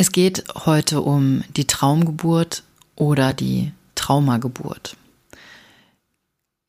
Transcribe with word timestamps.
Es 0.00 0.12
geht 0.12 0.44
heute 0.64 1.00
um 1.00 1.42
die 1.56 1.66
Traumgeburt 1.66 2.62
oder 2.94 3.32
die 3.32 3.72
Traumageburt. 3.96 4.96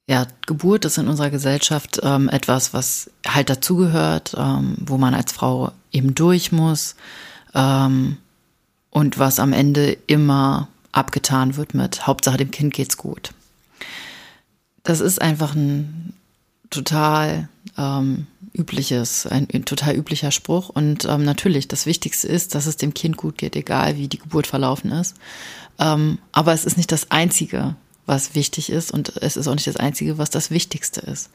Ja, 0.07 0.25
Geburt 0.47 0.83
ist 0.85 0.97
in 0.97 1.07
unserer 1.07 1.29
Gesellschaft 1.29 1.99
ähm, 2.01 2.27
etwas, 2.27 2.73
was 2.73 3.11
halt 3.27 3.51
dazugehört, 3.51 4.35
ähm, 4.35 4.77
wo 4.79 4.97
man 4.97 5.13
als 5.13 5.31
Frau 5.31 5.71
eben 5.91 6.15
durch 6.15 6.51
muss 6.51 6.95
ähm, 7.53 8.17
und 8.89 9.19
was 9.19 9.39
am 9.39 9.53
Ende 9.53 9.95
immer 10.07 10.67
abgetan 10.91 11.55
wird 11.55 11.75
mit 11.75 12.07
Hauptsache 12.07 12.37
dem 12.37 12.49
Kind 12.49 12.73
geht's 12.73 12.97
gut. 12.97 13.29
Das 14.81 15.01
ist 15.01 15.21
einfach 15.21 15.53
ein 15.53 16.13
total 16.71 17.47
ähm, 17.77 18.25
übliches, 18.53 19.25
ein, 19.25 19.47
total 19.65 19.95
üblicher 19.95 20.31
Spruch. 20.31 20.69
Und 20.69 21.05
ähm, 21.05 21.23
natürlich, 21.23 21.67
das 21.67 21.85
Wichtigste 21.85 22.27
ist, 22.27 22.55
dass 22.55 22.65
es 22.65 22.77
dem 22.77 22.93
Kind 22.93 23.17
gut 23.17 23.37
geht, 23.37 23.55
egal 23.55 23.97
wie 23.97 24.07
die 24.07 24.19
Geburt 24.19 24.47
verlaufen 24.47 24.91
ist. 24.91 25.15
Ähm, 25.79 26.19
aber 26.31 26.53
es 26.53 26.65
ist 26.65 26.77
nicht 26.77 26.91
das 26.91 27.11
Einzige, 27.11 27.75
was 28.05 28.33
wichtig 28.33 28.71
ist 28.71 28.91
und 28.91 29.17
es 29.17 29.37
ist 29.37 29.47
auch 29.47 29.53
nicht 29.53 29.67
das 29.67 29.77
Einzige, 29.77 30.17
was 30.17 30.31
das 30.31 30.49
Wichtigste 30.49 30.99
ist. 31.01 31.29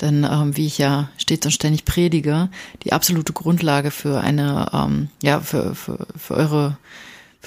Denn 0.00 0.24
ähm, 0.30 0.56
wie 0.56 0.66
ich 0.66 0.76
ja 0.76 1.08
stets 1.16 1.46
und 1.46 1.52
ständig 1.52 1.86
predige, 1.86 2.50
die 2.84 2.92
absolute 2.92 3.32
Grundlage 3.32 3.90
für 3.90 4.20
eine, 4.20 4.70
ähm, 4.74 5.08
ja, 5.22 5.40
für, 5.40 5.74
für, 5.74 6.06
für 6.16 6.34
eure 6.34 6.76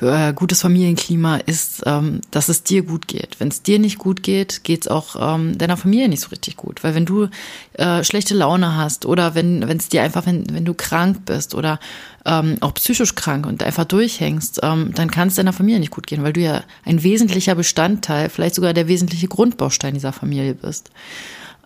euer 0.07 0.33
gutes 0.33 0.61
Familienklima 0.61 1.37
ist, 1.37 1.83
ähm, 1.85 2.21
dass 2.31 2.49
es 2.49 2.63
dir 2.63 2.83
gut 2.83 3.07
geht. 3.07 3.39
Wenn 3.39 3.49
es 3.49 3.61
dir 3.61 3.79
nicht 3.79 3.97
gut 3.97 4.23
geht, 4.23 4.63
geht 4.63 4.81
es 4.81 4.87
auch 4.87 5.15
ähm, 5.19 5.57
deiner 5.57 5.77
Familie 5.77 6.09
nicht 6.09 6.21
so 6.21 6.29
richtig 6.29 6.57
gut. 6.57 6.83
Weil 6.83 6.95
wenn 6.95 7.05
du 7.05 7.27
äh, 7.73 8.03
schlechte 8.03 8.33
Laune 8.33 8.75
hast 8.75 9.05
oder 9.05 9.35
wenn 9.35 9.61
es 9.63 9.89
dir 9.89 10.03
einfach, 10.03 10.25
wenn, 10.25 10.45
wenn 10.51 10.65
du 10.65 10.73
krank 10.73 11.25
bist 11.25 11.55
oder 11.55 11.79
ähm, 12.25 12.57
auch 12.61 12.73
psychisch 12.73 13.15
krank 13.15 13.45
und 13.45 13.63
einfach 13.63 13.85
durchhängst, 13.85 14.59
ähm, 14.63 14.91
dann 14.93 15.11
kann 15.11 15.27
es 15.27 15.35
deiner 15.35 15.53
Familie 15.53 15.79
nicht 15.79 15.91
gut 15.91 16.07
gehen, 16.07 16.23
weil 16.23 16.33
du 16.33 16.41
ja 16.41 16.63
ein 16.85 17.03
wesentlicher 17.03 17.55
Bestandteil, 17.55 18.29
vielleicht 18.29 18.55
sogar 18.55 18.73
der 18.73 18.87
wesentliche 18.87 19.27
Grundbaustein 19.27 19.93
dieser 19.93 20.13
Familie 20.13 20.55
bist. 20.55 20.91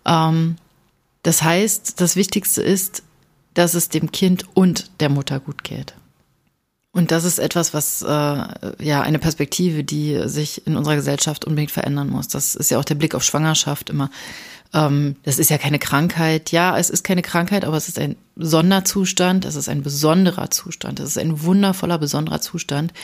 Ähm, 0.04 0.56
das 1.22 1.42
heißt, 1.42 2.00
das 2.00 2.16
Wichtigste 2.16 2.62
ist, 2.62 3.02
dass 3.54 3.74
es 3.74 3.88
dem 3.88 4.12
Kind 4.12 4.46
und 4.54 4.90
der 5.00 5.08
Mutter 5.08 5.40
gut 5.40 5.64
geht. 5.64 5.94
Und 6.96 7.10
das 7.10 7.24
ist 7.24 7.38
etwas, 7.38 7.74
was 7.74 8.00
äh, 8.00 8.06
ja 8.06 9.02
eine 9.02 9.18
Perspektive, 9.18 9.84
die 9.84 10.18
sich 10.24 10.66
in 10.66 10.78
unserer 10.78 10.96
Gesellschaft 10.96 11.44
unbedingt 11.44 11.70
verändern 11.70 12.08
muss. 12.08 12.26
Das 12.26 12.54
ist 12.54 12.70
ja 12.70 12.78
auch 12.78 12.86
der 12.86 12.94
Blick 12.94 13.14
auf 13.14 13.22
Schwangerschaft 13.22 13.90
immer. 13.90 14.08
Ähm, 14.72 15.16
das 15.22 15.38
ist 15.38 15.50
ja 15.50 15.58
keine 15.58 15.78
Krankheit. 15.78 16.52
Ja, 16.52 16.78
es 16.78 16.88
ist 16.88 17.04
keine 17.04 17.20
Krankheit, 17.20 17.66
aber 17.66 17.76
es 17.76 17.88
ist 17.88 17.98
ein 17.98 18.16
Sonderzustand. 18.36 19.44
Es 19.44 19.56
ist 19.56 19.68
ein 19.68 19.82
besonderer 19.82 20.50
Zustand. 20.50 20.98
Es 20.98 21.10
ist 21.10 21.18
ein 21.18 21.42
wundervoller, 21.42 21.98
besonderer 21.98 22.40
Zustand, 22.40 22.94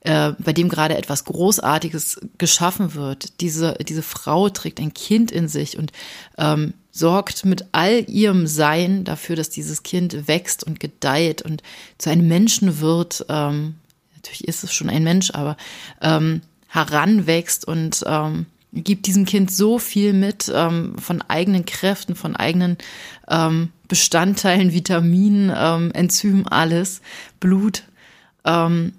äh, 0.00 0.32
bei 0.40 0.52
dem 0.52 0.68
gerade 0.68 0.96
etwas 0.96 1.24
Großartiges 1.24 2.22
geschaffen 2.38 2.94
wird. 2.94 3.40
Diese 3.40 3.74
diese 3.74 4.02
Frau 4.02 4.48
trägt 4.48 4.80
ein 4.80 4.92
Kind 4.92 5.30
in 5.30 5.46
sich 5.46 5.78
und 5.78 5.92
ähm, 6.36 6.74
sorgt 6.96 7.44
mit 7.44 7.66
all 7.72 8.08
ihrem 8.08 8.46
Sein 8.46 9.04
dafür, 9.04 9.36
dass 9.36 9.50
dieses 9.50 9.82
Kind 9.82 10.28
wächst 10.28 10.64
und 10.64 10.80
gedeiht 10.80 11.42
und 11.42 11.62
zu 11.98 12.10
einem 12.10 12.26
Menschen 12.26 12.80
wird. 12.80 13.26
Ähm, 13.28 13.76
natürlich 14.14 14.48
ist 14.48 14.64
es 14.64 14.72
schon 14.72 14.88
ein 14.88 15.04
Mensch, 15.04 15.30
aber 15.32 15.56
ähm, 16.00 16.40
heranwächst 16.68 17.66
und 17.66 18.02
ähm, 18.06 18.46
gibt 18.72 19.06
diesem 19.06 19.24
Kind 19.24 19.50
so 19.50 19.78
viel 19.78 20.12
mit 20.12 20.50
ähm, 20.54 20.96
von 20.98 21.22
eigenen 21.22 21.64
Kräften, 21.64 22.14
von 22.14 22.36
eigenen 22.36 22.76
ähm, 23.28 23.70
Bestandteilen, 23.88 24.72
Vitaminen, 24.72 25.52
ähm, 25.56 25.90
Enzymen, 25.92 26.46
alles, 26.48 27.00
Blut. 27.40 27.84
Ähm, 28.44 28.92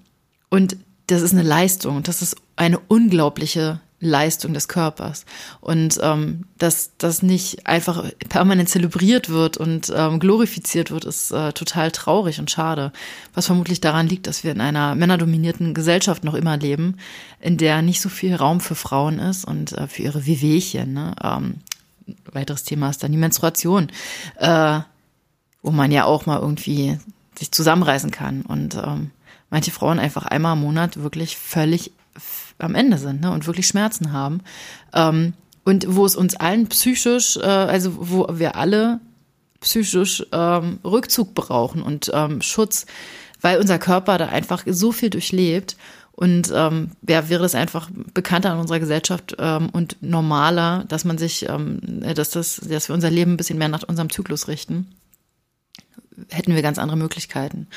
und 0.49 0.77
das 1.07 1.21
ist 1.21 1.33
eine 1.33 1.43
Leistung. 1.43 2.03
Das 2.03 2.21
ist 2.21 2.35
eine 2.55 2.79
unglaubliche 2.79 3.79
Leistung 3.99 4.53
des 4.53 4.67
Körpers. 4.67 5.25
Und 5.59 5.99
ähm, 6.01 6.45
dass 6.57 6.91
das 6.97 7.23
nicht 7.23 7.65
einfach 7.65 8.03
permanent 8.29 8.69
zelebriert 8.69 9.29
wird 9.29 9.57
und 9.57 9.91
ähm, 9.95 10.19
glorifiziert 10.19 10.91
wird, 10.91 11.05
ist 11.05 11.31
äh, 11.31 11.51
total 11.53 11.91
traurig 11.91 12.39
und 12.39 12.51
schade. 12.51 12.91
Was 13.33 13.47
vermutlich 13.47 13.81
daran 13.81 14.07
liegt, 14.07 14.27
dass 14.27 14.43
wir 14.43 14.51
in 14.51 14.61
einer 14.61 14.93
männerdominierten 14.93 15.73
Gesellschaft 15.73 16.23
noch 16.23 16.35
immer 16.35 16.57
leben, 16.57 16.97
in 17.39 17.57
der 17.57 17.81
nicht 17.81 18.01
so 18.01 18.09
viel 18.09 18.35
Raum 18.35 18.59
für 18.59 18.75
Frauen 18.75 19.17
ist 19.17 19.45
und 19.45 19.71
äh, 19.71 19.87
für 19.87 20.03
ihre 20.03 20.25
Wehwehchen. 20.27 20.93
Ne? 20.93 21.15
Ähm, 21.23 21.55
weiteres 22.31 22.63
Thema 22.63 22.89
ist 22.89 23.03
dann 23.03 23.11
die 23.11 23.17
Menstruation, 23.17 23.89
äh, 24.37 24.79
wo 25.63 25.71
man 25.71 25.91
ja 25.91 26.05
auch 26.05 26.27
mal 26.27 26.39
irgendwie 26.39 26.99
sich 27.37 27.51
zusammenreißen 27.51 28.11
kann 28.11 28.43
und 28.43 28.75
ähm, 28.75 29.11
manche 29.49 29.71
Frauen 29.71 29.99
einfach 29.99 30.25
einmal 30.25 30.53
im 30.53 30.61
Monat 30.61 30.97
wirklich 30.97 31.37
völlig 31.37 31.91
am 32.59 32.75
Ende 32.75 32.97
sind 32.97 33.21
ne, 33.21 33.31
und 33.31 33.47
wirklich 33.47 33.67
Schmerzen 33.67 34.11
haben. 34.11 34.41
Ähm, 34.93 35.33
und 35.63 35.95
wo 35.95 36.05
es 36.05 36.15
uns 36.15 36.35
allen 36.35 36.67
psychisch, 36.67 37.37
äh, 37.37 37.41
also 37.41 37.93
wo 37.97 38.27
wir 38.31 38.55
alle 38.55 38.99
psychisch 39.59 40.25
ähm, 40.31 40.79
Rückzug 40.83 41.33
brauchen 41.33 41.81
und 41.81 42.09
ähm, 42.13 42.41
Schutz, 42.41 42.85
weil 43.41 43.59
unser 43.59 43.79
Körper 43.79 44.17
da 44.17 44.27
einfach 44.27 44.63
so 44.65 44.91
viel 44.91 45.09
durchlebt. 45.09 45.75
Und 46.11 46.51
ähm, 46.51 46.91
ja, 47.07 47.29
wäre 47.29 47.45
es 47.45 47.53
einfach 47.53 47.91
bekannter 48.13 48.51
in 48.53 48.59
unserer 48.59 48.79
Gesellschaft 48.79 49.35
ähm, 49.37 49.69
und 49.69 49.97
normaler, 50.01 50.83
dass 50.87 51.05
man 51.05 51.19
sich, 51.19 51.47
ähm, 51.47 51.79
dass 52.15 52.31
das, 52.31 52.55
dass 52.55 52.89
wir 52.89 52.95
unser 52.95 53.11
Leben 53.11 53.33
ein 53.33 53.37
bisschen 53.37 53.59
mehr 53.59 53.67
nach 53.67 53.83
unserem 53.83 54.09
Zyklus 54.09 54.47
richten, 54.47 54.95
hätten 56.29 56.55
wir 56.55 56.63
ganz 56.63 56.79
andere 56.79 56.97
Möglichkeiten. 56.97 57.67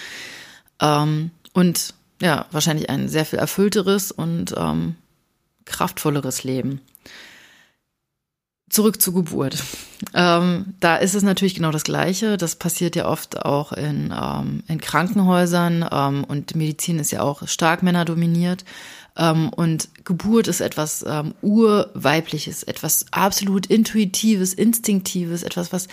Ähm, 0.80 1.32
und 1.52 1.92
ja, 2.20 2.46
wahrscheinlich 2.50 2.90
ein 2.90 3.08
sehr 3.08 3.24
viel 3.24 3.38
erfüllteres 3.38 4.12
und 4.12 4.54
ähm, 4.56 4.96
kraftvolleres 5.64 6.44
Leben. 6.44 6.80
Zurück 8.70 9.02
zur 9.02 9.14
Geburt. 9.14 9.64
Ähm, 10.14 10.74
da 10.78 10.96
ist 10.96 11.16
es 11.16 11.24
natürlich 11.24 11.56
genau 11.56 11.72
das 11.72 11.82
Gleiche. 11.82 12.36
Das 12.36 12.54
passiert 12.54 12.94
ja 12.94 13.08
oft 13.08 13.44
auch 13.44 13.72
in, 13.72 14.14
ähm, 14.16 14.62
in 14.68 14.80
Krankenhäusern 14.80 15.84
ähm, 15.90 16.22
und 16.22 16.54
Medizin 16.54 17.00
ist 17.00 17.10
ja 17.10 17.20
auch 17.20 17.48
stark 17.48 17.82
männerdominiert. 17.82 18.64
Ähm, 19.16 19.48
und 19.48 19.88
Geburt 20.04 20.46
ist 20.46 20.60
etwas 20.60 21.04
ähm, 21.04 21.34
urweibliches, 21.42 22.62
etwas 22.62 23.06
absolut 23.10 23.66
intuitives, 23.66 24.54
instinktives, 24.54 25.42
etwas, 25.42 25.72
was 25.72 25.88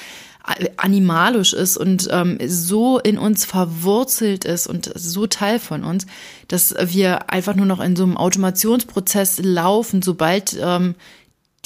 animalisch 0.77 1.51
ist 1.51 1.75
und 1.75 2.07
ähm, 2.09 2.37
so 2.45 2.99
in 2.99 3.17
uns 3.17 3.43
verwurzelt 3.43 4.45
ist 4.45 4.67
und 4.67 4.89
so 4.95 5.27
Teil 5.27 5.59
von 5.59 5.83
uns, 5.83 6.05
dass 6.47 6.73
wir 6.79 7.29
einfach 7.31 7.53
nur 7.55 7.65
noch 7.65 7.81
in 7.81 7.97
so 7.97 8.03
einem 8.03 8.15
Automationsprozess 8.15 9.39
laufen, 9.43 10.01
sobald 10.01 10.55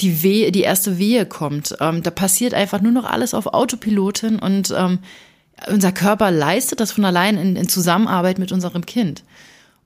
die 0.02 0.22
Wehe, 0.22 0.52
die 0.52 0.62
erste 0.62 0.98
Wehe 0.98 1.26
kommt. 1.26 1.76
Ähm, 1.80 2.02
da 2.02 2.10
passiert 2.10 2.54
einfach 2.54 2.80
nur 2.80 2.92
noch 2.92 3.04
alles 3.04 3.34
auf 3.34 3.46
Autopilotin 3.46 4.38
und 4.38 4.74
ähm, 4.76 4.98
unser 5.68 5.92
Körper 5.92 6.30
leistet 6.30 6.80
das 6.80 6.92
von 6.92 7.04
allein 7.04 7.36
in, 7.38 7.56
in 7.56 7.68
Zusammenarbeit 7.68 8.38
mit 8.38 8.52
unserem 8.52 8.84
Kind. 8.84 9.22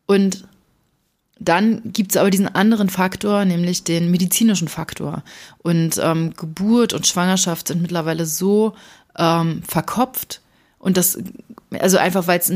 Und 0.07 0.47
dann 1.39 1.83
gibt 1.93 2.13
es 2.13 2.17
aber 2.17 2.31
diesen 2.31 2.49
anderen 2.49 2.89
Faktor, 2.89 3.45
nämlich 3.45 3.85
den 3.85 4.11
medizinischen 4.11 4.69
Faktor. 4.69 5.23
Und 5.59 6.01
ähm, 6.03 6.33
Geburt 6.35 6.95
und 6.95 7.07
Schwangerschaft 7.07 7.69
sind 7.69 7.83
mittlerweile 7.83 8.25
so 8.25 8.75
ähm, 9.19 9.63
verkopft 9.63 10.41
und 10.79 10.97
das, 10.97 11.19
also 11.79 11.99
einfach 11.99 12.27
weil 12.27 12.39
es 12.39 12.53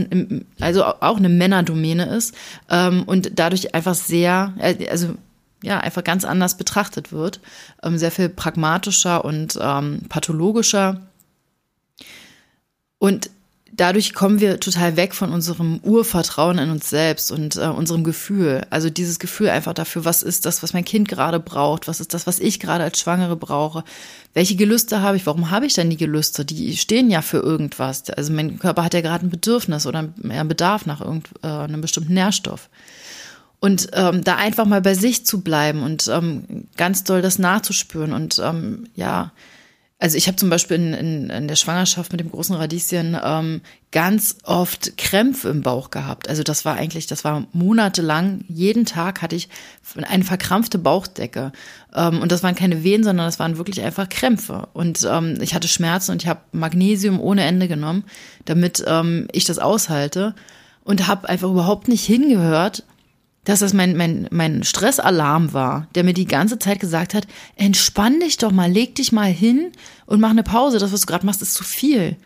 also 0.61 0.85
auch 0.85 1.17
eine 1.17 1.29
Männerdomäne 1.29 2.07
ist 2.07 2.35
ähm, 2.71 3.03
und 3.05 3.33
dadurch 3.35 3.75
einfach 3.75 3.95
sehr, 3.95 4.55
äh, 4.59 4.89
also 4.89 5.15
ja, 5.63 5.79
einfach 5.79 6.05
ganz 6.05 6.25
anders 6.25 6.57
betrachtet 6.57 7.13
wird, 7.13 7.41
ähm, 7.83 7.99
sehr 7.99 8.11
viel 8.11 8.29
pragmatischer 8.29 9.25
und 9.25 9.59
ähm, 9.61 10.03
pathologischer. 10.09 11.01
Und 12.99 13.31
dadurch 13.73 14.15
kommen 14.15 14.41
wir 14.41 14.61
total 14.61 14.97
weg 14.97 15.15
von 15.15 15.33
unserem 15.33 15.81
Urvertrauen 15.83 16.59
in 16.59 16.71
uns 16.71 16.91
selbst 16.91 17.31
und 17.31 17.57
äh, 17.57 17.67
unserem 17.67 18.05
Gefühl. 18.05 18.67
Also 18.71 18.91
dieses 18.91 19.19
Gefühl 19.19 19.49
einfach 19.49 19.75
dafür, 19.75 20.05
was 20.05 20.23
ist 20.23 20.47
das, 20.47 20.63
was 20.63 20.73
mein 20.73 20.85
Kind 20.85 21.09
gerade 21.09 21.41
braucht, 21.41 21.89
was 21.89 22.01
ist 22.01 22.15
das, 22.15 22.27
was 22.27 22.39
ich 22.39 22.61
gerade 22.61 22.85
als 22.85 23.01
Schwangere 23.01 23.37
brauche, 23.37 23.85
welche 24.35 24.57
Gelüste 24.57 25.03
habe 25.03 25.17
ich, 25.17 25.27
warum 25.27 25.51
habe 25.51 25.67
ich 25.67 25.75
denn 25.75 25.91
die 25.91 25.97
Gelüste? 25.97 26.45
Die 26.45 26.77
stehen 26.77 27.11
ja 27.11 27.23
für 27.23 27.39
irgendwas. 27.39 28.09
Also 28.11 28.33
mein 28.33 28.59
Körper 28.59 28.85
hat 28.85 28.95
ja 28.95 29.01
gerade 29.01 29.27
ein 29.27 29.31
Bedürfnis 29.31 29.87
oder 29.87 30.01
einen 30.23 30.49
Bedarf 30.49 30.87
nach 30.87 31.01
irgendeinem 31.01 31.75
äh, 31.75 31.83
bestimmten 31.83 32.15
Nährstoff. 32.15 32.69
Und 33.61 33.89
ähm, 33.93 34.25
da 34.25 34.37
einfach 34.37 34.65
mal 34.65 34.81
bei 34.81 34.95
sich 34.95 35.27
zu 35.27 35.43
bleiben 35.43 35.83
und 35.83 36.09
ähm, 36.09 36.67
ganz 36.79 37.05
doll 37.05 37.21
das 37.21 37.39
nachzuspüren 37.39 38.15
und 38.15 38.41
ähm, 38.43 38.89
ja, 38.95 39.33
also 40.01 40.17
ich 40.17 40.29
habe 40.29 40.37
zum 40.37 40.49
Beispiel 40.49 40.77
in, 40.77 40.95
in, 40.95 41.31
in 41.31 41.47
der 41.47 41.57
Schwangerschaft 41.57 42.11
mit 42.11 42.21
dem 42.21 42.31
großen 42.31 42.57
Radieschen 42.57 43.19
ähm, 43.23 43.61
ganz 43.93 44.39
oft 44.45 44.97
Krämpfe 44.97 45.51
im 45.51 45.61
Bauch 45.61 45.91
gehabt. 45.91 46.27
Also 46.27 46.43
das 46.43 46.65
war 46.65 46.77
eigentlich, 46.77 47.07
das 47.07 47.23
war 47.23 47.47
monatelang, 47.53 48.45
jeden 48.49 48.87
Tag 48.87 49.21
hatte 49.21 49.37
ich 49.37 49.51
eine 49.95 50.25
verkrampfte 50.25 50.79
Bauchdecke. 50.79 51.53
Ähm, 51.95 52.23
und 52.23 52.33
das 52.33 52.43
waren 52.43 52.55
keine 52.55 52.83
Wehen, 52.83 53.05
sondern 53.05 53.27
das 53.27 53.39
waren 53.39 53.59
wirklich 53.59 53.83
einfach 53.83 54.09
Krämpfe. 54.09 54.69
Und 54.73 55.07
ähm, 55.09 55.37
ich 55.43 55.55
hatte 55.55 55.69
Schmerzen 55.69 56.13
und 56.13 56.23
ich 56.23 56.29
habe 56.29 56.41
Magnesium 56.53 57.21
ohne 57.21 57.45
Ende 57.45 57.69
genommen, 57.69 58.05
damit 58.47 58.83
ähm, 58.87 59.29
ich 59.33 59.45
das 59.45 59.59
aushalte. 59.59 60.35
Und 60.83 61.09
habe 61.09 61.29
einfach 61.29 61.51
überhaupt 61.51 61.89
nicht 61.89 62.07
hingehört, 62.07 62.85
dass 63.45 63.61
das 63.61 63.73
mein, 63.73 63.97
mein, 63.97 64.29
mein 64.31 64.65
Stressalarm 64.65 65.53
war, 65.53 65.89
der 65.95 66.05
mir 66.05 66.13
die 66.13 66.27
ganze 66.27 66.59
Zeit 66.59 66.81
gesagt 66.81 67.15
hat, 67.15 67.27
entspann 67.57 68.21
dich 68.21 68.37
doch 68.37 68.53
mal, 68.53 68.71
leg 68.71 68.95
dich 68.95 69.13
mal 69.13 69.31
hin 69.31 69.73
und 70.07 70.21
mach 70.21 70.31
eine 70.31 70.43
Pause. 70.43 70.79
Das, 70.79 70.93
was 70.93 71.01
du 71.03 71.07
gerade 71.07 71.25
machst, 71.25 71.41
ist 71.41 71.55
zu 71.55 71.65
viel. 71.65 72.17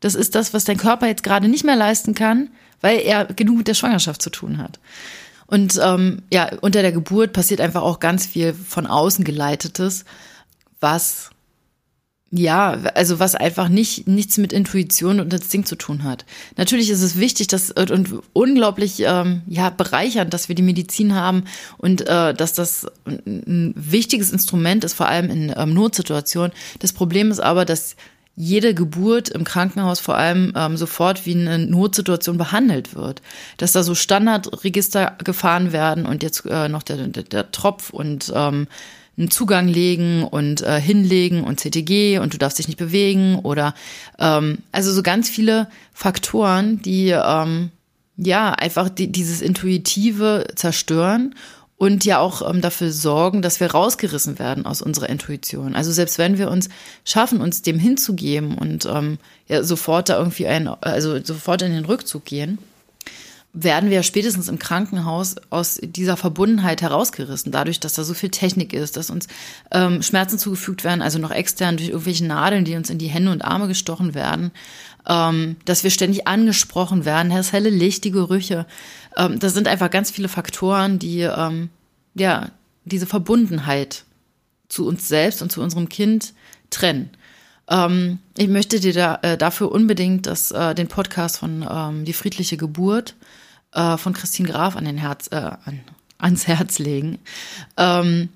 Das 0.00 0.14
ist 0.14 0.34
das, 0.34 0.54
was 0.54 0.64
dein 0.64 0.76
Körper 0.76 1.06
jetzt 1.06 1.24
gerade 1.24 1.48
nicht 1.48 1.64
mehr 1.64 1.76
leisten 1.76 2.14
kann, 2.14 2.50
weil 2.80 3.00
er 3.00 3.24
genug 3.24 3.58
mit 3.58 3.68
der 3.68 3.74
Schwangerschaft 3.74 4.22
zu 4.22 4.30
tun 4.30 4.58
hat. 4.58 4.78
Und 5.46 5.78
ähm, 5.82 6.22
ja, 6.32 6.50
unter 6.60 6.82
der 6.82 6.92
Geburt 6.92 7.32
passiert 7.32 7.60
einfach 7.60 7.82
auch 7.82 8.00
ganz 8.00 8.26
viel 8.26 8.54
von 8.54 8.86
außen 8.86 9.24
geleitetes, 9.24 10.04
was 10.80 11.31
ja, 12.34 12.78
also 12.94 13.18
was 13.18 13.34
einfach 13.34 13.68
nicht 13.68 14.08
nichts 14.08 14.38
mit 14.38 14.54
Intuition 14.54 15.20
und 15.20 15.34
Instinkt 15.34 15.68
zu 15.68 15.76
tun 15.76 16.02
hat. 16.02 16.24
Natürlich 16.56 16.88
ist 16.88 17.02
es 17.02 17.18
wichtig, 17.18 17.46
dass 17.48 17.70
und 17.70 18.08
unglaublich 18.32 19.02
ähm, 19.04 19.42
ja 19.46 19.68
bereichernd, 19.68 20.32
dass 20.32 20.48
wir 20.48 20.54
die 20.54 20.62
Medizin 20.62 21.14
haben 21.14 21.44
und 21.76 22.08
äh, 22.08 22.32
dass 22.32 22.54
das 22.54 22.86
ein 23.04 23.74
wichtiges 23.76 24.32
Instrument 24.32 24.82
ist, 24.82 24.94
vor 24.94 25.08
allem 25.08 25.28
in 25.28 25.52
ähm, 25.54 25.74
Notsituationen. 25.74 26.52
Das 26.78 26.94
Problem 26.94 27.30
ist 27.30 27.40
aber, 27.40 27.66
dass 27.66 27.96
jede 28.34 28.72
Geburt 28.72 29.28
im 29.28 29.44
Krankenhaus 29.44 30.00
vor 30.00 30.16
allem 30.16 30.54
ähm, 30.56 30.78
sofort 30.78 31.26
wie 31.26 31.34
eine 31.34 31.58
Notsituation 31.58 32.38
behandelt 32.38 32.94
wird. 32.94 33.20
Dass 33.58 33.72
da 33.72 33.82
so 33.82 33.94
Standardregister 33.94 35.18
gefahren 35.22 35.72
werden 35.72 36.06
und 36.06 36.22
jetzt 36.22 36.46
äh, 36.46 36.70
noch 36.70 36.82
der, 36.82 37.08
der, 37.08 37.24
der 37.24 37.50
Tropf 37.50 37.90
und 37.90 38.32
ähm, 38.34 38.68
einen 39.18 39.30
Zugang 39.30 39.68
legen 39.68 40.24
und 40.24 40.62
äh, 40.62 40.80
hinlegen 40.80 41.44
und 41.44 41.60
CTG 41.60 42.18
und 42.18 42.32
du 42.32 42.38
darfst 42.38 42.58
dich 42.58 42.68
nicht 42.68 42.78
bewegen 42.78 43.38
oder 43.40 43.74
ähm, 44.18 44.58
also 44.72 44.92
so 44.92 45.02
ganz 45.02 45.28
viele 45.28 45.68
Faktoren, 45.92 46.80
die 46.80 47.10
ähm, 47.10 47.70
ja 48.16 48.52
einfach 48.52 48.88
die, 48.88 49.12
dieses 49.12 49.42
Intuitive 49.42 50.46
zerstören 50.54 51.34
und 51.76 52.04
ja 52.04 52.20
auch 52.20 52.48
ähm, 52.48 52.60
dafür 52.60 52.92
sorgen, 52.92 53.42
dass 53.42 53.58
wir 53.58 53.72
rausgerissen 53.72 54.38
werden 54.38 54.66
aus 54.66 54.82
unserer 54.82 55.08
Intuition. 55.08 55.74
Also 55.74 55.90
selbst 55.90 56.16
wenn 56.16 56.38
wir 56.38 56.50
uns 56.50 56.68
schaffen, 57.04 57.40
uns 57.40 57.62
dem 57.62 57.78
hinzugeben 57.78 58.56
und 58.56 58.86
ähm, 58.86 59.18
ja 59.48 59.62
sofort 59.64 60.08
da 60.08 60.16
irgendwie 60.18 60.46
ein, 60.46 60.68
also 60.68 61.22
sofort 61.22 61.60
in 61.62 61.72
den 61.72 61.84
Rückzug 61.84 62.24
gehen, 62.24 62.58
werden 63.54 63.90
wir 63.90 64.02
spätestens 64.02 64.48
im 64.48 64.58
Krankenhaus 64.58 65.36
aus 65.50 65.78
dieser 65.82 66.16
Verbundenheit 66.16 66.80
herausgerissen, 66.80 67.52
dadurch, 67.52 67.80
dass 67.80 67.92
da 67.92 68.02
so 68.02 68.14
viel 68.14 68.30
Technik 68.30 68.72
ist, 68.72 68.96
dass 68.96 69.10
uns 69.10 69.28
ähm, 69.70 70.02
Schmerzen 70.02 70.38
zugefügt 70.38 70.84
werden, 70.84 71.02
also 71.02 71.18
noch 71.18 71.30
extern 71.30 71.76
durch 71.76 71.90
irgendwelche 71.90 72.24
Nadeln, 72.24 72.64
die 72.64 72.76
uns 72.76 72.88
in 72.88 72.96
die 72.96 73.08
Hände 73.08 73.30
und 73.30 73.44
Arme 73.44 73.68
gestochen 73.68 74.14
werden, 74.14 74.52
ähm, 75.06 75.56
dass 75.66 75.84
wir 75.84 75.90
ständig 75.90 76.26
angesprochen 76.26 77.04
werden, 77.04 77.30
das 77.30 77.52
helle 77.52 77.68
Licht, 77.68 78.04
die 78.04 78.10
Gerüche. 78.10 78.66
Ähm, 79.18 79.38
das 79.38 79.52
sind 79.52 79.68
einfach 79.68 79.90
ganz 79.90 80.10
viele 80.10 80.28
Faktoren, 80.28 80.98
die 80.98 81.20
ähm, 81.20 81.68
ja 82.14 82.50
diese 82.86 83.06
Verbundenheit 83.06 84.04
zu 84.68 84.86
uns 84.86 85.08
selbst 85.08 85.42
und 85.42 85.52
zu 85.52 85.60
unserem 85.60 85.90
Kind 85.90 86.32
trennen. 86.70 87.10
Ähm, 87.68 88.18
ich 88.38 88.48
möchte 88.48 88.80
dir 88.80 88.94
da, 88.94 89.18
äh, 89.20 89.36
dafür 89.36 89.72
unbedingt 89.72 90.26
das, 90.26 90.52
äh, 90.52 90.74
den 90.74 90.88
Podcast 90.88 91.36
von 91.36 91.66
ähm, 91.68 92.06
Die 92.06 92.14
friedliche 92.14 92.56
Geburt 92.56 93.14
äh, 93.72 93.96
von 93.96 94.12
Christine 94.12 94.48
Graf 94.48 94.76
an 94.76 94.84
den 94.84 94.98
Herz, 94.98 95.28
äh, 95.30 95.36
an, 95.36 95.80
ans 96.18 96.46
Herz 96.46 96.78
legen. 96.78 97.18
Ähm, 97.76 98.28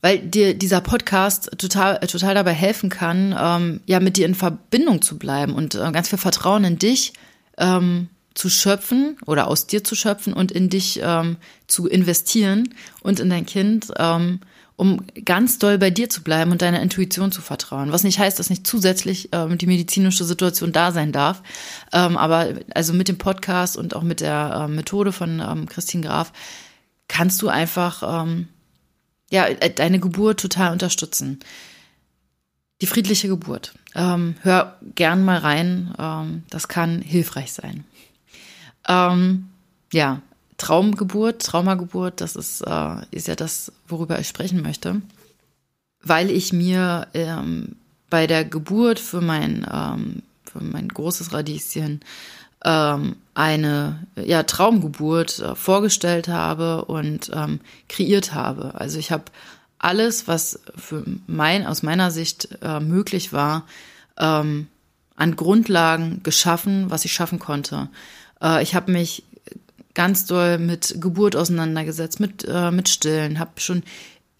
weil 0.00 0.18
dir 0.20 0.54
dieser 0.54 0.80
Podcast 0.80 1.50
total, 1.58 1.98
total 2.00 2.34
dabei 2.34 2.52
helfen 2.52 2.88
kann, 2.88 3.34
ähm, 3.38 3.80
ja, 3.86 3.98
mit 4.00 4.16
dir 4.16 4.26
in 4.26 4.34
Verbindung 4.34 5.02
zu 5.02 5.18
bleiben 5.18 5.54
und 5.54 5.74
äh, 5.74 5.90
ganz 5.92 6.08
viel 6.08 6.18
Vertrauen 6.18 6.64
in 6.64 6.78
dich 6.78 7.14
ähm, 7.56 8.08
zu 8.34 8.48
schöpfen 8.48 9.16
oder 9.26 9.48
aus 9.48 9.66
dir 9.66 9.82
zu 9.82 9.96
schöpfen 9.96 10.32
und 10.32 10.52
in 10.52 10.68
dich 10.68 11.00
ähm, 11.02 11.36
zu 11.66 11.88
investieren 11.88 12.74
und 13.00 13.18
in 13.18 13.30
dein 13.30 13.46
Kind, 13.46 13.88
ähm, 13.98 14.40
um 14.78 15.02
ganz 15.24 15.58
doll 15.58 15.76
bei 15.76 15.90
dir 15.90 16.08
zu 16.08 16.22
bleiben 16.22 16.52
und 16.52 16.62
deiner 16.62 16.80
Intuition 16.80 17.32
zu 17.32 17.42
vertrauen. 17.42 17.90
Was 17.90 18.04
nicht 18.04 18.20
heißt, 18.20 18.38
dass 18.38 18.48
nicht 18.48 18.64
zusätzlich 18.64 19.28
ähm, 19.32 19.58
die 19.58 19.66
medizinische 19.66 20.24
Situation 20.24 20.70
da 20.72 20.92
sein 20.92 21.10
darf. 21.10 21.42
Ähm, 21.92 22.16
aber 22.16 22.54
also 22.74 22.92
mit 22.92 23.08
dem 23.08 23.18
Podcast 23.18 23.76
und 23.76 23.96
auch 23.96 24.04
mit 24.04 24.20
der 24.20 24.66
ähm, 24.66 24.76
Methode 24.76 25.10
von 25.10 25.40
ähm, 25.40 25.66
Christine 25.68 26.06
Graf 26.06 26.32
kannst 27.08 27.42
du 27.42 27.48
einfach 27.48 28.22
ähm, 28.22 28.46
ja 29.30 29.46
äh, 29.46 29.68
deine 29.68 29.98
Geburt 29.98 30.38
total 30.38 30.72
unterstützen. 30.72 31.40
Die 32.80 32.86
friedliche 32.86 33.26
Geburt. 33.26 33.74
Ähm, 33.96 34.36
hör 34.42 34.78
gern 34.94 35.24
mal 35.24 35.38
rein. 35.38 35.92
Ähm, 35.98 36.44
das 36.50 36.68
kann 36.68 37.02
hilfreich 37.02 37.52
sein. 37.52 37.82
Ähm, 38.86 39.48
ja, 39.92 40.22
Traumgeburt, 40.58 41.42
Traumageburt, 41.42 42.20
das 42.20 42.36
ist, 42.36 42.60
äh, 42.62 42.96
ist 43.10 43.28
ja 43.28 43.36
das, 43.36 43.72
worüber 43.86 44.18
ich 44.18 44.28
sprechen 44.28 44.60
möchte. 44.62 45.00
Weil 46.02 46.30
ich 46.30 46.52
mir 46.52 47.06
ähm, 47.14 47.76
bei 48.10 48.26
der 48.26 48.44
Geburt 48.44 48.98
für 48.98 49.20
mein, 49.20 49.66
ähm, 49.72 50.22
für 50.44 50.62
mein 50.62 50.88
großes 50.88 51.32
Radieschen 51.32 52.00
ähm, 52.64 53.16
eine 53.34 54.06
ja, 54.16 54.42
Traumgeburt 54.42 55.38
äh, 55.38 55.54
vorgestellt 55.54 56.28
habe 56.28 56.84
und 56.84 57.30
ähm, 57.32 57.60
kreiert 57.88 58.34
habe. 58.34 58.74
Also 58.74 58.98
ich 58.98 59.12
habe 59.12 59.24
alles, 59.78 60.26
was 60.26 60.60
für 60.76 61.04
mein, 61.26 61.66
aus 61.66 61.82
meiner 61.82 62.10
Sicht 62.10 62.48
äh, 62.62 62.80
möglich 62.80 63.32
war, 63.32 63.64
ähm, 64.18 64.66
an 65.14 65.36
Grundlagen 65.36 66.20
geschaffen, 66.24 66.90
was 66.90 67.04
ich 67.04 67.12
schaffen 67.12 67.38
konnte. 67.38 67.88
Äh, 68.42 68.62
ich 68.62 68.74
habe 68.74 68.90
mich 68.90 69.24
ganz 69.98 70.26
doll 70.26 70.58
mit 70.58 71.00
Geburt 71.00 71.34
auseinandergesetzt, 71.34 72.20
mit, 72.20 72.46
äh, 72.48 72.70
mit 72.70 72.88
Stillen, 72.88 73.40
habe 73.40 73.60
schon 73.60 73.82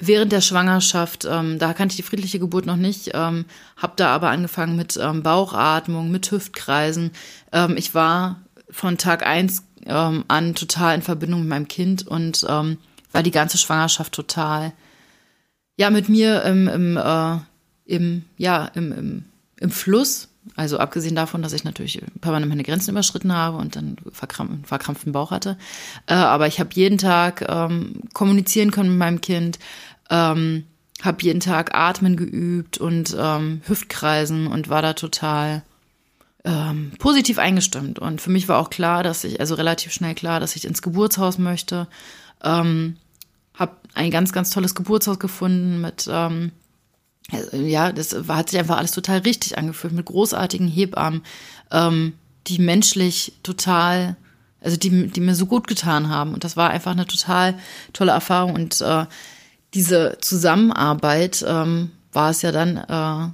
während 0.00 0.30
der 0.30 0.40
Schwangerschaft, 0.40 1.26
ähm, 1.28 1.58
da 1.58 1.74
kannte 1.74 1.94
ich 1.94 1.96
die 1.96 2.04
friedliche 2.04 2.38
Geburt 2.38 2.64
noch 2.64 2.76
nicht, 2.76 3.10
ähm, 3.14 3.44
habe 3.76 3.94
da 3.96 4.14
aber 4.14 4.30
angefangen 4.30 4.76
mit 4.76 4.96
ähm, 5.02 5.24
Bauchatmung, 5.24 6.12
mit 6.12 6.30
Hüftkreisen. 6.30 7.10
Ähm, 7.50 7.76
ich 7.76 7.92
war 7.92 8.40
von 8.70 8.98
Tag 8.98 9.26
eins 9.26 9.64
ähm, 9.84 10.24
an 10.28 10.54
total 10.54 10.94
in 10.94 11.02
Verbindung 11.02 11.40
mit 11.40 11.48
meinem 11.48 11.66
Kind 11.66 12.06
und 12.06 12.46
ähm, 12.48 12.78
war 13.10 13.24
die 13.24 13.32
ganze 13.32 13.58
Schwangerschaft 13.58 14.12
total, 14.12 14.72
ja, 15.76 15.90
mit 15.90 16.08
mir 16.08 16.44
im, 16.44 16.68
im, 16.68 16.96
äh, 16.96 17.38
im 17.84 18.24
ja, 18.36 18.66
im, 18.76 18.92
im, 18.92 19.24
im 19.58 19.70
Fluss 19.72 20.27
also 20.56 20.78
abgesehen 20.78 21.14
davon, 21.14 21.42
dass 21.42 21.52
ich 21.52 21.64
natürlich 21.64 22.02
permanent 22.20 22.48
meine 22.48 22.62
Grenzen 22.62 22.90
überschritten 22.90 23.32
habe 23.32 23.56
und 23.58 23.76
dann 23.76 23.96
verkrampf, 24.12 24.66
verkrampften 24.66 25.12
Bauch 25.12 25.30
hatte. 25.30 25.56
Äh, 26.06 26.14
aber 26.14 26.46
ich 26.46 26.60
habe 26.60 26.70
jeden 26.72 26.98
Tag 26.98 27.44
ähm, 27.48 28.00
kommunizieren 28.12 28.70
können 28.70 28.90
mit 28.90 28.98
meinem 28.98 29.20
Kind, 29.20 29.58
ähm, 30.10 30.64
habe 31.02 31.22
jeden 31.22 31.40
Tag 31.40 31.74
Atmen 31.74 32.16
geübt 32.16 32.78
und 32.78 33.16
ähm, 33.18 33.62
Hüftkreisen 33.66 34.46
und 34.48 34.68
war 34.68 34.82
da 34.82 34.94
total 34.94 35.62
ähm, 36.44 36.92
positiv 36.98 37.38
eingestimmt. 37.38 37.98
Und 37.98 38.20
für 38.20 38.30
mich 38.30 38.48
war 38.48 38.58
auch 38.58 38.70
klar, 38.70 39.02
dass 39.02 39.24
ich, 39.24 39.40
also 39.40 39.54
relativ 39.54 39.92
schnell 39.92 40.14
klar, 40.14 40.40
dass 40.40 40.56
ich 40.56 40.64
ins 40.64 40.82
Geburtshaus 40.82 41.38
möchte. 41.38 41.88
Ähm, 42.42 42.96
habe 43.54 43.76
ein 43.94 44.10
ganz, 44.10 44.32
ganz 44.32 44.50
tolles 44.50 44.74
Geburtshaus 44.74 45.18
gefunden 45.18 45.80
mit 45.80 46.08
ähm, 46.10 46.52
ja, 47.52 47.92
das 47.92 48.16
hat 48.28 48.50
sich 48.50 48.58
einfach 48.58 48.78
alles 48.78 48.92
total 48.92 49.18
richtig 49.18 49.58
angefühlt 49.58 49.92
mit 49.92 50.06
großartigen 50.06 50.68
Hebammen, 50.68 51.22
ähm, 51.70 52.14
die 52.46 52.58
menschlich 52.58 53.34
total, 53.42 54.16
also 54.60 54.76
die, 54.76 55.08
die 55.08 55.20
mir 55.20 55.34
so 55.34 55.46
gut 55.46 55.66
getan 55.66 56.08
haben. 56.08 56.32
Und 56.32 56.44
das 56.44 56.56
war 56.56 56.70
einfach 56.70 56.92
eine 56.92 57.06
total 57.06 57.58
tolle 57.92 58.12
Erfahrung. 58.12 58.54
Und 58.54 58.80
äh, 58.80 59.04
diese 59.74 60.16
Zusammenarbeit 60.20 61.44
ähm, 61.46 61.90
war 62.12 62.30
es 62.30 62.42
ja 62.42 62.52
dann 62.52 62.76
äh, 62.78 63.32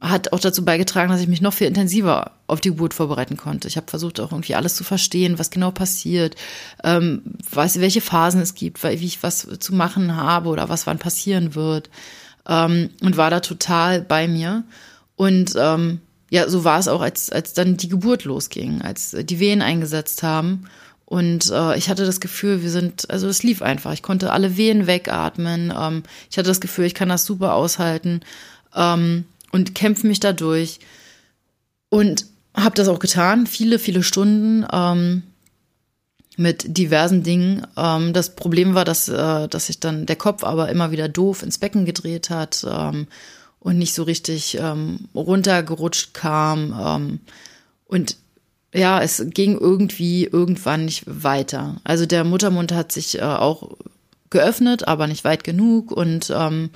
hat 0.00 0.32
auch 0.32 0.40
dazu 0.40 0.64
beigetragen, 0.64 1.10
dass 1.10 1.22
ich 1.22 1.28
mich 1.28 1.40
noch 1.40 1.54
viel 1.54 1.66
intensiver 1.66 2.32
auf 2.46 2.60
die 2.60 2.68
Geburt 2.68 2.92
vorbereiten 2.92 3.38
konnte. 3.38 3.68
Ich 3.68 3.78
habe 3.78 3.88
versucht, 3.88 4.20
auch 4.20 4.32
irgendwie 4.32 4.54
alles 4.54 4.74
zu 4.74 4.84
verstehen, 4.84 5.38
was 5.38 5.50
genau 5.50 5.70
passiert, 5.70 6.36
ähm, 6.82 7.22
was, 7.50 7.80
welche 7.80 8.02
Phasen 8.02 8.42
es 8.42 8.54
gibt, 8.54 8.82
wie 8.82 8.88
ich 8.88 9.22
was 9.22 9.48
zu 9.60 9.74
machen 9.74 10.14
habe 10.16 10.50
oder 10.50 10.68
was 10.68 10.86
wann 10.86 10.98
passieren 10.98 11.54
wird. 11.54 11.88
Ähm, 12.46 12.90
und 13.00 13.16
war 13.16 13.30
da 13.30 13.40
total 13.40 14.00
bei 14.02 14.28
mir. 14.28 14.64
Und 15.16 15.54
ähm, 15.56 16.00
ja, 16.30 16.48
so 16.48 16.64
war 16.64 16.78
es 16.78 16.88
auch, 16.88 17.00
als, 17.00 17.30
als 17.30 17.52
dann 17.52 17.76
die 17.76 17.88
Geburt 17.88 18.24
losging, 18.24 18.82
als 18.82 19.16
die 19.18 19.38
Wehen 19.38 19.62
eingesetzt 19.62 20.22
haben. 20.22 20.64
Und 21.04 21.50
äh, 21.50 21.76
ich 21.76 21.88
hatte 21.88 22.06
das 22.06 22.20
Gefühl, 22.20 22.62
wir 22.62 22.70
sind, 22.70 23.10
also 23.10 23.28
es 23.28 23.42
lief 23.42 23.62
einfach. 23.62 23.92
Ich 23.92 24.02
konnte 24.02 24.32
alle 24.32 24.56
Wehen 24.56 24.86
wegatmen. 24.86 25.72
Ähm, 25.76 26.02
ich 26.30 26.38
hatte 26.38 26.48
das 26.48 26.60
Gefühl, 26.60 26.86
ich 26.86 26.94
kann 26.94 27.08
das 27.08 27.24
super 27.24 27.54
aushalten. 27.54 28.20
Ähm, 28.74 29.24
und 29.52 29.74
kämpfe 29.74 30.06
mich 30.06 30.18
da 30.18 30.32
durch. 30.32 30.80
Und 31.88 32.26
habe 32.54 32.74
das 32.74 32.88
auch 32.88 32.98
getan, 32.98 33.46
viele, 33.46 33.78
viele 33.78 34.02
Stunden 34.02 34.66
ähm, 34.72 35.22
mit 36.36 36.76
diversen 36.76 37.22
Dingen. 37.22 37.66
Ähm, 37.76 38.12
das 38.12 38.34
Problem 38.34 38.74
war, 38.74 38.84
dass, 38.84 39.08
äh, 39.08 39.48
dass 39.48 39.66
sich 39.66 39.80
dann 39.80 40.06
der 40.06 40.16
Kopf 40.16 40.44
aber 40.44 40.68
immer 40.68 40.90
wieder 40.90 41.08
doof 41.08 41.42
ins 41.42 41.58
Becken 41.58 41.84
gedreht 41.84 42.30
hat 42.30 42.66
ähm, 42.68 43.06
und 43.60 43.78
nicht 43.78 43.94
so 43.94 44.02
richtig 44.02 44.58
ähm, 44.60 45.08
runtergerutscht 45.14 46.14
kam. 46.14 46.74
Ähm, 46.78 47.20
und 47.86 48.16
ja, 48.74 49.00
es 49.00 49.24
ging 49.28 49.56
irgendwie 49.56 50.24
irgendwann 50.24 50.86
nicht 50.86 51.04
weiter. 51.06 51.76
Also 51.84 52.06
der 52.06 52.24
Muttermund 52.24 52.72
hat 52.72 52.90
sich 52.90 53.18
äh, 53.18 53.22
auch 53.22 53.76
geöffnet, 54.30 54.88
aber 54.88 55.06
nicht 55.06 55.24
weit 55.24 55.44
genug 55.44 55.92
und 55.92 56.32
ähm, 56.34 56.70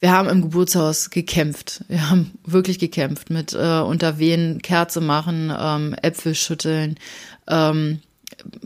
wir 0.00 0.10
haben 0.10 0.28
im 0.28 0.42
Geburtshaus 0.42 1.10
gekämpft. 1.10 1.84
Wir 1.88 2.10
haben 2.10 2.32
wirklich 2.44 2.80
gekämpft 2.80 3.30
mit 3.30 3.54
äh, 3.54 3.78
Unterwehen, 3.78 4.60
Kerze 4.60 5.00
machen, 5.00 5.52
ähm, 5.56 5.94
Äpfel 6.02 6.34
schütteln, 6.34 6.98
ähm, 7.48 8.00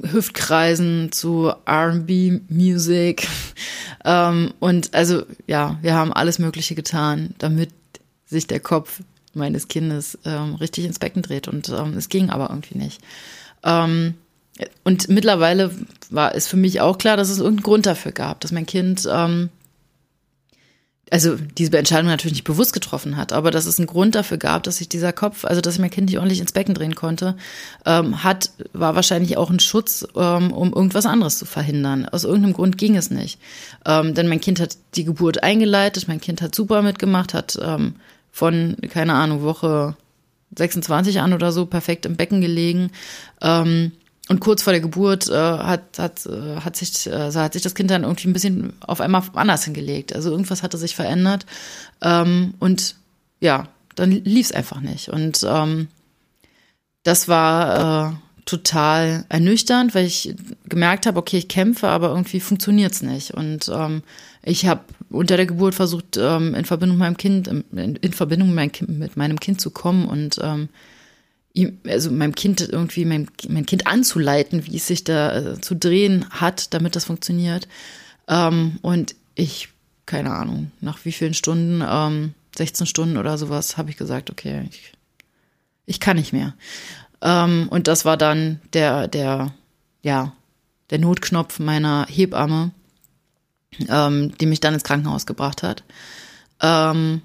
Hüftkreisen 0.02 1.12
zu 1.12 1.52
R&B-Music. 1.64 3.28
ähm, 4.04 4.52
und 4.60 4.94
also 4.94 5.24
ja, 5.46 5.78
wir 5.82 5.94
haben 5.94 6.12
alles 6.12 6.38
Mögliche 6.38 6.74
getan, 6.74 7.34
damit 7.38 7.70
sich 8.26 8.46
der 8.46 8.60
Kopf 8.60 9.00
meines 9.34 9.68
Kindes 9.68 10.18
ähm, 10.24 10.54
richtig 10.56 10.84
ins 10.84 10.98
Becken 10.98 11.22
dreht. 11.22 11.48
Und 11.48 11.68
ähm, 11.68 11.96
es 11.96 12.08
ging 12.08 12.30
aber 12.30 12.50
irgendwie 12.50 12.78
nicht. 12.78 13.00
Ähm, 13.62 14.14
und 14.84 15.08
mittlerweile 15.08 15.70
war 16.10 16.34
es 16.34 16.46
für 16.46 16.56
mich 16.56 16.80
auch 16.80 16.98
klar, 16.98 17.16
dass 17.16 17.28
es 17.28 17.38
irgendeinen 17.38 17.64
Grund 17.64 17.86
dafür 17.86 18.12
gab, 18.12 18.40
dass 18.40 18.52
mein 18.52 18.66
Kind 18.66 19.06
ähm, 19.10 19.50
also 21.10 21.36
diese 21.36 21.78
Entscheidung 21.78 22.08
natürlich 22.08 22.34
nicht 22.34 22.44
bewusst 22.44 22.72
getroffen 22.72 23.16
hat, 23.16 23.32
aber 23.32 23.50
dass 23.52 23.66
es 23.66 23.78
einen 23.78 23.86
Grund 23.86 24.14
dafür 24.16 24.38
gab, 24.38 24.64
dass 24.64 24.78
sich 24.78 24.88
dieser 24.88 25.12
Kopf, 25.12 25.44
also 25.44 25.60
dass 25.60 25.74
ich 25.74 25.80
mein 25.80 25.90
Kind 25.90 26.06
nicht 26.06 26.18
ordentlich 26.18 26.40
ins 26.40 26.52
Becken 26.52 26.74
drehen 26.74 26.96
konnte, 26.96 27.36
ähm, 27.84 28.24
hat, 28.24 28.50
war 28.72 28.96
wahrscheinlich 28.96 29.36
auch 29.36 29.50
ein 29.50 29.60
Schutz, 29.60 30.06
ähm, 30.16 30.52
um 30.52 30.72
irgendwas 30.72 31.06
anderes 31.06 31.38
zu 31.38 31.46
verhindern. 31.46 32.08
Aus 32.08 32.24
irgendeinem 32.24 32.54
Grund 32.54 32.76
ging 32.76 32.96
es 32.96 33.10
nicht. 33.10 33.38
Ähm, 33.84 34.14
denn 34.14 34.26
mein 34.26 34.40
Kind 34.40 34.58
hat 34.58 34.76
die 34.96 35.04
Geburt 35.04 35.44
eingeleitet, 35.44 36.08
mein 36.08 36.20
Kind 36.20 36.42
hat 36.42 36.54
super 36.54 36.82
mitgemacht, 36.82 37.34
hat 37.34 37.56
ähm, 37.62 37.94
von, 38.32 38.76
keine 38.90 39.14
Ahnung, 39.14 39.42
Woche 39.42 39.96
26 40.56 41.20
an 41.20 41.32
oder 41.32 41.52
so 41.52 41.66
perfekt 41.66 42.04
im 42.06 42.16
Becken 42.16 42.40
gelegen. 42.40 42.90
Ähm, 43.40 43.92
und 44.28 44.40
kurz 44.40 44.62
vor 44.62 44.72
der 44.72 44.80
Geburt 44.80 45.28
äh, 45.28 45.34
hat, 45.34 45.98
hat, 45.98 46.26
äh, 46.26 46.56
hat, 46.56 46.76
sich, 46.76 47.06
äh, 47.06 47.32
hat 47.32 47.52
sich 47.52 47.62
das 47.62 47.74
Kind 47.74 47.90
dann 47.90 48.02
irgendwie 48.02 48.28
ein 48.28 48.32
bisschen 48.32 48.72
auf 48.80 49.00
einmal 49.00 49.22
anders 49.34 49.64
hingelegt. 49.64 50.14
Also 50.14 50.30
irgendwas 50.30 50.62
hatte 50.62 50.78
sich 50.78 50.96
verändert. 50.96 51.46
Ähm, 52.02 52.54
und 52.58 52.96
ja, 53.40 53.68
dann 53.94 54.10
lief 54.10 54.46
es 54.46 54.52
einfach 54.52 54.80
nicht. 54.80 55.10
Und 55.10 55.46
ähm, 55.48 55.88
das 57.04 57.28
war 57.28 58.10
äh, 58.10 58.16
total 58.46 59.24
ernüchternd, 59.28 59.94
weil 59.94 60.06
ich 60.06 60.34
gemerkt 60.68 61.06
habe, 61.06 61.18
okay, 61.18 61.38
ich 61.38 61.48
kämpfe, 61.48 61.88
aber 61.88 62.08
irgendwie 62.08 62.40
funktioniert's 62.40 63.02
nicht. 63.02 63.32
Und 63.32 63.70
ähm, 63.72 64.02
ich 64.42 64.66
habe 64.66 64.82
unter 65.10 65.36
der 65.36 65.46
Geburt 65.46 65.76
versucht, 65.76 66.16
ähm, 66.16 66.54
in 66.54 66.64
Verbindung 66.64 66.98
mit 66.98 67.06
meinem 67.06 67.16
Kind, 67.16 67.46
in, 67.46 67.64
in 67.96 68.12
Verbindung 68.12 68.54
mit 68.54 68.88
mit 68.88 69.16
meinem 69.16 69.38
Kind 69.38 69.60
zu 69.60 69.70
kommen 69.70 70.06
und 70.06 70.40
ähm, 70.42 70.68
ihm, 71.56 71.78
also 71.86 72.10
meinem 72.10 72.34
Kind 72.34 72.60
irgendwie, 72.60 73.04
mein, 73.04 73.28
mein 73.48 73.66
Kind 73.66 73.86
anzuleiten, 73.86 74.66
wie 74.66 74.76
es 74.76 74.86
sich 74.86 75.04
da 75.04 75.36
äh, 75.36 75.60
zu 75.60 75.74
drehen 75.74 76.26
hat, 76.30 76.74
damit 76.74 76.94
das 76.94 77.06
funktioniert. 77.06 77.66
Ähm, 78.28 78.78
und 78.82 79.14
ich, 79.34 79.70
keine 80.04 80.32
Ahnung, 80.32 80.70
nach 80.80 81.04
wie 81.04 81.12
vielen 81.12 81.34
Stunden, 81.34 81.82
ähm, 81.86 82.34
16 82.56 82.86
Stunden 82.86 83.16
oder 83.16 83.38
sowas, 83.38 83.76
habe 83.76 83.90
ich 83.90 83.96
gesagt, 83.96 84.30
okay, 84.30 84.66
ich, 84.70 84.92
ich 85.86 85.98
kann 85.98 86.16
nicht 86.16 86.32
mehr. 86.32 86.54
Ähm, 87.22 87.68
und 87.70 87.88
das 87.88 88.04
war 88.04 88.18
dann 88.18 88.60
der, 88.74 89.08
der, 89.08 89.54
ja, 90.02 90.32
der 90.90 90.98
Notknopf 90.98 91.58
meiner 91.58 92.06
Hebamme, 92.08 92.70
ähm, 93.88 94.36
die 94.38 94.46
mich 94.46 94.60
dann 94.60 94.74
ins 94.74 94.84
Krankenhaus 94.84 95.24
gebracht 95.24 95.62
hat. 95.62 95.84
Ähm, 96.60 97.22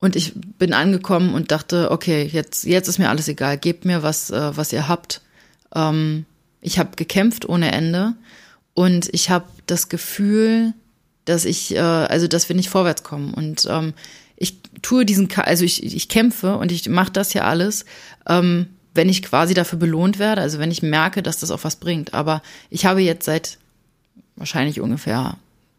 und 0.00 0.14
ich 0.14 0.32
bin 0.34 0.72
angekommen 0.72 1.34
und 1.34 1.50
dachte, 1.50 1.90
okay, 1.90 2.22
jetzt, 2.24 2.64
jetzt 2.64 2.88
ist 2.88 2.98
mir 2.98 3.08
alles 3.08 3.26
egal. 3.28 3.58
Gebt 3.58 3.84
mir 3.84 4.02
was, 4.02 4.30
äh, 4.30 4.56
was 4.56 4.72
ihr 4.72 4.88
habt. 4.88 5.22
Ähm, 5.74 6.24
ich 6.60 6.78
habe 6.78 6.90
gekämpft 6.96 7.48
ohne 7.48 7.72
Ende 7.72 8.14
und 8.74 9.08
ich 9.12 9.30
habe 9.30 9.46
das 9.66 9.88
Gefühl, 9.88 10.72
dass 11.24 11.44
ich, 11.44 11.74
äh, 11.74 11.80
also 11.80 12.28
dass 12.28 12.48
wir 12.48 12.54
nicht 12.54 12.70
vorwärts 12.70 13.02
kommen. 13.02 13.34
Und 13.34 13.66
ähm, 13.68 13.92
ich 14.36 14.60
tue 14.82 15.04
diesen, 15.04 15.28
also 15.36 15.64
ich, 15.64 15.84
ich 15.84 16.08
kämpfe 16.08 16.56
und 16.56 16.70
ich 16.70 16.88
mache 16.88 17.10
das 17.10 17.34
ja 17.34 17.42
alles, 17.42 17.84
ähm, 18.28 18.68
wenn 18.94 19.08
ich 19.08 19.22
quasi 19.22 19.52
dafür 19.52 19.78
belohnt 19.78 20.20
werde, 20.20 20.42
also 20.42 20.58
wenn 20.60 20.70
ich 20.70 20.82
merke, 20.82 21.22
dass 21.22 21.40
das 21.40 21.50
auch 21.50 21.64
was 21.64 21.76
bringt. 21.76 22.14
Aber 22.14 22.40
ich 22.70 22.86
habe 22.86 23.00
jetzt 23.00 23.24
seit 23.24 23.58
wahrscheinlich 24.36 24.80
ungefähr 24.80 25.36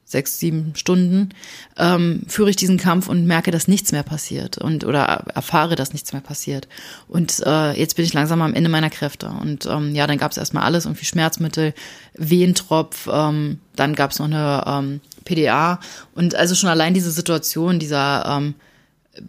sechs, 0.09 0.39
sieben 0.39 0.73
Stunden, 0.75 1.29
ähm, 1.77 2.23
führe 2.27 2.49
ich 2.49 2.55
diesen 2.55 2.77
Kampf 2.77 3.07
und 3.07 3.25
merke, 3.25 3.51
dass 3.51 3.67
nichts 3.67 3.91
mehr 3.91 4.01
passiert 4.01 4.57
und 4.57 4.83
oder 4.83 5.03
erfahre, 5.35 5.75
dass 5.75 5.93
nichts 5.93 6.13
mehr 6.13 6.21
passiert. 6.21 6.67
Und 7.07 7.43
äh, 7.45 7.79
jetzt 7.79 7.95
bin 7.95 8.05
ich 8.05 8.13
langsam 8.13 8.41
am 8.41 8.55
Ende 8.55 8.71
meiner 8.71 8.89
Kräfte. 8.89 9.29
Und 9.29 9.67
ähm, 9.67 9.93
ja, 9.93 10.07
dann 10.07 10.17
gab 10.17 10.31
es 10.31 10.37
erstmal 10.37 10.63
alles, 10.63 10.85
irgendwie 10.85 11.05
Schmerzmittel, 11.05 11.75
Wehentropf, 12.15 13.07
ähm, 13.11 13.59
dann 13.75 13.93
gab 13.93 14.09
es 14.09 14.17
noch 14.17 14.25
eine 14.25 14.63
ähm, 14.65 15.01
PDA. 15.25 15.79
Und 16.15 16.33
also 16.33 16.55
schon 16.55 16.69
allein 16.69 16.95
diese 16.95 17.11
Situation, 17.11 17.77
dieser 17.77 18.25
ähm, 18.25 18.55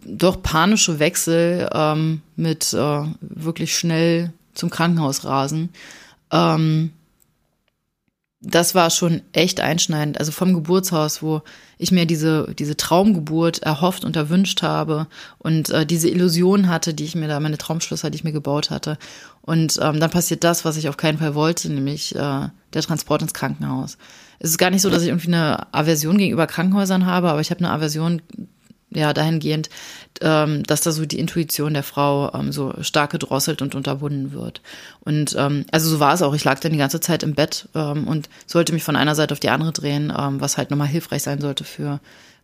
doch 0.05 0.43
panische 0.43 0.99
Wechsel 0.99 1.69
ähm, 1.75 2.23
mit 2.37 2.73
äh, 2.73 3.03
wirklich 3.21 3.77
schnell 3.77 4.33
zum 4.55 4.71
Krankenhaus 4.71 5.27
rasen. 5.27 5.69
Ähm, 6.33 6.93
das 8.43 8.75
war 8.75 8.89
schon 8.89 9.21
echt 9.33 9.61
einschneidend. 9.61 10.19
Also 10.19 10.33
vom 10.33 10.55
Geburtshaus, 10.55 11.23
wo 11.23 11.43
ich 11.77 11.93
mir 11.93 12.07
diese, 12.07 12.55
diese 12.59 12.77
Traumgeburt 12.77 13.59
erhofft 13.63 14.05
und 14.05 14.17
erwünscht 14.17 14.63
habe 14.63 15.09
und 15.39 15.69
äh, 15.71 15.85
diese 15.85 16.09
Illusion 16.09 16.69
hatte, 16.69 16.95
die 16.95 17.05
ich 17.05 17.15
mir 17.15 17.29
da, 17.29 17.39
meine 17.39 17.59
Traumschlösser, 17.59 18.09
die 18.11 18.17
ich 18.17 18.25
mir 18.25 18.33
gebaut 18.33 18.71
hatte. 18.71 18.97
Und 19.43 19.79
ähm, 19.83 20.01
dann 20.01 20.11
passiert 20.11 20.43
das, 20.43 20.65
was 20.65 20.79
ich 20.79 20.89
auf 20.89 20.97
keinen 20.97 21.19
Fall 21.19 21.35
wollte, 21.35 21.71
nämlich 21.71 22.15
äh, 22.15 22.49
der 22.73 22.83
Transport 22.83 23.21
ins 23.21 23.35
Krankenhaus. 23.35 23.99
Es 24.39 24.51
ist 24.51 24.59
gar 24.59 24.71
nicht 24.71 24.83
so, 24.83 24.89
dass 24.89 25.03
ich 25.03 25.09
irgendwie 25.09 25.29
eine 25.29 25.73
Aversion 25.75 26.17
gegenüber 26.17 26.47
Krankenhäusern 26.47 27.05
habe, 27.05 27.29
aber 27.29 27.41
ich 27.43 27.51
habe 27.51 27.61
eine 27.61 27.71
Aversion 27.71 28.23
ja, 28.93 29.13
dahingehend, 29.13 29.71
ähm, 30.21 30.63
dass 30.65 30.81
da 30.81 30.93
so 30.93 31.07
die 31.07 31.19
Intuition 31.19 31.75
der 31.75 31.83
Frau 31.83 32.33
ähm, 32.35 32.53
so 32.53 32.75
stark 32.81 33.11
gedrosselt 33.13 33.63
und 33.63 33.75
unterbunden 33.75 34.33
wird. 34.33 34.61
Und 35.01 35.35
ähm, 35.39 35.65
also 35.71 35.89
so 35.89 36.01
war 36.01 36.15
es 36.15 36.23
auch. 36.23 36.35
Ich 36.35 36.45
lag 36.45 36.61
dann 36.61 36.73
die 36.73 36.79
ganze 36.79 37.01
Zeit 37.01 37.23
im 37.23 37.35
Bett 37.35 37.69
ähm, 37.75 38.09
und 38.09 38.29
sollte 38.47 38.73
mich 38.73 38.83
von 38.83 38.97
einer 38.97 39.15
Seite 39.15 39.33
auf 39.33 39.41
die 39.41 39.51
andere 39.51 39.73
drehen, 39.73 40.13
ähm, 40.17 40.41
was 40.41 40.59
halt 40.59 40.71
nochmal 40.71 40.89
hilfreich 40.89 41.23
sein 41.23 41.41
sollte 41.41 41.65
für, 41.65 42.01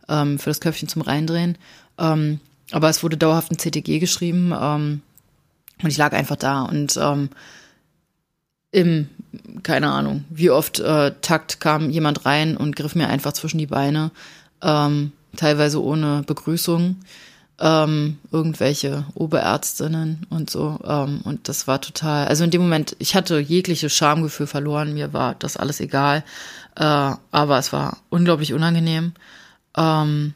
ähm, 0.07 0.39
für 0.39 0.49
das 0.49 0.61
Köpfchen 0.61 0.87
zum 0.87 1.01
Reindrehen. 1.01 1.57
Ähm, 1.97 2.39
aber 2.71 2.89
es 2.89 3.03
wurde 3.03 3.17
dauerhaft 3.17 3.51
ein 3.51 3.59
CTG 3.59 3.99
geschrieben 3.99 4.53
ähm, 4.59 5.01
und 5.81 5.89
ich 5.89 5.97
lag 5.97 6.13
einfach 6.13 6.35
da 6.35 6.63
und 6.63 6.97
ähm, 6.97 7.29
im, 8.71 9.09
keine 9.63 9.89
Ahnung, 9.89 10.25
wie 10.29 10.49
oft 10.49 10.79
äh, 10.79 11.13
Takt 11.21 11.59
kam 11.59 11.89
jemand 11.89 12.25
rein 12.25 12.57
und 12.57 12.75
griff 12.75 12.95
mir 12.95 13.07
einfach 13.07 13.33
zwischen 13.33 13.57
die 13.57 13.67
Beine. 13.67 14.11
Ähm, 14.61 15.13
teilweise 15.37 15.81
ohne 15.81 16.23
Begrüßung, 16.27 16.97
ähm, 17.59 18.17
irgendwelche 18.31 19.05
Oberärztinnen 19.15 20.25
und 20.29 20.49
so. 20.49 20.79
Ähm, 20.85 21.21
und 21.23 21.47
das 21.47 21.67
war 21.67 21.81
total, 21.81 22.27
also 22.27 22.43
in 22.43 22.51
dem 22.51 22.61
Moment, 22.61 22.95
ich 22.99 23.15
hatte 23.15 23.39
jegliche 23.39 23.89
Schamgefühl 23.89 24.47
verloren, 24.47 24.93
mir 24.93 25.13
war 25.13 25.35
das 25.35 25.57
alles 25.57 25.79
egal, 25.79 26.23
äh, 26.75 26.83
aber 26.83 27.57
es 27.57 27.73
war 27.73 27.97
unglaublich 28.09 28.53
unangenehm. 28.53 29.13
Ähm, 29.75 30.33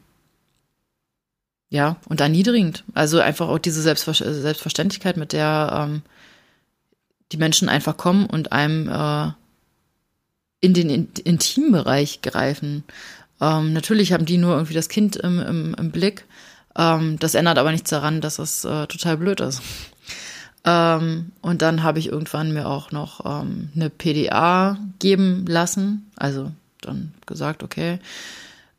ja, 1.70 1.96
und 2.10 2.20
erniedrigend. 2.20 2.84
Also 2.94 3.20
einfach 3.20 3.48
auch 3.48 3.60
diese 3.60 3.82
Selbstver 3.82 4.14
Selbstverständlichkeit, 4.14 5.16
mit 5.18 5.32
der 5.32 5.72
ähm, 5.74 6.02
die 7.32 7.38
Menschen 7.38 7.70
einfach 7.70 7.96
kommen 7.96 8.26
und 8.26 8.52
einem 8.52 8.90
äh, 8.90 9.32
in 10.60 10.74
den 10.74 10.90
Intimbereich 10.90 12.22
greifen. 12.22 12.84
Ähm, 13.42 13.74
natürlich 13.74 14.14
haben 14.14 14.26
die 14.26 14.38
nur 14.38 14.54
irgendwie 14.54 14.76
das 14.76 14.88
Kind 14.88 15.16
im, 15.18 15.40
im, 15.40 15.76
im 15.78 15.92
Blick, 15.92 16.26
Ähm, 16.76 17.20
das 17.20 17.36
ändert 17.36 17.58
aber 17.58 17.72
nichts 17.72 17.90
daran, 17.90 18.22
dass 18.22 18.40
es 18.40 18.64
äh, 18.64 18.88
total 18.88 19.18
blöd 19.18 19.42
ist. 19.42 19.62
Ähm, 20.64 21.32
und 21.42 21.62
dann 21.62 21.84
habe 21.84 22.00
ich 22.00 22.08
irgendwann 22.08 22.54
mir 22.54 22.68
auch 22.68 22.92
noch 22.92 23.26
ähm, 23.26 23.70
eine 23.76 23.90
PDA 23.90 24.78
geben 25.00 25.46
lassen. 25.48 26.10
Also 26.16 26.52
dann 26.82 27.14
gesagt, 27.26 27.64
okay. 27.64 28.00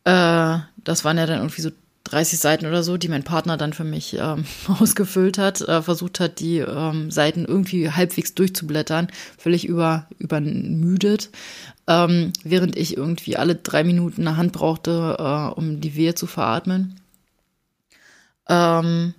Äh, 0.04 0.58
das 0.84 1.04
waren 1.04 1.18
ja 1.18 1.26
dann 1.26 1.38
irgendwie 1.38 1.62
so 1.62 1.70
30 2.04 2.38
Seiten 2.38 2.66
oder 2.66 2.82
so, 2.82 2.96
die 2.96 3.08
mein 3.08 3.22
Partner 3.22 3.56
dann 3.56 3.72
für 3.72 3.84
mich 3.84 4.16
ähm, 4.18 4.44
ausgefüllt 4.68 5.38
hat, 5.38 5.60
äh, 5.60 5.82
versucht 5.82 6.20
hat, 6.20 6.40
die 6.40 6.58
ähm, 6.58 7.10
Seiten 7.10 7.44
irgendwie 7.44 7.90
halbwegs 7.90 8.34
durchzublättern, 8.34 9.08
völlig 9.38 9.66
über, 9.66 10.06
übermüdet, 10.18 11.30
ähm, 11.86 12.32
während 12.44 12.76
ich 12.76 12.96
irgendwie 12.96 13.36
alle 13.36 13.54
drei 13.54 13.84
Minuten 13.84 14.26
eine 14.26 14.36
Hand 14.36 14.52
brauchte, 14.52 15.16
äh, 15.18 15.58
um 15.58 15.80
die 15.80 15.94
Wehe 15.94 16.14
zu 16.14 16.26
veratmen. 16.26 17.00
Ähm, 18.48 19.14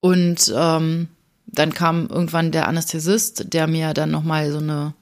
und 0.00 0.52
ähm, 0.54 1.08
dann 1.46 1.72
kam 1.72 2.08
irgendwann 2.08 2.52
der 2.52 2.68
Anästhesist, 2.68 3.52
der 3.52 3.66
mir 3.66 3.94
dann 3.94 4.10
nochmal 4.10 4.50
so 4.50 4.58
eine 4.58 4.94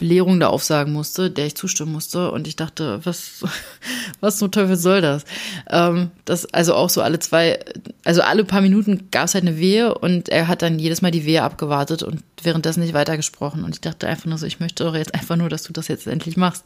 Belehrung 0.00 0.40
da 0.40 0.48
aufsagen 0.48 0.94
musste, 0.94 1.30
der 1.30 1.46
ich 1.46 1.54
zustimmen 1.54 1.92
musste. 1.92 2.30
Und 2.30 2.48
ich 2.48 2.56
dachte, 2.56 3.00
was, 3.04 3.44
was 4.20 4.38
zum 4.38 4.50
Teufel 4.50 4.76
soll 4.76 5.02
das? 5.02 5.24
Ähm, 5.68 6.10
das? 6.24 6.46
Also 6.52 6.74
auch 6.74 6.88
so 6.88 7.02
alle 7.02 7.18
zwei, 7.18 7.60
also 8.04 8.22
alle 8.22 8.44
paar 8.44 8.62
Minuten 8.62 9.08
gab 9.10 9.26
es 9.26 9.34
halt 9.34 9.46
eine 9.46 9.58
Wehe 9.58 9.94
und 9.94 10.30
er 10.30 10.48
hat 10.48 10.62
dann 10.62 10.78
jedes 10.78 11.02
Mal 11.02 11.10
die 11.10 11.26
Wehe 11.26 11.42
abgewartet 11.42 12.02
und 12.02 12.22
währenddessen 12.42 12.80
nicht 12.80 12.94
weitergesprochen. 12.94 13.62
Und 13.62 13.74
ich 13.74 13.82
dachte 13.82 14.08
einfach 14.08 14.24
nur 14.24 14.38
so, 14.38 14.46
ich 14.46 14.58
möchte 14.58 14.84
doch 14.84 14.96
jetzt 14.96 15.14
einfach 15.14 15.36
nur, 15.36 15.50
dass 15.50 15.64
du 15.64 15.72
das 15.74 15.88
jetzt 15.88 16.06
endlich 16.06 16.38
machst. 16.38 16.64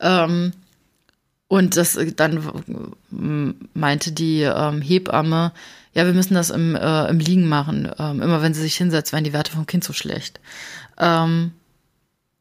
Ähm, 0.00 0.52
und 1.48 1.78
das 1.78 1.98
dann 2.16 2.42
meinte 3.72 4.12
die 4.12 4.42
ähm, 4.42 4.82
Hebamme, 4.82 5.52
ja, 5.94 6.04
wir 6.04 6.12
müssen 6.12 6.34
das 6.34 6.50
im, 6.50 6.76
äh, 6.76 7.08
im 7.08 7.18
Liegen 7.18 7.48
machen. 7.48 7.90
Ähm, 7.98 8.20
immer 8.20 8.42
wenn 8.42 8.52
sie 8.52 8.60
sich 8.60 8.76
hinsetzt, 8.76 9.14
werden 9.14 9.24
die 9.24 9.32
Werte 9.32 9.52
vom 9.52 9.66
Kind 9.66 9.82
so 9.82 9.94
schlecht. 9.94 10.38
Ähm, 10.98 11.52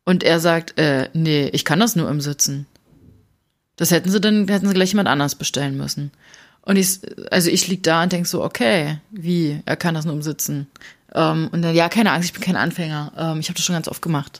und 0.08 0.24
er 0.24 0.40
sagt, 0.40 0.80
äh, 0.80 1.10
nee, 1.12 1.50
ich 1.52 1.66
kann 1.66 1.82
das 1.82 1.98
nur 1.98 2.10
im 2.10 2.22
Sitzen. 2.22 2.66
Das 3.76 3.92
hätten 3.92 4.10
sie 4.10 4.22
dann, 4.22 4.48
hätten 4.48 4.66
sie 4.66 4.74
gleich 4.74 4.92
jemand 4.92 5.10
anders 5.10 5.36
bestellen 5.36 5.76
müssen. 5.76 6.12
Und 6.62 6.78
ich, 6.78 7.02
also 7.30 7.50
ich 7.50 7.68
lieg 7.68 7.84
da 7.84 8.04
und 8.04 8.14
denk 8.14 8.26
so, 8.26 8.42
okay, 8.42 9.00
wie, 9.12 9.60
er 9.66 9.76
kann 9.76 9.96
das 9.96 10.06
nur 10.06 10.14
im 10.14 10.22
Sitzen. 10.22 10.68
Ähm, 11.14 11.50
und 11.52 11.62
dann, 11.62 11.76
ja, 11.76 11.90
keine 11.90 12.14
Angst, 12.14 12.30
ich 12.30 12.34
bin 12.34 12.42
kein 12.42 12.56
Anfänger. 12.56 13.12
Ähm, 13.18 13.42
ich 13.42 13.50
habe 13.50 13.58
das 13.58 13.66
schon 13.66 13.74
ganz 13.74 13.90
oft 13.90 14.02
gemacht. 14.02 14.40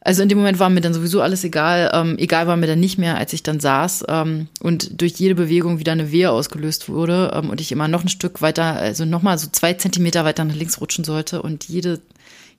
Also 0.00 0.22
in 0.22 0.28
dem 0.28 0.36
Moment 0.36 0.58
war 0.58 0.68
mir 0.68 0.82
dann 0.82 0.92
sowieso 0.92 1.22
alles 1.22 1.44
egal. 1.44 1.90
Ähm, 1.94 2.18
egal 2.18 2.46
war 2.46 2.58
mir 2.58 2.66
dann 2.66 2.80
nicht 2.80 2.98
mehr, 2.98 3.16
als 3.16 3.32
ich 3.32 3.42
dann 3.42 3.60
saß 3.60 4.04
ähm, 4.08 4.48
und 4.60 5.00
durch 5.00 5.12
jede 5.12 5.34
Bewegung 5.34 5.78
wieder 5.78 5.92
eine 5.92 6.12
Wehe 6.12 6.30
ausgelöst 6.30 6.90
wurde 6.90 7.32
ähm, 7.34 7.48
und 7.48 7.62
ich 7.62 7.72
immer 7.72 7.88
noch 7.88 8.04
ein 8.04 8.10
Stück 8.10 8.42
weiter, 8.42 8.76
also 8.76 9.06
nochmal 9.06 9.38
so 9.38 9.48
zwei 9.50 9.72
Zentimeter 9.72 10.26
weiter 10.26 10.44
nach 10.44 10.54
links 10.54 10.78
rutschen 10.78 11.04
sollte 11.04 11.40
und 11.40 11.64
jede, 11.68 12.02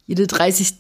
jede 0.09 0.25
30 0.25 0.73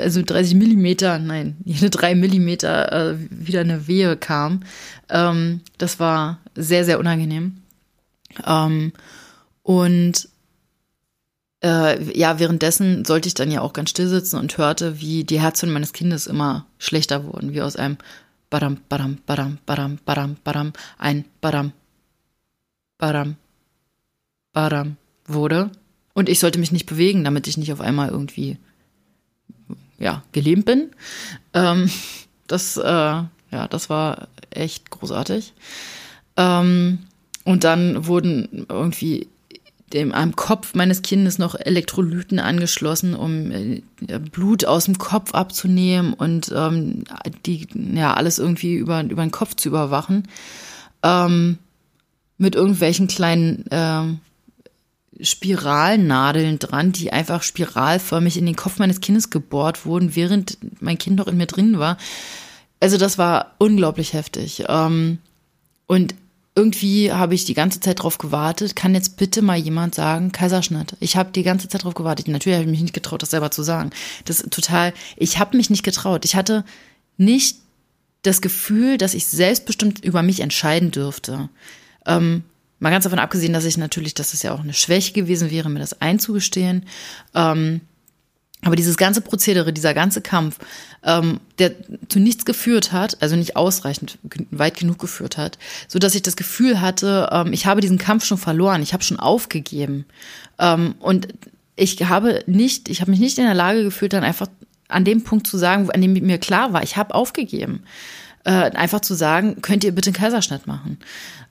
also 0.00 0.22
30 0.22 0.54
Millimeter, 0.54 1.18
nein, 1.18 1.56
jede 1.64 1.88
drei 1.88 2.14
Millimeter 2.14 2.92
äh, 2.92 3.16
wieder 3.30 3.60
eine 3.60 3.86
Wehe 3.86 4.16
kam. 4.16 4.60
Ähm, 5.08 5.62
das 5.78 5.98
war 5.98 6.40
sehr, 6.54 6.84
sehr 6.84 6.98
unangenehm. 6.98 7.62
Ähm, 8.44 8.92
und 9.62 10.28
äh, 11.62 12.18
ja, 12.18 12.38
währenddessen 12.38 13.04
sollte 13.04 13.28
ich 13.28 13.34
dann 13.34 13.50
ja 13.50 13.60
auch 13.60 13.72
ganz 13.72 13.90
still 13.90 14.08
sitzen 14.08 14.36
und 14.36 14.58
hörte, 14.58 15.00
wie 15.00 15.24
die 15.24 15.40
Herzen 15.40 15.70
meines 15.70 15.92
Kindes 15.92 16.26
immer 16.26 16.66
schlechter 16.78 17.24
wurden, 17.24 17.52
wie 17.52 17.62
aus 17.62 17.76
einem 17.76 17.98
Badam, 18.50 18.78
Badam, 18.88 19.18
Badam, 19.26 19.58
Badam, 19.64 19.98
Badam, 20.04 20.36
Badam, 20.44 20.72
ein 20.98 21.24
Badam, 21.40 21.72
Badam, 22.98 23.36
Badam 24.52 24.96
wurde. 25.26 25.70
Und 26.18 26.28
ich 26.28 26.40
sollte 26.40 26.58
mich 26.58 26.72
nicht 26.72 26.86
bewegen, 26.86 27.22
damit 27.22 27.46
ich 27.46 27.58
nicht 27.58 27.72
auf 27.72 27.80
einmal 27.80 28.08
irgendwie 28.08 28.56
ja, 30.00 30.24
gelähmt 30.32 30.64
bin. 30.64 30.90
Ähm, 31.54 31.88
das, 32.48 32.76
äh, 32.76 32.82
ja, 32.82 33.68
das 33.70 33.88
war 33.88 34.26
echt 34.50 34.90
großartig. 34.90 35.52
Ähm, 36.36 36.98
und 37.44 37.62
dann 37.62 38.08
wurden 38.08 38.66
irgendwie 38.68 39.28
dem, 39.92 40.10
am 40.10 40.34
Kopf 40.34 40.74
meines 40.74 41.02
Kindes 41.02 41.38
noch 41.38 41.54
Elektrolyten 41.54 42.40
angeschlossen, 42.40 43.14
um 43.14 43.52
äh, 43.52 43.82
Blut 44.32 44.64
aus 44.64 44.86
dem 44.86 44.98
Kopf 44.98 45.34
abzunehmen 45.34 46.14
und 46.14 46.52
ähm, 46.52 47.04
die, 47.46 47.68
ja, 47.94 48.14
alles 48.14 48.40
irgendwie 48.40 48.74
über, 48.74 49.04
über 49.04 49.22
den 49.22 49.30
Kopf 49.30 49.54
zu 49.54 49.68
überwachen. 49.68 50.26
Ähm, 51.04 51.58
mit 52.38 52.56
irgendwelchen 52.56 53.06
kleinen 53.06 53.70
äh, 53.70 54.18
Spiralnadeln 55.20 56.58
dran, 56.58 56.92
die 56.92 57.12
einfach 57.12 57.42
spiralförmig 57.42 58.36
in 58.36 58.46
den 58.46 58.56
Kopf 58.56 58.78
meines 58.78 59.00
Kindes 59.00 59.30
gebohrt 59.30 59.84
wurden, 59.84 60.14
während 60.14 60.58
mein 60.80 60.98
Kind 60.98 61.16
noch 61.16 61.26
in 61.26 61.36
mir 61.36 61.46
drin 61.46 61.78
war. 61.78 61.96
Also 62.80 62.96
das 62.96 63.18
war 63.18 63.54
unglaublich 63.58 64.12
heftig. 64.12 64.64
Ähm, 64.68 65.18
und 65.86 66.14
irgendwie 66.54 67.12
habe 67.12 67.34
ich 67.34 67.44
die 67.44 67.54
ganze 67.54 67.78
Zeit 67.78 68.02
drauf 68.02 68.18
gewartet. 68.18 68.74
Kann 68.74 68.94
jetzt 68.94 69.16
bitte 69.16 69.42
mal 69.42 69.56
jemand 69.56 69.94
sagen, 69.94 70.32
Kaiserschnitt? 70.32 70.96
Ich 70.98 71.16
habe 71.16 71.30
die 71.30 71.44
ganze 71.44 71.68
Zeit 71.68 71.84
drauf 71.84 71.94
gewartet. 71.94 72.26
Natürlich 72.26 72.56
habe 72.56 72.64
ich 72.64 72.70
mich 72.70 72.82
nicht 72.82 72.94
getraut, 72.94 73.22
das 73.22 73.30
selber 73.30 73.50
zu 73.50 73.62
sagen. 73.62 73.90
Das 74.24 74.40
ist 74.40 74.50
total, 74.50 74.92
ich 75.16 75.38
habe 75.38 75.56
mich 75.56 75.70
nicht 75.70 75.84
getraut. 75.84 76.24
Ich 76.24 76.34
hatte 76.34 76.64
nicht 77.16 77.58
das 78.22 78.40
Gefühl, 78.40 78.98
dass 78.98 79.14
ich 79.14 79.26
selbstbestimmt 79.26 80.04
über 80.04 80.22
mich 80.22 80.40
entscheiden 80.40 80.90
dürfte. 80.90 81.48
Ähm, 82.06 82.42
Mal 82.78 82.90
ganz 82.90 83.04
davon 83.04 83.18
abgesehen, 83.18 83.52
dass 83.52 83.64
ich 83.64 83.76
natürlich, 83.76 84.14
dass 84.14 84.34
es 84.34 84.42
ja 84.42 84.52
auch 84.52 84.60
eine 84.60 84.74
Schwäche 84.74 85.12
gewesen 85.12 85.50
wäre, 85.50 85.68
mir 85.68 85.80
das 85.80 86.00
einzugestehen. 86.00 86.86
Ähm, 87.34 87.80
aber 88.62 88.74
dieses 88.74 88.96
ganze 88.96 89.20
Prozedere, 89.20 89.72
dieser 89.72 89.94
ganze 89.94 90.20
Kampf, 90.20 90.58
ähm, 91.04 91.40
der 91.58 91.72
zu 92.08 92.18
nichts 92.18 92.44
geführt 92.44 92.90
hat, 92.90 93.22
also 93.22 93.36
nicht 93.36 93.56
ausreichend 93.56 94.18
weit 94.50 94.76
genug 94.76 94.98
geführt 94.98 95.36
hat, 95.36 95.58
so 95.86 95.98
dass 96.00 96.16
ich 96.16 96.22
das 96.22 96.36
Gefühl 96.36 96.80
hatte, 96.80 97.28
ähm, 97.30 97.52
ich 97.52 97.66
habe 97.66 97.80
diesen 97.80 97.98
Kampf 97.98 98.24
schon 98.24 98.38
verloren, 98.38 98.82
ich 98.82 98.92
habe 98.92 99.04
schon 99.04 99.20
aufgegeben 99.20 100.06
ähm, 100.58 100.96
und 100.98 101.28
ich 101.76 102.02
habe 102.02 102.42
nicht, 102.46 102.88
ich 102.88 103.00
habe 103.00 103.12
mich 103.12 103.20
nicht 103.20 103.38
in 103.38 103.44
der 103.44 103.54
Lage 103.54 103.84
gefühlt, 103.84 104.12
dann 104.12 104.24
einfach 104.24 104.48
an 104.88 105.04
dem 105.04 105.22
Punkt 105.22 105.46
zu 105.46 105.56
sagen, 105.56 105.88
an 105.90 106.00
dem 106.00 106.14
mir 106.14 106.38
klar 106.38 106.72
war, 106.72 106.82
ich 106.82 106.96
habe 106.96 107.14
aufgegeben, 107.14 107.84
äh, 108.44 108.50
einfach 108.50 109.00
zu 109.00 109.14
sagen, 109.14 109.62
könnt 109.62 109.84
ihr 109.84 109.92
bitte 109.92 110.08
einen 110.08 110.16
Kaiserschnitt 110.16 110.66
machen? 110.66 110.98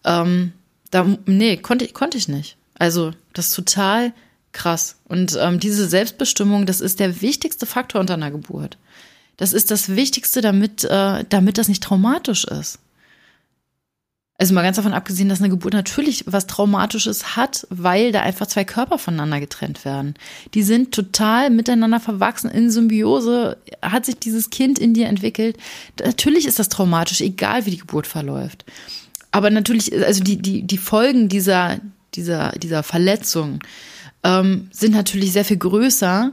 Ähm, 0.03 0.51
da, 0.97 1.17
nee, 1.25 1.57
konnte, 1.57 1.87
konnte 1.89 2.17
ich 2.17 2.27
nicht. 2.27 2.57
Also, 2.73 3.11
das 3.33 3.47
ist 3.47 3.55
total 3.55 4.13
krass. 4.51 4.97
Und 5.05 5.37
ähm, 5.39 5.59
diese 5.59 5.87
Selbstbestimmung, 5.87 6.65
das 6.65 6.81
ist 6.81 6.99
der 6.99 7.21
wichtigste 7.21 7.65
Faktor 7.65 8.01
unter 8.01 8.15
einer 8.15 8.31
Geburt. 8.31 8.77
Das 9.37 9.53
ist 9.53 9.69
das 9.69 9.95
Wichtigste, 9.95 10.41
damit, 10.41 10.83
äh, 10.83 11.23
damit 11.29 11.59
das 11.59 11.67
nicht 11.67 11.83
traumatisch 11.83 12.45
ist. 12.45 12.79
Also 14.39 14.53
mal 14.53 14.61
ganz 14.61 14.75
davon 14.75 14.93
abgesehen, 14.93 15.29
dass 15.29 15.39
eine 15.39 15.49
Geburt 15.49 15.73
natürlich 15.73 16.23
was 16.27 16.45
Traumatisches 16.45 17.35
hat, 17.35 17.65
weil 17.71 18.11
da 18.11 18.21
einfach 18.21 18.45
zwei 18.45 18.65
Körper 18.65 18.99
voneinander 18.99 19.39
getrennt 19.39 19.83
werden. 19.83 20.13
Die 20.53 20.61
sind 20.61 20.91
total 20.91 21.49
miteinander 21.49 21.99
verwachsen, 21.99 22.51
in 22.51 22.69
Symbiose 22.69 23.57
hat 23.81 24.05
sich 24.05 24.17
dieses 24.19 24.51
Kind 24.51 24.77
in 24.77 24.93
dir 24.93 25.07
entwickelt. 25.07 25.57
Natürlich 26.03 26.45
ist 26.45 26.59
das 26.59 26.69
traumatisch, 26.69 27.21
egal 27.21 27.65
wie 27.65 27.71
die 27.71 27.79
Geburt 27.79 28.05
verläuft. 28.05 28.63
Aber 29.37 29.51
natürlich, 29.51 29.93
also 29.93 30.23
die, 30.23 30.37
die, 30.41 30.63
die 30.63 30.79
Folgen 30.79 31.29
dieser, 31.29 31.79
dieser, 32.15 32.53
dieser 32.53 32.81
Verletzung 32.81 33.59
ähm, 34.23 34.67
sind 34.71 34.95
natürlich 34.95 35.31
sehr 35.31 35.45
viel 35.45 35.57
größer, 35.57 36.31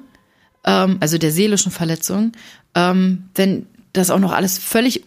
ähm, 0.64 0.96
also 1.00 1.18
der 1.18 1.30
seelischen 1.30 1.70
Verletzung, 1.70 2.32
ähm, 2.74 3.24
wenn 3.34 3.66
das 3.92 4.08
auch 4.08 4.18
noch 4.18 4.32
alles 4.32 4.56
völlig 4.56 5.04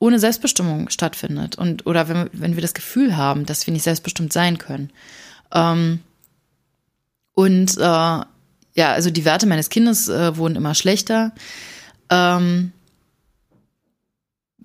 ohne 0.00 0.18
Selbstbestimmung 0.18 0.88
stattfindet 0.88 1.54
und 1.56 1.86
oder 1.86 2.08
wenn, 2.08 2.28
wenn 2.32 2.56
wir 2.56 2.62
das 2.62 2.74
Gefühl 2.74 3.16
haben, 3.16 3.46
dass 3.46 3.64
wir 3.64 3.72
nicht 3.72 3.84
selbstbestimmt 3.84 4.32
sein 4.32 4.58
können. 4.58 4.90
Ähm, 5.54 6.00
und 7.32 7.76
äh, 7.76 7.80
ja, 7.80 8.26
also 8.76 9.10
die 9.10 9.24
Werte 9.24 9.46
meines 9.46 9.68
Kindes 9.68 10.08
äh, 10.08 10.36
wurden 10.36 10.56
immer 10.56 10.74
schlechter. 10.74 11.30
Ähm, 12.10 12.72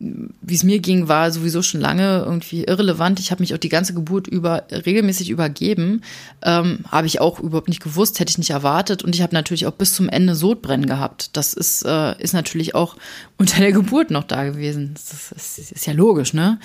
wie 0.03 0.55
es 0.55 0.63
mir 0.63 0.79
ging, 0.79 1.07
war 1.07 1.31
sowieso 1.31 1.61
schon 1.61 1.79
lange 1.79 2.23
irgendwie 2.25 2.63
irrelevant. 2.63 3.19
Ich 3.19 3.29
habe 3.29 3.43
mich 3.43 3.53
auch 3.53 3.59
die 3.59 3.69
ganze 3.69 3.93
Geburt 3.93 4.27
über 4.27 4.63
regelmäßig 4.71 5.29
übergeben. 5.29 6.01
Ähm, 6.41 6.79
habe 6.89 7.05
ich 7.05 7.21
auch 7.21 7.39
überhaupt 7.39 7.67
nicht 7.67 7.83
gewusst, 7.83 8.19
hätte 8.19 8.31
ich 8.31 8.39
nicht 8.39 8.49
erwartet. 8.49 9.03
Und 9.03 9.13
ich 9.13 9.21
habe 9.21 9.35
natürlich 9.35 9.67
auch 9.67 9.73
bis 9.73 9.93
zum 9.93 10.09
Ende 10.09 10.33
Sodbrennen 10.33 10.87
gehabt. 10.87 11.37
Das 11.37 11.53
ist, 11.53 11.85
äh, 11.85 12.19
ist 12.19 12.33
natürlich 12.33 12.73
auch 12.73 12.95
unter 13.37 13.59
der 13.59 13.71
Geburt 13.71 14.09
noch 14.09 14.23
da 14.23 14.43
gewesen. 14.43 14.95
Das 14.95 15.13
ist, 15.13 15.31
das 15.31 15.71
ist 15.71 15.85
ja 15.85 15.93
logisch, 15.93 16.33
ne? 16.33 16.59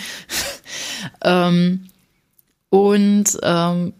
ähm, 1.22 1.88
und 2.70 3.38
ähm, 3.42 3.92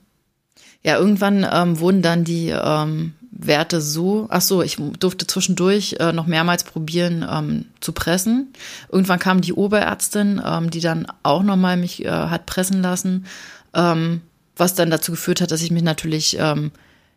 ja, 0.83 0.99
irgendwann 0.99 1.47
ähm, 1.51 1.79
wurden 1.79 2.01
dann 2.01 2.25
die 2.25 2.49
ähm, 2.49 3.13
Werte 3.39 3.81
so, 3.81 4.27
ach 4.31 4.41
so, 4.41 4.63
ich 4.63 4.77
durfte 4.99 5.27
zwischendurch 5.27 5.97
äh, 6.01 6.13
noch 6.13 6.27
mehrmals 6.27 6.65
probieren 6.65 7.27
ähm, 7.31 7.67
zu 7.81 7.93
pressen. 7.93 8.53
Irgendwann 8.91 9.19
kam 9.19 9.41
die 9.41 9.53
Oberärztin, 9.53 10.41
ähm, 10.45 10.71
die 10.71 10.81
dann 10.81 11.07
auch 11.23 11.43
nochmal 11.43 11.77
mich 11.77 12.05
äh, 12.05 12.11
hat 12.11 12.47
pressen 12.47 12.83
lassen. 12.83 13.27
ähm, 13.75 14.23
was 14.57 14.75
dann 14.75 14.91
dazu 14.91 15.13
geführt 15.13 15.41
hat, 15.41 15.51
dass 15.51 15.63
ich 15.63 15.71
mich 15.71 15.83
natürlich 15.83 16.39
ähm, 16.41 16.71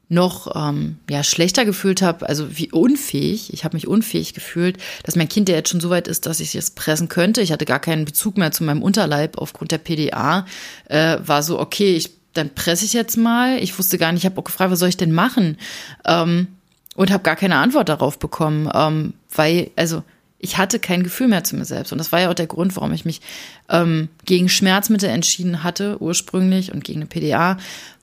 noch 0.09 0.53
ähm, 0.55 0.97
ja 1.09 1.23
schlechter 1.23 1.65
gefühlt 1.65 2.01
habe, 2.01 2.27
also 2.27 2.57
wie 2.57 2.71
unfähig. 2.71 3.53
Ich 3.53 3.63
habe 3.63 3.77
mich 3.77 3.87
unfähig 3.87 4.33
gefühlt, 4.33 4.77
dass 5.03 5.15
mein 5.15 5.29
Kind 5.29 5.47
ja 5.47 5.55
jetzt 5.55 5.69
schon 5.69 5.79
so 5.79 5.89
weit 5.89 6.07
ist, 6.07 6.25
dass 6.25 6.39
ich 6.39 6.55
es 6.55 6.71
pressen 6.71 7.07
könnte. 7.07 7.41
Ich 7.41 7.51
hatte 7.51 7.65
gar 7.65 7.79
keinen 7.79 8.05
Bezug 8.05 8.37
mehr 8.37 8.51
zu 8.51 8.63
meinem 8.63 8.81
Unterleib 8.81 9.37
aufgrund 9.37 9.71
der 9.71 9.77
PDA. 9.77 10.45
Äh, 10.85 11.19
war 11.23 11.43
so 11.43 11.59
okay, 11.59 11.95
ich 11.95 12.18
dann 12.33 12.53
presse 12.53 12.85
ich 12.85 12.93
jetzt 12.93 13.17
mal. 13.17 13.57
Ich 13.61 13.77
wusste 13.77 13.97
gar 13.97 14.11
nicht, 14.11 14.23
ich 14.23 14.29
habe 14.29 14.39
auch 14.39 14.45
gefragt, 14.45 14.71
was 14.71 14.79
soll 14.79 14.89
ich 14.89 14.97
denn 14.97 15.11
machen? 15.11 15.57
Ähm, 16.05 16.47
und 16.95 17.11
habe 17.11 17.23
gar 17.23 17.35
keine 17.35 17.57
Antwort 17.57 17.89
darauf 17.89 18.19
bekommen, 18.19 18.69
ähm, 18.73 19.13
weil 19.33 19.71
also 19.75 20.03
ich 20.39 20.57
hatte 20.57 20.79
kein 20.79 21.03
Gefühl 21.03 21.27
mehr 21.27 21.43
zu 21.43 21.55
mir 21.55 21.65
selbst. 21.65 21.91
Und 21.91 21.97
das 21.97 22.11
war 22.11 22.21
ja 22.21 22.29
auch 22.29 22.33
der 22.33 22.47
Grund, 22.47 22.75
warum 22.75 22.93
ich 22.93 23.05
mich 23.05 23.21
ähm, 23.69 24.07
gegen 24.25 24.49
Schmerzmittel 24.49 25.09
entschieden 25.09 25.63
hatte, 25.63 26.01
ursprünglich, 26.01 26.73
und 26.73 26.83
gegen 26.83 27.01
eine 27.01 27.07
PDA, 27.07 27.57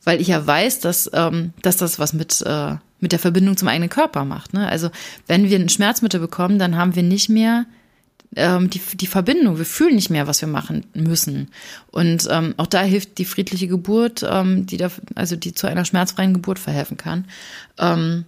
weil 0.05 0.21
ich 0.21 0.29
ja 0.29 0.47
weiß, 0.47 0.81
dass, 0.81 1.11
ähm, 1.15 1.53
dass 1.63 1.79
das 1.79 1.99
was 1.99 2.13
mit, 2.13 2.43
äh, 2.43 2.77
mit 3.01 3.13
der 3.13 3.19
Verbindung 3.19 3.57
zum 3.57 3.69
eigenen 3.69 3.89
Körper 3.89 4.25
macht. 4.25 4.53
Ne? 4.53 4.69
Also 4.69 4.91
wenn 5.27 5.49
wir 5.49 5.59
ein 5.59 5.71
Schmerzmittel 5.71 6.21
bekommen, 6.21 6.59
dann 6.59 6.77
haben 6.77 6.95
wir 6.95 7.03
nicht 7.03 7.29
mehr 7.31 7.65
ähm, 8.35 8.71
die, 8.71 8.81
die 8.95 9.07
Verbindung, 9.07 9.59
wir 9.59 9.65
fühlen 9.65 9.95
nicht 9.95 10.11
mehr, 10.11 10.27
was 10.27 10.41
wir 10.41 10.49
machen 10.49 10.87
müssen. 10.95 11.49
Und 11.91 12.27
ähm, 12.31 12.55
auch 12.57 12.67
da 12.67 12.83
hilft 12.83 13.19
die 13.19 13.25
friedliche 13.25 13.69
Geburt, 13.69 14.25
ähm, 14.29 14.67
die 14.67 14.77
da, 14.77 14.91
also 15.15 15.37
die 15.37 15.55
zu 15.55 15.67
einer 15.67 15.85
schmerzfreien 15.85 16.35
Geburt 16.35 16.59
verhelfen 16.59 16.97
kann. 16.97 17.27
Ähm, 17.79 18.25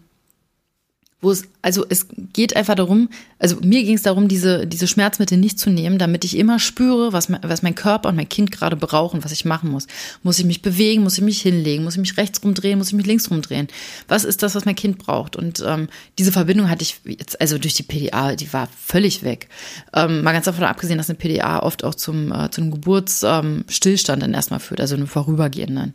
wo 1.20 1.33
es, 1.33 1.44
also 1.62 1.85
es 1.88 2.07
geht 2.33 2.54
einfach 2.54 2.76
darum, 2.76 3.09
also 3.40 3.57
mir 3.61 3.83
ging 3.83 3.96
es 3.96 4.02
darum, 4.02 4.28
diese, 4.28 4.68
diese 4.68 4.87
Schmerzmittel 4.87 5.37
nicht 5.37 5.59
zu 5.59 5.68
nehmen, 5.68 5.98
damit 5.98 6.24
ich 6.24 6.37
immer 6.37 6.61
spüre, 6.61 7.12
was 7.12 7.28
mein, 7.28 7.40
was 7.42 7.62
mein 7.62 7.74
Körper 7.74 8.09
und 8.09 8.16
mein 8.16 8.28
Kind 8.28 8.52
gerade 8.52 8.76
brauchen, 8.76 9.24
was 9.24 9.33
ich 9.33 9.44
machen 9.44 9.70
muss. 9.70 9.88
Muss 10.22 10.38
ich 10.38 10.44
mich 10.44 10.62
bewegen, 10.62 11.02
muss 11.02 11.18
ich 11.18 11.24
mich 11.24 11.42
hinlegen, 11.42 11.83
muss 11.83 11.94
ich 11.94 12.00
mich 12.00 12.16
rechts 12.16 12.42
rumdrehen, 12.44 12.78
muss 12.78 12.88
ich 12.88 12.94
mich 12.94 13.07
links 13.07 13.31
rumdrehen? 13.33 13.66
Was 14.07 14.24
ist 14.24 14.44
das, 14.44 14.54
was 14.54 14.64
mein 14.64 14.76
Kind 14.76 14.98
braucht? 14.98 15.35
Und 15.35 15.62
ähm, 15.66 15.88
diese 16.18 16.31
Verbindung 16.31 16.70
hatte 16.70 16.83
ich 16.83 17.00
jetzt, 17.04 17.40
also 17.40 17.59
durch 17.59 17.74
die 17.74 17.83
PDA, 17.83 18.37
die 18.37 18.52
war 18.52 18.68
völlig 18.76 19.24
weg. 19.24 19.48
Ähm, 19.94 20.22
mal 20.22 20.33
ganz 20.33 20.44
davon 20.44 20.64
abgesehen, 20.64 20.98
dass 20.98 21.11
eine 21.11 21.18
PDA 21.18 21.59
oft 21.61 21.83
auch 21.83 21.96
zum, 21.96 22.31
äh, 22.31 22.48
zu 22.50 22.61
einem 22.61 22.70
Geburtsstillstand 22.70 24.22
ähm, 24.22 24.28
dann 24.28 24.35
erstmal 24.35 24.61
führt, 24.61 24.81
also 24.81 24.94
einem 24.94 25.09
vorübergehenden. 25.09 25.94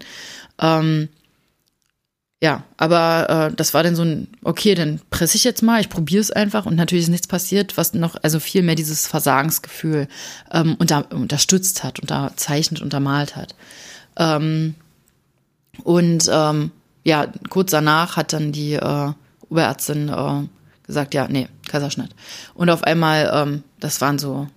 Ähm, 0.59 1.07
ja, 2.43 2.63
aber 2.75 3.29
äh, 3.29 3.55
das 3.55 3.73
war 3.73 3.83
dann 3.83 3.95
so 3.95 4.01
ein, 4.01 4.27
okay, 4.43 4.75
dann 4.75 4.99
presse 5.09 5.37
ich 5.37 5.45
jetzt 5.45 5.63
mal, 5.63 5.79
ich 5.79 5.87
probiere 5.87 6.19
es 6.19 6.29
einfach 6.29 6.65
und 6.65 6.75
natürlich 6.75 7.05
ist 7.05 7.09
nichts 7.09 7.25
passiert, 7.25 7.77
was 7.77 7.93
noch, 7.93 8.17
also 8.21 8.41
viel 8.41 8.63
mehr 8.63 8.75
dieses 8.75 9.07
Versagensgefühl 9.07 10.09
ähm, 10.51 10.75
unter, 10.77 11.09
unterstützt 11.13 11.85
hat, 11.85 12.01
unterzeichnet, 12.01 12.81
untermalt 12.81 13.37
hat. 13.37 13.55
Ähm, 14.17 14.75
und 15.85 16.29
ähm, 16.29 16.71
ja, 17.05 17.27
kurz 17.47 17.71
danach 17.71 18.17
hat 18.17 18.33
dann 18.33 18.51
die 18.51 18.73
äh, 18.73 19.11
Oberärztin 19.47 20.09
äh, 20.09 20.41
gesagt, 20.85 21.13
ja, 21.13 21.29
nee, 21.29 21.47
Kaiserschnitt. 21.69 22.13
Und 22.55 22.69
auf 22.69 22.83
einmal, 22.83 23.31
ähm, 23.33 23.63
das 23.79 24.01
waren 24.01 24.19
so 24.19 24.49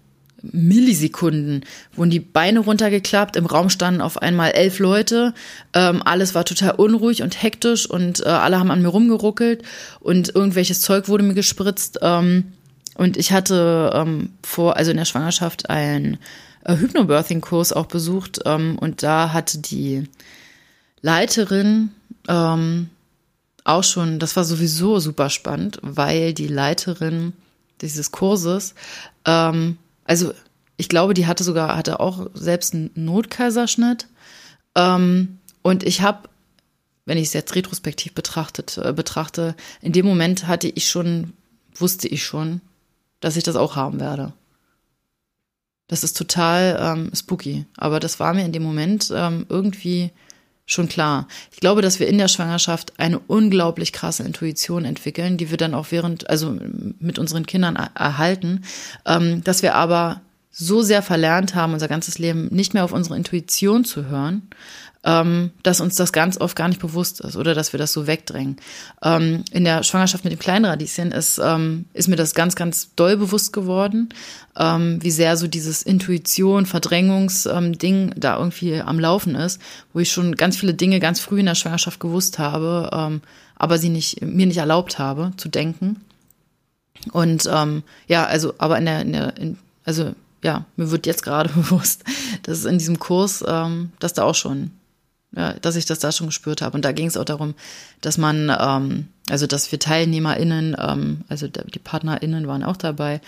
Millisekunden 0.53 1.65
wurden 1.95 2.11
die 2.11 2.21
Beine 2.21 2.61
runtergeklappt, 2.61 3.37
im 3.37 3.47
Raum 3.47 3.71
standen 3.71 4.01
auf 4.01 4.21
einmal 4.21 4.53
elf 4.53 4.79
Leute, 4.79 5.35
ähm, 5.73 6.03
alles 6.05 6.35
war 6.35 6.45
total 6.45 6.73
unruhig 6.73 7.23
und 7.23 7.43
hektisch 7.43 7.89
und 7.89 8.25
äh, 8.25 8.29
alle 8.29 8.59
haben 8.59 8.71
an 8.71 8.83
mir 8.83 8.89
rumgeruckelt 8.89 9.63
und 10.01 10.35
irgendwelches 10.35 10.81
Zeug 10.81 11.09
wurde 11.09 11.25
mir 11.25 11.35
gespritzt. 11.35 11.99
Ähm, 12.03 12.53
und 12.95 13.17
ich 13.17 13.33
hatte 13.33 13.91
ähm, 13.95 14.31
vor, 14.43 14.77
also 14.77 14.91
in 14.91 14.97
der 14.97 15.05
Schwangerschaft 15.05 15.69
einen 15.69 16.19
äh, 16.65 16.77
Hypnobirthing-Kurs 16.77 17.73
auch 17.73 17.87
besucht 17.87 18.41
ähm, 18.47 18.79
und 18.79 19.03
da 19.03 19.33
hatte 19.33 19.59
die 19.59 20.05
Leiterin 21.03 21.91
ähm, 22.29 22.89
auch 23.65 23.85
schon, 23.85 24.19
das 24.19 24.37
war 24.37 24.45
sowieso 24.45 24.99
super 25.01 25.29
spannend, 25.29 25.79
weil 25.83 26.33
die 26.33 26.49
Leiterin 26.49 27.33
dieses 27.81 28.11
Kurses 28.13 28.75
ähm, 29.25 29.79
also 30.07 30.33
ich 30.77 30.89
glaube, 30.89 31.15
die 31.15 31.27
hatte 31.27 31.45
sogar, 31.45 31.77
hatte 31.77 32.01
auch 32.01 32.29
selbst 32.35 32.75
einen 32.75 32.91
Notkaiserschnitt. 32.95 34.09
Ähm, 34.75 35.39
und 35.63 35.83
ich 35.83 36.03
habe, 36.03 36.29
wenn 37.07 37.19
ich 37.19 37.29
es 37.29 37.33
jetzt 37.33 37.55
retrospektiv 37.55 38.15
betrachtet, 38.15 38.79
äh, 38.79 38.93
betrachte, 38.93 39.55
in 39.81 39.93
dem 39.93 40.07
Moment 40.07 40.47
hatte 40.47 40.69
ich 40.69 40.89
schon, 40.89 41.33
wusste 41.75 42.09
ich 42.09 42.25
schon, 42.25 42.61
dass 43.21 43.37
ich 43.37 43.45
das 43.45 43.57
auch 43.57 43.77
haben 43.77 44.01
werde. 44.01 44.33
Das 45.89 46.05
ist 46.05 46.17
total 46.17 46.79
ähm, 46.81 47.11
spooky. 47.15 47.65
Aber 47.77 48.01
das 48.01 48.21
war 48.21 48.35
mir 48.35 48.45
in 48.45 48.53
dem 48.53 48.63
Moment 48.63 49.13
ähm, 49.15 49.47
irgendwie 49.49 50.11
schon 50.67 50.89
klar. 50.89 51.29
Ich 51.53 51.61
glaube, 51.61 51.81
dass 51.81 52.01
wir 52.01 52.09
in 52.09 52.19
der 52.19 52.29
Schwangerschaft 52.29 52.99
eine 52.99 53.21
unglaublich 53.21 53.93
krasse 53.93 54.25
Intuition 54.25 54.85
entwickeln, 54.85 55.37
die 55.37 55.51
wir 55.51 55.57
dann 55.57 55.75
auch 55.75 55.87
während, 55.91 56.29
also 56.29 56.59
mit 56.99 57.19
unseren 57.19 57.47
Kindern 57.47 57.77
erhalten, 57.77 58.63
ähm, 59.07 59.43
dass 59.45 59.63
wir 59.63 59.77
aber 59.77 60.21
so 60.51 60.83
sehr 60.83 61.03
verlernt 61.03 61.55
haben, 61.55 61.75
unser 61.75 61.89
ganzes 61.89 62.19
Leben 62.19 62.49
nicht 62.51 62.75
mehr 62.75 62.85
auf 62.85 62.93
unsere 62.93 63.17
Intuition 63.17 63.85
zu 63.85 64.07
hören, 64.07 64.49
ähm, 65.07 65.53
dass 65.63 65.81
uns 65.81 65.95
das 65.95 66.13
ganz 66.13 66.39
oft 66.39 66.57
gar 66.57 66.67
nicht 66.69 66.81
bewusst 66.81 67.21
ist 67.21 67.37
oder 67.37 67.55
dass 67.55 67.73
wir 67.73 67.79
das 67.79 67.93
so 67.93 68.09
wegdrängen. 68.09 68.57
Ähm, 69.03 69.45
in 69.53 69.65
der 69.65 69.85
Schwangerschaft 69.85 70.25
mit 70.25 70.33
dem 70.33 70.41
kleinen 70.41 70.65
Radieschen 70.65 71.13
ist, 71.13 71.41
ähm, 71.43 71.85
ist 71.95 72.09
mir 72.09 72.17
das 72.17 72.35
ganz, 72.35 72.57
ganz 72.57 72.93
doll 72.97 73.17
bewusst 73.17 73.53
geworden, 73.53 74.09
ähm, 74.59 74.99
wie 75.01 75.13
sehr 75.13 75.37
so 75.37 75.47
dieses 75.47 75.83
Intuition, 75.83 76.67
Verdrängungs-Ding 76.67 78.09
ähm, 78.09 78.13
da 78.17 78.37
irgendwie 78.37 78.81
am 78.81 78.99
Laufen 78.99 79.37
ist, 79.37 79.61
wo 79.93 80.01
ich 80.01 80.11
schon 80.11 80.35
ganz 80.35 80.57
viele 80.57 80.75
Dinge 80.75 80.99
ganz 80.99 81.21
früh 81.21 81.39
in 81.39 81.47
der 81.47 81.55
Schwangerschaft 81.55 82.01
gewusst 82.01 82.41
habe, 82.41 82.91
ähm, 82.93 83.23
aber 83.55 83.79
sie 83.79 83.91
nicht, 83.91 84.23
mir 84.23 84.47
nicht 84.47 84.59
erlaubt 84.59 84.99
habe 84.99 85.33
zu 85.37 85.49
denken. 85.49 86.01
Und 87.13 87.45
ja, 87.45 88.25
also, 88.25 88.55
aber 88.59 88.79
in 88.79 88.87
der, 88.87 89.01
in 89.03 89.13
der 89.13 89.37
in, 89.37 89.59
also 89.85 90.13
ja, 90.43 90.65
mir 90.77 90.91
wird 90.91 91.07
jetzt 91.07 91.23
gerade 91.23 91.49
bewusst, 91.55 92.03
dass 92.43 92.65
in 92.65 92.79
diesem 92.79 92.99
Kurs, 92.99 93.45
ähm, 93.47 93.93
dass 94.01 94.13
da 94.13 94.25
auch 94.25 94.35
schon 94.35 94.73
ja, 95.33 95.55
dass 95.55 95.77
ich 95.77 95.87
das 95.87 95.99
da 95.99 96.13
schon 96.13 96.29
gespürt 96.29 96.63
habe. 96.63 96.77
Und 96.77 96.85
da 96.85 96.93
ging 96.93 97.07
es 97.07 97.17
auch 97.17 97.25
darum, 97.25 97.55
dass 98.01 98.19
man, 98.19 98.55
ähm, 98.59 99.09
also 99.29 99.47
dass 99.47 99.71
wir 99.71 99.79
TeilnehmerInnen, 99.79 100.77
ähm, 100.79 101.21
also 101.29 101.49
die 101.49 101.79
PartnerInnen 101.79 102.47
waren 102.47 102.63
auch 102.63 102.77
dabei, 102.77 103.21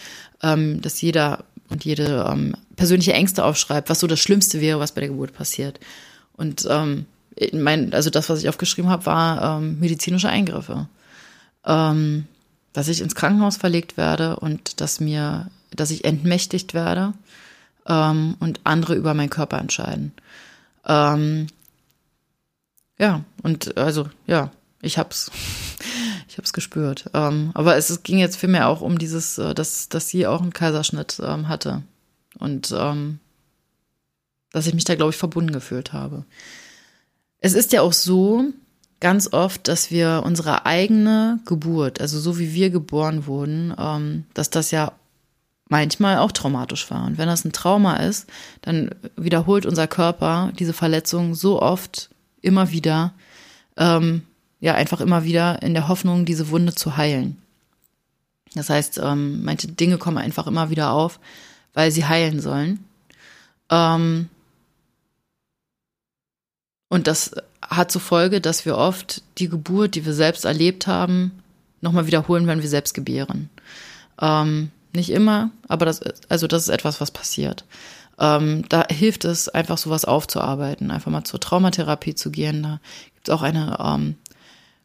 ähm, 0.42 0.80
dass 0.80 1.00
jeder 1.00 1.44
und 1.68 1.84
jede 1.84 2.26
ähm, 2.30 2.54
persönliche 2.76 3.12
Ängste 3.12 3.44
aufschreibt, 3.44 3.90
was 3.90 4.00
so 4.00 4.06
das 4.06 4.20
Schlimmste 4.20 4.60
wäre, 4.60 4.80
was 4.80 4.92
bei 4.92 5.00
der 5.00 5.10
Geburt 5.10 5.34
passiert. 5.34 5.80
Und 6.34 6.66
ähm, 6.70 7.06
mein, 7.52 7.92
also 7.92 8.10
das, 8.10 8.28
was 8.28 8.40
ich 8.40 8.48
aufgeschrieben 8.48 8.90
habe, 8.90 9.06
war 9.06 9.58
ähm, 9.58 9.78
medizinische 9.78 10.28
Eingriffe. 10.28 10.88
Ähm, 11.64 12.26
dass 12.72 12.88
ich 12.88 13.00
ins 13.00 13.14
Krankenhaus 13.14 13.56
verlegt 13.56 13.96
werde 13.96 14.36
und 14.36 14.80
dass 14.80 15.00
mir, 15.00 15.50
dass 15.74 15.90
ich 15.90 16.04
entmächtigt 16.04 16.74
werde 16.74 17.12
ähm, 17.86 18.36
und 18.38 18.60
andere 18.64 18.94
über 18.94 19.14
meinen 19.14 19.30
Körper 19.30 19.58
entscheiden. 19.58 20.12
Ähm, 20.86 21.48
ja, 22.98 23.24
und 23.42 23.76
also, 23.76 24.08
ja, 24.26 24.50
ich 24.82 24.98
hab's. 24.98 25.30
Ich 26.28 26.36
hab's 26.36 26.52
gespürt. 26.52 27.10
Ähm, 27.14 27.52
aber 27.54 27.76
es, 27.76 27.88
es, 27.88 28.02
ging 28.02 28.18
jetzt 28.18 28.36
vielmehr 28.36 28.68
auch 28.68 28.80
um 28.82 28.98
dieses, 28.98 29.38
äh, 29.38 29.54
dass, 29.54 29.88
dass 29.88 30.08
sie 30.08 30.26
auch 30.26 30.42
einen 30.42 30.52
Kaiserschnitt 30.52 31.20
ähm, 31.24 31.48
hatte. 31.48 31.82
Und 32.38 32.72
ähm, 32.76 33.18
dass 34.52 34.66
ich 34.66 34.74
mich 34.74 34.84
da, 34.84 34.94
glaube 34.94 35.10
ich, 35.10 35.16
verbunden 35.16 35.52
gefühlt 35.52 35.92
habe. 35.94 36.26
Es 37.40 37.54
ist 37.54 37.72
ja 37.72 37.80
auch 37.80 37.94
so, 37.94 38.52
ganz 39.00 39.32
oft, 39.32 39.68
dass 39.68 39.90
wir 39.90 40.22
unsere 40.24 40.66
eigene 40.66 41.40
Geburt, 41.44 42.00
also 42.00 42.18
so 42.18 42.38
wie 42.38 42.52
wir 42.52 42.70
geboren 42.70 43.26
wurden, 43.26 43.74
ähm, 43.78 44.24
dass 44.34 44.50
das 44.50 44.70
ja 44.70 44.92
manchmal 45.68 46.18
auch 46.18 46.32
traumatisch 46.32 46.90
war. 46.90 47.04
Und 47.04 47.18
wenn 47.18 47.28
das 47.28 47.44
ein 47.44 47.52
Trauma 47.52 47.96
ist, 47.96 48.26
dann 48.62 48.90
wiederholt 49.16 49.66
unser 49.66 49.86
Körper 49.86 50.52
diese 50.58 50.72
Verletzung 50.72 51.34
so 51.34 51.60
oft 51.60 52.10
immer 52.42 52.70
wieder, 52.70 53.12
ähm, 53.76 54.22
ja, 54.60 54.74
einfach 54.74 55.00
immer 55.00 55.24
wieder 55.24 55.62
in 55.62 55.74
der 55.74 55.88
Hoffnung, 55.88 56.24
diese 56.24 56.50
Wunde 56.50 56.74
zu 56.74 56.96
heilen. 56.96 57.38
Das 58.54 58.70
heißt, 58.70 58.98
ähm, 59.02 59.44
manche 59.44 59.68
Dinge 59.68 59.98
kommen 59.98 60.18
einfach 60.18 60.46
immer 60.46 60.70
wieder 60.70 60.90
auf, 60.90 61.20
weil 61.74 61.90
sie 61.90 62.06
heilen 62.06 62.40
sollen. 62.40 62.84
Ähm, 63.70 64.28
und 66.88 67.06
das 67.06 67.32
hat 67.62 67.90
zur 67.92 68.00
Folge, 68.00 68.40
dass 68.40 68.64
wir 68.64 68.76
oft 68.76 69.22
die 69.38 69.48
Geburt, 69.48 69.94
die 69.94 70.06
wir 70.06 70.14
selbst 70.14 70.44
erlebt 70.44 70.86
haben, 70.86 71.42
nochmal 71.80 72.06
wiederholen, 72.06 72.46
wenn 72.46 72.62
wir 72.62 72.68
selbst 72.68 72.94
gebären. 72.94 73.50
Ähm, 74.20 74.70
nicht 74.94 75.10
immer, 75.10 75.50
aber 75.68 75.84
das, 75.84 76.00
also 76.28 76.46
das 76.46 76.62
ist 76.62 76.68
etwas, 76.70 77.00
was 77.00 77.10
passiert. 77.10 77.64
Ähm, 78.18 78.64
da 78.68 78.84
hilft 78.88 79.24
es 79.24 79.48
einfach 79.48 79.78
sowas 79.78 80.04
aufzuarbeiten, 80.04 80.90
einfach 80.90 81.10
mal 81.10 81.24
zur 81.24 81.40
Traumatherapie 81.40 82.14
zu 82.14 82.30
gehen. 82.30 82.62
Da 82.62 82.80
gibt 83.14 83.28
es 83.28 83.34
auch 83.34 83.42
eine 83.42 83.78
ähm, 83.80 84.16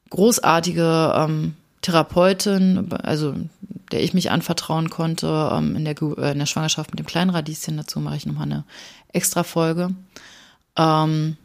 großartige 0.09 1.13
ähm, 1.15 1.55
Therapeutin, 1.81 2.91
also 2.93 3.33
der 3.91 4.03
ich 4.03 4.13
mich 4.13 4.31
anvertrauen 4.31 4.89
konnte 4.89 5.51
ähm, 5.51 5.75
in, 5.75 5.85
der, 5.85 5.95
äh, 6.01 6.31
in 6.31 6.39
der 6.39 6.45
Schwangerschaft 6.45 6.91
mit 6.91 6.99
dem 6.99 7.05
kleinen 7.05 7.31
Radieschen. 7.31 7.77
Dazu 7.77 7.99
mache 7.99 8.15
ich 8.15 8.25
nochmal 8.25 8.45
eine 8.45 8.63
extra 9.11 9.43
Folge. 9.43 9.89
Ähm, 10.77 11.37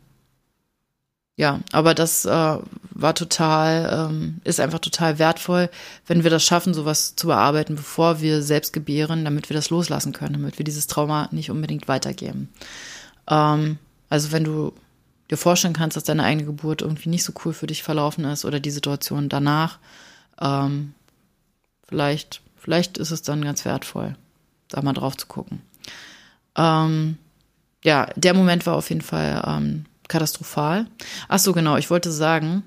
ja, 1.38 1.60
aber 1.70 1.94
das 1.94 2.24
äh, 2.24 2.58
war 2.90 3.14
total, 3.14 4.10
ähm, 4.10 4.40
ist 4.42 4.58
einfach 4.58 4.80
total 4.80 5.20
wertvoll, 5.20 5.70
wenn 6.08 6.24
wir 6.24 6.32
das 6.32 6.44
schaffen, 6.44 6.74
sowas 6.74 7.14
zu 7.14 7.28
bearbeiten, 7.28 7.76
bevor 7.76 8.20
wir 8.20 8.42
selbst 8.42 8.72
gebären, 8.72 9.24
damit 9.24 9.48
wir 9.48 9.54
das 9.54 9.70
loslassen 9.70 10.12
können, 10.12 10.32
damit 10.32 10.58
wir 10.58 10.64
dieses 10.64 10.88
Trauma 10.88 11.28
nicht 11.30 11.52
unbedingt 11.52 11.86
weitergeben. 11.86 12.48
Ähm, 13.30 13.78
also 14.10 14.32
wenn 14.32 14.42
du 14.42 14.72
dir 15.30 15.36
vorstellen 15.36 15.74
kannst, 15.74 15.96
dass 15.96 16.02
deine 16.02 16.24
eigene 16.24 16.44
Geburt 16.44 16.82
irgendwie 16.82 17.08
nicht 17.08 17.22
so 17.22 17.32
cool 17.44 17.52
für 17.52 17.68
dich 17.68 17.84
verlaufen 17.84 18.24
ist 18.24 18.44
oder 18.44 18.58
die 18.58 18.72
Situation 18.72 19.28
danach, 19.28 19.78
ähm, 20.40 20.92
vielleicht, 21.86 22.42
vielleicht 22.56 22.98
ist 22.98 23.12
es 23.12 23.22
dann 23.22 23.44
ganz 23.44 23.64
wertvoll, 23.64 24.16
da 24.70 24.82
mal 24.82 24.92
drauf 24.92 25.16
zu 25.16 25.28
gucken. 25.28 25.62
Ähm, 26.56 27.16
ja, 27.84 28.08
der 28.16 28.34
Moment 28.34 28.66
war 28.66 28.74
auf 28.74 28.88
jeden 28.88 29.02
Fall 29.02 29.40
ähm, 29.46 29.84
katastrophal. 30.08 30.86
Ach 31.28 31.38
so, 31.38 31.52
genau, 31.52 31.76
ich 31.76 31.90
wollte 31.90 32.10
sagen, 32.10 32.62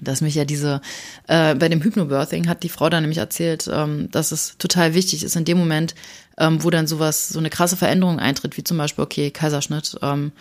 dass 0.00 0.20
mich 0.20 0.34
ja 0.34 0.44
diese, 0.44 0.80
äh, 1.28 1.54
bei 1.54 1.68
dem 1.68 1.82
Hypnobirthing 1.82 2.48
hat 2.48 2.62
die 2.62 2.68
Frau 2.68 2.90
dann 2.90 3.04
nämlich 3.04 3.18
erzählt, 3.18 3.70
ähm, 3.72 4.10
dass 4.10 4.32
es 4.32 4.56
total 4.58 4.94
wichtig 4.94 5.22
ist, 5.22 5.36
in 5.36 5.44
dem 5.44 5.58
Moment, 5.58 5.94
ähm, 6.36 6.62
wo 6.62 6.70
dann 6.70 6.86
sowas, 6.86 7.28
so 7.28 7.38
eine 7.38 7.50
krasse 7.50 7.76
Veränderung 7.76 8.18
eintritt, 8.18 8.56
wie 8.56 8.64
zum 8.64 8.76
Beispiel, 8.76 9.04
okay, 9.04 9.30
Kaiserschnitt, 9.30 9.96
ähm, 10.02 10.32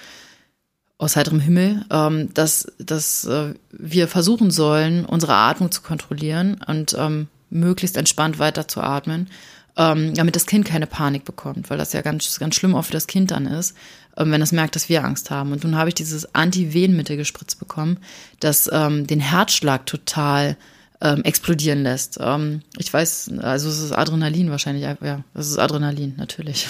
aus 0.97 1.15
heiterem 1.15 1.39
Himmel, 1.39 1.85
ähm, 1.91 2.33
dass, 2.33 2.71
dass 2.79 3.25
äh, 3.25 3.53
wir 3.71 4.07
versuchen 4.07 4.51
sollen, 4.51 5.05
unsere 5.05 5.33
Atmung 5.33 5.71
zu 5.71 5.81
kontrollieren 5.81 6.61
und 6.65 6.95
ähm, 6.97 7.27
möglichst 7.49 7.97
entspannt 7.97 8.39
weiterzuatmen, 8.39 9.29
ähm, 9.75 10.13
damit 10.13 10.35
das 10.35 10.45
Kind 10.45 10.65
keine 10.65 10.87
Panik 10.87 11.25
bekommt, 11.25 11.69
weil 11.69 11.77
das 11.77 11.93
ja 11.93 12.01
ganz, 12.01 12.39
ganz 12.39 12.55
schlimm 12.55 12.75
auch 12.75 12.85
für 12.85 12.91
das 12.93 13.07
Kind 13.07 13.31
dann 13.31 13.47
ist, 13.47 13.75
ähm, 14.17 14.31
wenn 14.31 14.41
es 14.41 14.51
merkt, 14.51 14.75
dass 14.75 14.89
wir 14.89 15.03
Angst 15.03 15.31
haben. 15.31 15.51
Und 15.51 15.63
nun 15.63 15.75
habe 15.75 15.89
ich 15.89 15.95
dieses 15.95 16.33
Anti-Venenmittel 16.35 17.17
gespritzt 17.17 17.59
bekommen, 17.59 17.97
das 18.39 18.69
ähm, 18.71 19.07
den 19.07 19.19
Herzschlag 19.19 19.85
total 19.85 20.57
ähm, 21.01 21.23
explodieren 21.23 21.83
lässt. 21.83 22.17
Ähm, 22.21 22.61
ich 22.77 22.93
weiß, 22.93 23.31
also 23.41 23.69
es 23.69 23.79
ist 23.79 23.91
Adrenalin 23.91 24.51
wahrscheinlich, 24.51 24.83
ja, 24.83 25.23
es 25.33 25.49
ist 25.49 25.57
Adrenalin, 25.57 26.13
natürlich. 26.17 26.67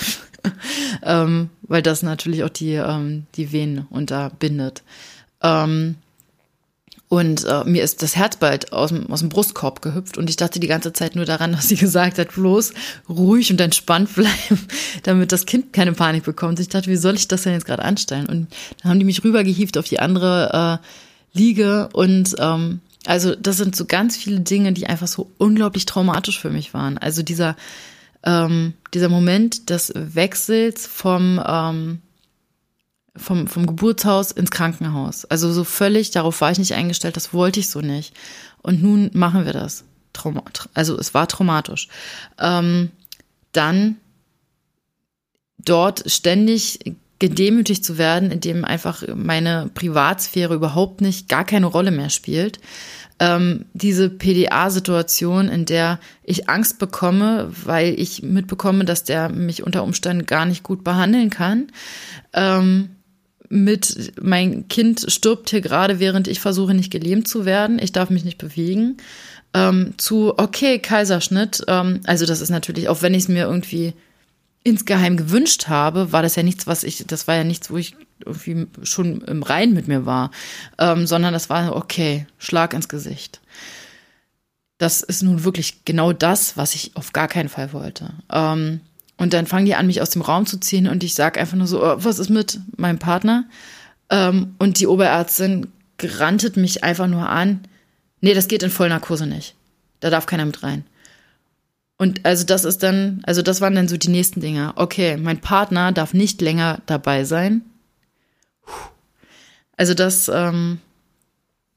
ähm, 1.04 1.50
weil 1.62 1.82
das 1.82 2.04
natürlich 2.04 2.44
auch 2.44 2.50
die, 2.50 2.74
ähm, 2.74 3.28
die 3.36 3.52
Venen 3.52 3.86
unterbindet. 3.90 4.84
Ähm, 5.42 5.96
und 7.14 7.46
äh, 7.46 7.64
mir 7.66 7.84
ist 7.84 8.02
das 8.02 8.16
Herz 8.16 8.38
bald 8.38 8.74
aus 8.74 8.90
dem, 8.90 9.12
aus 9.12 9.20
dem 9.20 9.30
Brustkorb 9.30 9.84
gehüpft 9.84 10.18
und 10.18 10.32
ich 10.32 10.36
dachte 10.36 10.60
die 10.60 10.66
ganze 10.66 10.94
Zeit 10.94 11.16
nur 11.16 11.26
daran, 11.26 11.52
dass 11.52 11.70
sie 11.70 11.76
gesagt 11.76 12.18
hat, 12.18 12.34
bloß 12.34 12.74
ruhig 13.08 13.52
und 13.52 13.62
entspannt 13.62 14.16
bleiben, 14.16 14.60
damit 15.04 15.32
das 15.32 15.46
Kind 15.46 15.74
keine 15.74 15.94
Panik 15.94 16.24
bekommt. 16.24 16.60
Ich 16.60 16.70
dachte, 16.70 16.90
wie 16.90 16.96
soll 16.96 17.14
ich 17.14 17.28
das 17.28 17.44
denn 17.44 17.54
jetzt 17.54 17.68
gerade 17.68 17.84
anstellen? 17.84 18.26
Und 18.26 18.48
dann 18.82 18.90
haben 18.90 18.98
die 18.98 19.06
mich 19.06 19.24
rübergehievt 19.24 19.78
auf 19.78 19.88
die 19.88 20.00
andere 20.00 20.82
äh, 20.82 21.38
Liege 21.38 21.90
und 21.94 22.34
ähm, 22.40 22.80
also 23.06 23.36
das 23.36 23.58
sind 23.58 23.76
so 23.76 23.86
ganz 23.86 24.18
viele 24.18 24.40
Dinge, 24.40 24.74
die 24.74 24.88
einfach 24.88 25.08
so 25.08 25.30
unglaublich 25.38 25.86
traumatisch 25.86 26.40
für 26.40 26.50
mich 26.50 26.74
waren. 26.74 26.98
Also 26.98 27.22
dieser 27.22 27.56
ähm, 28.26 28.74
dieser 28.92 29.10
Moment 29.10 29.70
des 29.70 29.94
Wechsels 29.94 30.88
vom 30.88 31.40
ähm, 31.46 32.02
vom, 33.16 33.48
vom 33.48 33.68
Geburtshaus 33.68 34.32
ins 34.32 34.52
Krankenhaus. 34.52 35.26
Also 35.26 35.52
so 35.52 35.64
völlig, 35.64 36.12
darauf 36.12 36.42
war 36.42 36.52
ich 36.52 36.60
nicht 36.60 36.74
eingestellt, 36.74 37.16
das 37.16 37.34
wollte 37.34 37.60
ich 37.60 37.70
so 37.70 37.82
nicht. 37.82 38.16
Und 38.62 38.82
nun 38.82 39.10
machen 39.14 39.46
wir 39.46 39.54
das. 39.54 39.84
Trauma, 40.14 40.44
also 40.74 40.98
es 40.98 41.14
war 41.14 41.28
traumatisch. 41.28 41.88
Ähm, 42.40 42.92
dann 43.52 43.98
dort 45.58 46.10
ständig 46.12 46.80
gedemütigt 47.20 47.86
zu 47.86 47.98
werden, 47.98 48.32
indem 48.32 48.66
einfach 48.66 49.04
meine 49.16 49.70
Privatsphäre 49.74 50.56
überhaupt 50.56 51.02
nicht, 51.02 51.30
gar 51.30 51.46
keine 51.46 51.68
Rolle 51.68 51.92
mehr 51.92 52.10
spielt. 52.10 52.60
Ähm, 53.20 53.66
diese 53.74 54.10
PDA-Situation, 54.10 55.48
in 55.48 55.66
der 55.66 56.00
ich 56.24 56.50
Angst 56.50 56.80
bekomme, 56.80 57.50
weil 57.64 57.98
ich 57.98 58.24
mitbekomme, 58.24 58.86
dass 58.86 59.04
der 59.04 59.30
mich 59.30 59.64
unter 59.64 59.84
Umständen 59.84 60.26
gar 60.26 60.46
nicht 60.46 60.64
gut 60.64 60.84
behandeln 60.84 61.30
kann. 61.30 61.68
Ähm, 62.34 62.93
mit 63.54 64.14
mein 64.22 64.68
Kind 64.68 65.06
stirbt 65.08 65.52
hier 65.52 65.62
gerade, 65.62 66.00
während 66.00 66.28
ich 66.28 66.40
versuche, 66.40 66.74
nicht 66.74 66.92
gelähmt 66.92 67.28
zu 67.28 67.46
werden. 67.46 67.80
Ich 67.80 67.92
darf 67.92 68.10
mich 68.10 68.26
nicht 68.26 68.40
bewegen. 68.40 68.98
Ähm, 69.54 69.94
zu, 69.98 70.34
okay, 70.38 70.80
Kaiserschnitt. 70.80 71.64
Ähm, 71.68 72.02
also 72.06 72.26
das 72.26 72.42
ist 72.42 72.50
natürlich, 72.50 72.90
auch 72.90 73.04
wenn 73.04 73.14
ich 73.14 73.24
es 73.24 73.30
mir 73.30 73.46
irgendwie 73.46 73.94
insgeheim 74.64 75.18
gewünscht 75.18 75.68
habe, 75.68 76.12
war 76.12 76.24
das 76.24 76.36
ja 76.36 76.42
nichts, 76.42 76.66
was 76.66 76.84
ich, 76.84 77.06
das 77.06 77.28
war 77.28 77.36
ja 77.36 77.44
nichts, 77.44 77.70
wo 77.70 77.78
ich 77.78 77.96
irgendwie 78.26 78.68
schon 78.84 79.22
im 79.22 79.44
Rein 79.44 79.74
mit 79.74 79.88
mir 79.88 80.06
war, 80.06 80.32
ähm, 80.80 81.06
sondern 81.06 81.34
das 81.34 81.50
war, 81.50 81.76
okay, 81.76 82.26
Schlag 82.40 82.74
ins 82.74 82.90
Gesicht. 82.90 83.42
Das 84.80 85.02
ist 85.02 85.22
nun 85.22 85.44
wirklich 85.44 85.86
genau 85.86 86.12
das, 86.12 86.58
was 86.58 86.74
ich 86.74 86.96
auf 86.96 87.14
gar 87.14 87.28
keinen 87.28 87.50
Fall 87.50 87.74
wollte. 87.74 88.14
Ähm, 88.32 88.80
und 89.24 89.34
dann 89.34 89.48
fangen 89.48 89.66
die 89.66 89.76
an, 89.76 89.88
mich 89.88 90.02
aus 90.02 90.12
dem 90.12 90.22
Raum 90.22 90.46
zu 90.46 90.60
ziehen 90.60 90.88
und 90.88 91.04
ich 91.04 91.16
sage 91.16 91.40
einfach 91.40 91.58
nur 91.58 91.68
so, 91.68 91.84
oh, 91.84 91.96
was 91.98 92.20
ist 92.20 92.30
mit 92.30 92.60
meinem 92.78 93.00
Partner? 93.00 93.46
Ähm, 94.10 94.56
und 94.60 94.80
die 94.80 94.88
Oberärztin 94.88 95.68
grantet 95.98 96.58
mich 96.58 96.84
einfach 96.84 97.08
nur 97.08 97.30
an, 97.30 97.62
nee, 98.22 98.34
das 98.34 98.48
geht 98.48 98.64
in 98.64 98.70
Vollnarkose 98.70 99.26
nicht. 99.26 99.56
Da 100.02 100.10
darf 100.10 100.26
keiner 100.26 100.46
mit 100.46 100.62
rein. 100.62 100.84
Und 101.98 102.26
also 102.26 102.46
das 102.46 102.66
ist 102.66 102.84
dann, 102.84 103.22
also 103.24 103.42
das 103.42 103.62
waren 103.62 103.76
dann 103.76 103.88
so 103.88 103.96
die 103.96 104.10
nächsten 104.10 104.42
Dinge. 104.42 104.74
Okay, 104.76 105.16
mein 105.16 105.40
Partner 105.40 105.92
darf 105.92 106.14
nicht 106.14 106.42
länger 106.42 106.82
dabei 106.86 107.24
sein. 107.24 107.62
Also 109.78 109.94
das, 109.94 110.28
ähm, 110.28 110.80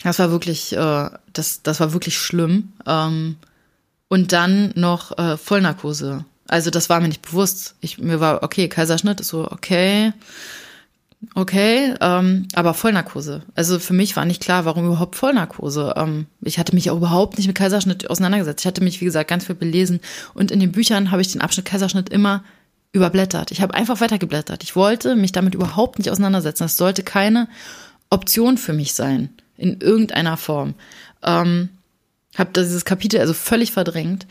das 0.02 0.18
war 0.18 0.30
wirklich, 0.30 0.72
äh, 0.72 1.11
das, 1.32 1.62
das 1.62 1.80
war 1.80 1.92
wirklich 1.92 2.18
schlimm. 2.18 2.72
Ähm, 2.87 3.37
und 4.09 4.32
dann 4.32 4.72
noch 4.74 5.16
äh, 5.18 5.37
Vollnarkose. 5.37 6.24
Also 6.48 6.70
das 6.70 6.88
war 6.88 7.00
mir 7.00 7.09
nicht 7.09 7.22
bewusst. 7.22 7.74
Ich, 7.80 7.98
mir 7.98 8.20
war, 8.20 8.42
okay, 8.42 8.68
Kaiserschnitt 8.68 9.20
ist 9.20 9.28
so, 9.28 9.50
okay, 9.50 10.12
okay, 11.35 11.94
ähm, 12.00 12.46
aber 12.54 12.74
Vollnarkose. 12.74 13.42
Also 13.54 13.78
für 13.78 13.94
mich 13.94 14.16
war 14.16 14.24
nicht 14.24 14.42
klar, 14.42 14.64
warum 14.64 14.87
überhaupt 14.87 15.16
Vollnarkose. 15.16 15.94
Ähm, 15.96 16.26
ich 16.40 16.59
hatte 16.59 16.74
mich 16.74 16.90
auch 16.90 16.96
überhaupt 16.96 17.38
nicht 17.38 17.46
mit 17.46 17.56
Kaiserschnitt 17.56 18.09
auseinandergesetzt. 18.09 18.61
Ich 18.61 18.66
hatte 18.66 18.85
mich, 18.85 19.00
wie 19.00 19.06
gesagt, 19.06 19.30
ganz 19.30 19.46
viel 19.46 19.54
belesen. 19.54 20.00
Und 20.35 20.50
in 20.50 20.61
den 20.61 20.72
Büchern 20.72 21.11
habe 21.11 21.22
ich 21.22 21.32
den 21.32 21.40
Abschnitt 21.40 21.66
Kaiserschnitt 21.66 22.09
immer 22.09 22.44
überblättert. 22.92 23.50
Ich 23.50 23.61
habe 23.61 23.74
einfach 23.74 24.00
weitergeblättert. 24.00 24.62
Ich 24.62 24.76
wollte 24.76 25.16
mich 25.16 25.32
damit 25.32 25.54
überhaupt 25.54 25.98
nicht 25.98 26.11
auseinandersetzen. 26.11 26.64
Das 26.64 26.76
sollte 26.76 27.02
keine 27.02 27.48
Option 28.11 28.56
für 28.56 28.72
mich 28.72 28.94
sein, 28.94 29.30
in 29.56 29.80
irgendeiner 29.80 30.37
Form. 30.37 30.74
Ähm, 31.22 31.70
habe 32.37 32.50
dieses 32.54 32.85
Kapitel 32.85 33.20
also 33.20 33.32
völlig 33.32 33.72
verdrängt. 33.72 34.26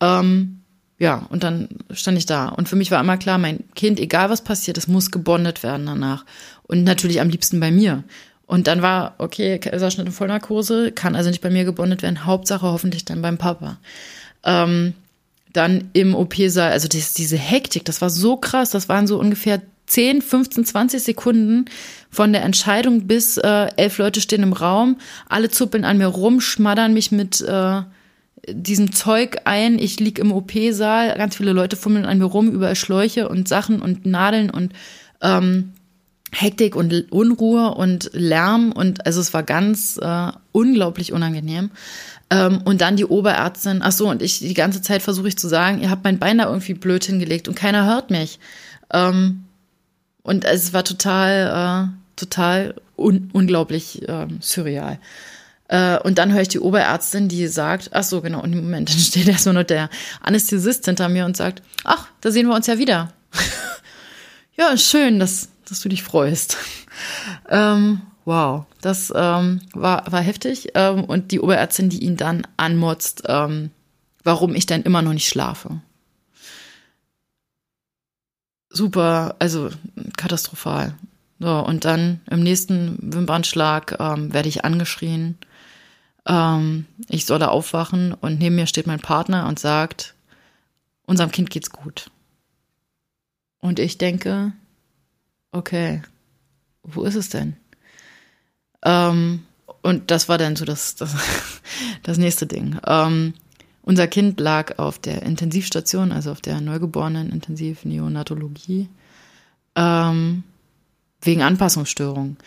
Ähm, 0.00 0.60
ja, 1.04 1.26
und 1.28 1.44
dann 1.44 1.68
stand 1.90 2.16
ich 2.16 2.24
da. 2.24 2.48
Und 2.48 2.66
für 2.66 2.76
mich 2.76 2.90
war 2.90 2.98
immer 2.98 3.18
klar, 3.18 3.36
mein 3.36 3.62
Kind, 3.74 4.00
egal 4.00 4.30
was 4.30 4.42
passiert, 4.42 4.78
es 4.78 4.88
muss 4.88 5.10
gebondet 5.10 5.62
werden 5.62 5.84
danach. 5.84 6.24
Und 6.62 6.82
natürlich 6.82 7.20
am 7.20 7.28
liebsten 7.28 7.60
bei 7.60 7.70
mir. 7.70 8.04
Und 8.46 8.68
dann 8.68 8.80
war, 8.80 9.14
okay, 9.18 9.58
Kaiserschnitt 9.58 10.06
in 10.06 10.14
Vollnarkose, 10.14 10.92
kann 10.92 11.14
also 11.14 11.28
nicht 11.28 11.42
bei 11.42 11.50
mir 11.50 11.64
gebondet 11.64 12.00
werden, 12.00 12.24
Hauptsache 12.24 12.64
hoffentlich 12.64 13.04
dann 13.04 13.20
beim 13.20 13.36
Papa. 13.36 13.76
Ähm, 14.44 14.94
dann 15.52 15.90
im 15.92 16.14
OP-Saal, 16.14 16.72
also 16.72 16.88
das, 16.88 17.12
diese 17.12 17.36
Hektik, 17.36 17.84
das 17.84 18.00
war 18.00 18.08
so 18.08 18.38
krass, 18.38 18.70
das 18.70 18.88
waren 18.88 19.06
so 19.06 19.18
ungefähr 19.18 19.60
10, 19.88 20.22
15, 20.22 20.64
20 20.64 21.02
Sekunden 21.02 21.66
von 22.10 22.32
der 22.32 22.44
Entscheidung 22.44 23.06
bis 23.06 23.36
äh, 23.36 23.66
elf 23.76 23.98
Leute 23.98 24.22
stehen 24.22 24.42
im 24.42 24.54
Raum, 24.54 24.96
alle 25.28 25.50
zuppeln 25.50 25.84
an 25.84 25.98
mir 25.98 26.06
rum, 26.06 26.40
schmattern 26.40 26.94
mich 26.94 27.12
mit 27.12 27.42
äh, 27.42 27.82
diesem 28.48 28.92
Zeug 28.92 29.38
ein. 29.44 29.78
Ich 29.78 30.00
lieg 30.00 30.18
im 30.18 30.32
OP-Saal, 30.32 31.16
ganz 31.16 31.36
viele 31.36 31.52
Leute 31.52 31.76
fummeln 31.76 32.04
an 32.04 32.18
mir 32.18 32.24
rum, 32.24 32.50
überall 32.50 32.76
Schläuche 32.76 33.28
und 33.28 33.48
Sachen 33.48 33.80
und 33.80 34.06
Nadeln 34.06 34.50
und 34.50 34.72
ähm, 35.22 35.72
Hektik 36.32 36.74
und 36.76 37.12
Unruhe 37.12 37.74
und 37.74 38.10
Lärm 38.12 38.72
und 38.72 39.06
also 39.06 39.20
es 39.20 39.32
war 39.32 39.42
ganz 39.42 39.98
äh, 40.02 40.32
unglaublich 40.52 41.12
unangenehm. 41.12 41.70
Ähm, 42.30 42.60
und 42.64 42.80
dann 42.80 42.96
die 42.96 43.04
Oberärztin, 43.04 43.80
ach 43.82 43.92
so, 43.92 44.08
und 44.08 44.22
ich 44.22 44.40
die 44.40 44.54
ganze 44.54 44.82
Zeit 44.82 45.02
versuche 45.02 45.28
ich 45.28 45.36
zu 45.36 45.48
sagen, 45.48 45.80
ihr 45.80 45.90
habt 45.90 46.04
mein 46.04 46.18
Bein 46.18 46.38
da 46.38 46.46
irgendwie 46.46 46.74
blöd 46.74 47.04
hingelegt 47.04 47.48
und 47.48 47.54
keiner 47.54 47.86
hört 47.86 48.10
mich. 48.10 48.38
Ähm, 48.92 49.44
und 50.22 50.44
es 50.44 50.72
war 50.72 50.84
total, 50.84 51.90
äh, 51.90 52.16
total 52.16 52.74
un 52.96 53.30
unglaublich 53.32 54.08
äh, 54.08 54.26
surreal. 54.40 54.98
Äh, 55.68 55.98
und 56.00 56.18
dann 56.18 56.32
höre 56.32 56.42
ich 56.42 56.48
die 56.48 56.60
Oberärztin, 56.60 57.28
die 57.28 57.46
sagt, 57.46 57.90
ach 57.92 58.02
so, 58.02 58.20
genau, 58.20 58.42
und 58.42 58.52
im 58.52 58.62
Moment, 58.62 58.90
steht 58.90 59.28
erstmal 59.28 59.54
nur 59.54 59.64
der 59.64 59.88
Anästhesist 60.20 60.84
hinter 60.84 61.08
mir 61.08 61.24
und 61.24 61.36
sagt, 61.36 61.62
ach, 61.84 62.08
da 62.20 62.30
sehen 62.30 62.48
wir 62.48 62.54
uns 62.54 62.66
ja 62.66 62.78
wieder. 62.78 63.12
ja, 64.56 64.76
schön, 64.76 65.18
dass, 65.18 65.48
dass 65.68 65.80
du 65.80 65.88
dich 65.88 66.02
freust. 66.02 66.56
ähm, 67.48 68.02
wow, 68.24 68.64
das 68.80 69.12
ähm, 69.14 69.62
war, 69.72 70.10
war 70.10 70.20
heftig. 70.20 70.68
Ähm, 70.74 71.04
und 71.04 71.32
die 71.32 71.40
Oberärztin, 71.40 71.88
die 71.88 72.04
ihn 72.04 72.16
dann 72.16 72.46
anmotzt, 72.56 73.22
ähm, 73.26 73.70
warum 74.22 74.54
ich 74.54 74.66
dann 74.66 74.82
immer 74.82 75.02
noch 75.02 75.12
nicht 75.12 75.28
schlafe. 75.28 75.80
Super, 78.70 79.36
also 79.38 79.70
katastrophal. 80.16 80.94
So, 81.38 81.58
und 81.64 81.84
dann 81.84 82.20
im 82.30 82.42
nächsten 82.42 82.98
Wimpernschlag 83.00 83.96
ähm, 84.00 84.32
werde 84.32 84.48
ich 84.48 84.64
angeschrien. 84.64 85.38
Ähm, 86.26 86.86
ich 87.08 87.26
solle 87.26 87.50
aufwachen 87.50 88.14
und 88.14 88.38
neben 88.38 88.56
mir 88.56 88.66
steht 88.66 88.86
mein 88.86 89.00
Partner 89.00 89.46
und 89.46 89.58
sagt, 89.58 90.14
unserem 91.06 91.30
Kind 91.30 91.50
geht's 91.50 91.70
gut. 91.70 92.10
Und 93.60 93.78
ich 93.78 93.98
denke, 93.98 94.52
okay, 95.52 96.02
wo 96.82 97.02
ist 97.04 97.14
es 97.14 97.28
denn? 97.30 97.56
Ähm, 98.84 99.44
und 99.82 100.10
das 100.10 100.28
war 100.28 100.38
dann 100.38 100.56
so 100.56 100.64
das, 100.64 100.96
das, 100.96 101.14
das 102.02 102.18
nächste 102.18 102.46
Ding. 102.46 102.78
Ähm, 102.86 103.34
unser 103.82 104.06
Kind 104.06 104.40
lag 104.40 104.78
auf 104.78 104.98
der 104.98 105.22
Intensivstation, 105.22 106.12
also 106.12 106.30
auf 106.30 106.40
der 106.40 106.60
neugeborenen 106.60 107.30
Intensiv-Neonatologie, 107.30 108.88
ähm, 109.76 110.42
wegen 111.20 111.42
Anpassungsstörungen. 111.42 112.38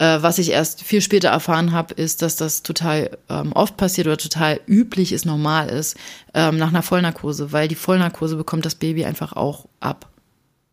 Äh, 0.00 0.22
was 0.22 0.38
ich 0.38 0.50
erst 0.50 0.82
viel 0.82 1.02
später 1.02 1.28
erfahren 1.28 1.72
habe, 1.72 1.92
ist, 1.92 2.22
dass 2.22 2.34
das 2.34 2.62
total 2.62 3.18
ähm, 3.28 3.52
oft 3.52 3.76
passiert 3.76 4.06
oder 4.06 4.16
total 4.16 4.58
üblich 4.66 5.12
ist, 5.12 5.26
normal 5.26 5.68
ist, 5.68 5.94
ähm, 6.32 6.56
nach 6.56 6.68
einer 6.68 6.82
Vollnarkose, 6.82 7.52
weil 7.52 7.68
die 7.68 7.74
Vollnarkose 7.74 8.36
bekommt 8.36 8.64
das 8.64 8.76
Baby 8.76 9.04
einfach 9.04 9.34
auch 9.34 9.68
ab. 9.78 10.08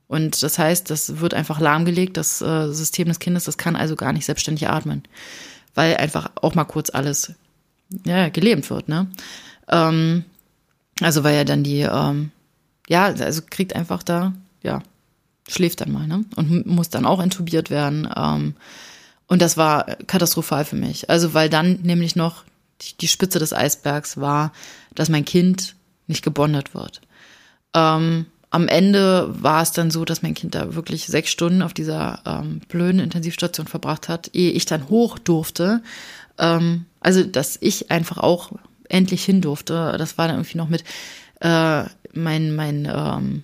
Und 0.07 0.41
das 0.41 0.57
heißt, 0.57 0.89
das 0.89 1.19
wird 1.19 1.33
einfach 1.33 1.59
lahmgelegt, 1.59 2.15
das 2.15 2.41
äh, 2.41 2.71
System 2.71 3.09
des 3.09 3.19
Kindes, 3.19 3.43
das 3.43 3.57
kann 3.57 3.75
also 3.75 3.97
gar 3.97 4.13
nicht 4.13 4.25
selbstständig 4.25 4.69
atmen, 4.69 5.03
weil 5.75 5.97
einfach 5.97 6.31
auch 6.41 6.55
mal 6.55 6.63
kurz 6.63 6.89
alles 6.89 7.33
ja, 8.05 8.29
gelähmt 8.29 8.69
wird, 8.69 8.87
ne? 8.87 9.07
Ähm, 9.67 10.23
also 11.01 11.25
weil 11.25 11.35
ja 11.35 11.43
dann 11.43 11.63
die, 11.63 11.81
ähm, 11.81 12.31
ja, 12.87 13.07
also 13.07 13.41
kriegt 13.49 13.75
einfach 13.75 14.03
da, 14.03 14.31
ja, 14.63 14.81
schläft 15.49 15.81
dann 15.81 15.91
mal, 15.91 16.07
ne? 16.07 16.23
Und 16.37 16.65
muss 16.65 16.89
dann 16.89 17.05
auch 17.05 17.21
intubiert 17.21 17.69
werden. 17.69 18.07
Und 19.27 19.41
das 19.41 19.57
war 19.57 19.85
katastrophal 20.07 20.65
für 20.65 20.75
mich. 20.75 21.09
Also 21.09 21.33
weil 21.33 21.49
dann 21.49 21.79
nämlich 21.83 22.15
noch 22.15 22.43
die, 22.81 22.97
die 22.97 23.07
Spitze 23.07 23.39
des 23.39 23.53
Eisbergs 23.53 24.17
war, 24.17 24.53
dass 24.95 25.09
mein 25.09 25.25
Kind 25.25 25.75
nicht 26.07 26.23
gebondet 26.23 26.73
wird. 26.73 27.01
Ähm, 27.73 28.27
am 28.49 28.67
Ende 28.67 29.27
war 29.43 29.61
es 29.61 29.73
dann 29.73 29.91
so, 29.91 30.05
dass 30.05 30.21
mein 30.21 30.33
Kind 30.33 30.55
da 30.55 30.73
wirklich 30.73 31.07
sechs 31.07 31.29
Stunden 31.29 31.61
auf 31.61 31.73
dieser 31.73 32.21
ähm, 32.25 32.61
blöden 32.69 33.01
Intensivstation 33.01 33.67
verbracht 33.67 34.07
hat, 34.07 34.29
ehe 34.33 34.51
ich 34.51 34.65
dann 34.65 34.89
hoch 34.89 35.19
durfte. 35.19 35.83
Ähm, 36.37 36.85
also, 37.01 37.23
dass 37.23 37.57
ich 37.59 37.91
einfach 37.91 38.17
auch 38.17 38.53
endlich 38.87 39.25
hin 39.25 39.41
durfte. 39.41 39.95
Das 39.97 40.17
war 40.17 40.27
dann 40.27 40.37
irgendwie 40.37 40.57
noch 40.57 40.69
mit 40.69 40.83
äh, 41.41 41.83
mein, 42.13 42.55
mein, 42.55 42.85
ähm, 42.91 43.43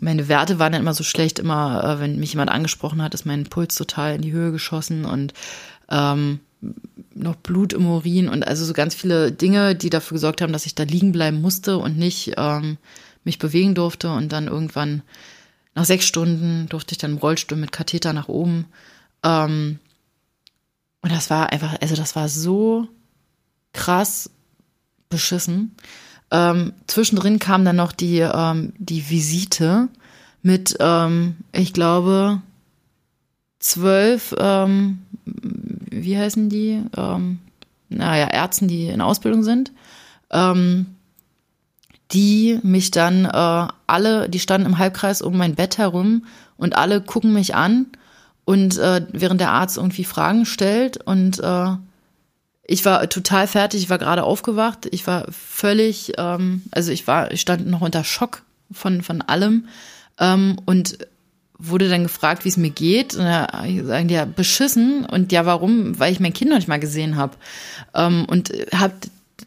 meine 0.00 0.28
Werte 0.28 0.58
waren 0.58 0.72
dann 0.72 0.82
immer 0.82 0.94
so 0.94 1.04
schlecht, 1.04 1.38
immer, 1.38 1.84
äh, 1.84 2.00
wenn 2.00 2.18
mich 2.18 2.32
jemand 2.32 2.50
angesprochen 2.50 3.02
hat, 3.02 3.14
ist 3.14 3.26
mein 3.26 3.44
Puls 3.44 3.74
total 3.74 4.16
in 4.16 4.22
die 4.22 4.32
Höhe 4.32 4.52
geschossen 4.52 5.04
und 5.04 5.34
ähm, 5.88 6.40
noch 7.14 7.36
Blut 7.36 7.72
im 7.72 7.86
Urin 7.86 8.28
und 8.28 8.46
also 8.46 8.64
so 8.64 8.72
ganz 8.72 8.94
viele 8.94 9.32
Dinge, 9.32 9.74
die 9.74 9.90
dafür 9.90 10.16
gesorgt 10.16 10.40
haben, 10.40 10.52
dass 10.52 10.66
ich 10.66 10.74
da 10.74 10.84
liegen 10.84 11.12
bleiben 11.12 11.40
musste 11.40 11.78
und 11.78 11.96
nicht 11.96 12.34
ähm, 12.36 12.78
mich 13.24 13.38
bewegen 13.38 13.74
durfte. 13.74 14.10
Und 14.10 14.32
dann 14.32 14.48
irgendwann 14.48 15.02
nach 15.74 15.84
sechs 15.84 16.06
Stunden 16.06 16.66
durfte 16.68 16.92
ich 16.92 16.98
dann 16.98 17.12
im 17.12 17.18
Rollstuhl 17.18 17.58
mit 17.58 17.72
Katheter 17.72 18.12
nach 18.12 18.28
oben. 18.28 18.66
Ähm, 19.22 19.78
und 21.00 21.12
das 21.12 21.30
war 21.30 21.52
einfach, 21.52 21.76
also 21.80 21.94
das 21.94 22.16
war 22.16 22.28
so 22.28 22.88
krass 23.72 24.30
beschissen. 25.08 25.76
Ähm, 26.30 26.72
zwischendrin 26.86 27.38
kam 27.38 27.64
dann 27.64 27.76
noch 27.76 27.92
die, 27.92 28.18
ähm, 28.18 28.72
die 28.78 29.08
Visite 29.08 29.88
mit, 30.42 30.76
ähm, 30.80 31.36
ich 31.52 31.72
glaube, 31.72 32.42
zwölf, 33.58 34.34
ähm, 34.38 35.00
wie 35.24 36.18
heißen 36.18 36.48
die? 36.48 36.82
Ähm, 36.96 37.38
naja, 37.88 38.28
Ärzten, 38.28 38.68
die 38.68 38.88
in 38.88 39.00
Ausbildung 39.00 39.42
sind. 39.42 39.72
Ähm, 40.30 40.86
die 42.12 42.58
mich 42.62 42.90
dann 42.90 43.26
äh, 43.26 43.68
alle, 43.86 44.28
die 44.28 44.38
standen 44.38 44.66
im 44.66 44.78
Halbkreis 44.78 45.20
um 45.20 45.36
mein 45.36 45.54
Bett 45.54 45.78
herum 45.78 46.24
und 46.56 46.76
alle 46.76 47.00
gucken 47.02 47.32
mich 47.32 47.54
an 47.54 47.86
und 48.44 48.78
äh, 48.78 49.02
während 49.12 49.40
der 49.40 49.52
Arzt 49.52 49.76
irgendwie 49.76 50.04
Fragen 50.04 50.46
stellt 50.46 51.02
und 51.04 51.38
äh, 51.40 51.76
ich 52.68 52.84
war 52.84 53.08
total 53.08 53.46
fertig, 53.46 53.82
ich 53.82 53.90
war 53.90 53.98
gerade 53.98 54.22
aufgewacht, 54.22 54.86
ich 54.90 55.06
war 55.06 55.26
völlig, 55.32 56.12
ähm, 56.18 56.62
also 56.70 56.92
ich 56.92 57.06
war, 57.06 57.32
ich 57.32 57.40
stand 57.40 57.66
noch 57.66 57.80
unter 57.80 58.04
Schock 58.04 58.42
von, 58.70 59.02
von 59.02 59.22
allem 59.22 59.68
ähm, 60.20 60.58
und 60.66 60.98
wurde 61.58 61.88
dann 61.88 62.02
gefragt, 62.02 62.44
wie 62.44 62.50
es 62.50 62.58
mir 62.58 62.70
geht. 62.70 63.14
Und 63.14 63.24
da 63.24 63.48
sagen 63.84 64.08
die 64.08 64.14
ja 64.14 64.26
beschissen 64.26 65.06
und 65.06 65.32
ja, 65.32 65.46
warum? 65.46 65.98
Weil 65.98 66.12
ich 66.12 66.20
mein 66.20 66.34
Kind 66.34 66.50
noch 66.50 66.58
nicht 66.58 66.68
mal 66.68 66.78
gesehen 66.78 67.16
habe 67.16 67.36
ähm, 67.94 68.26
und 68.28 68.52
hab 68.72 68.92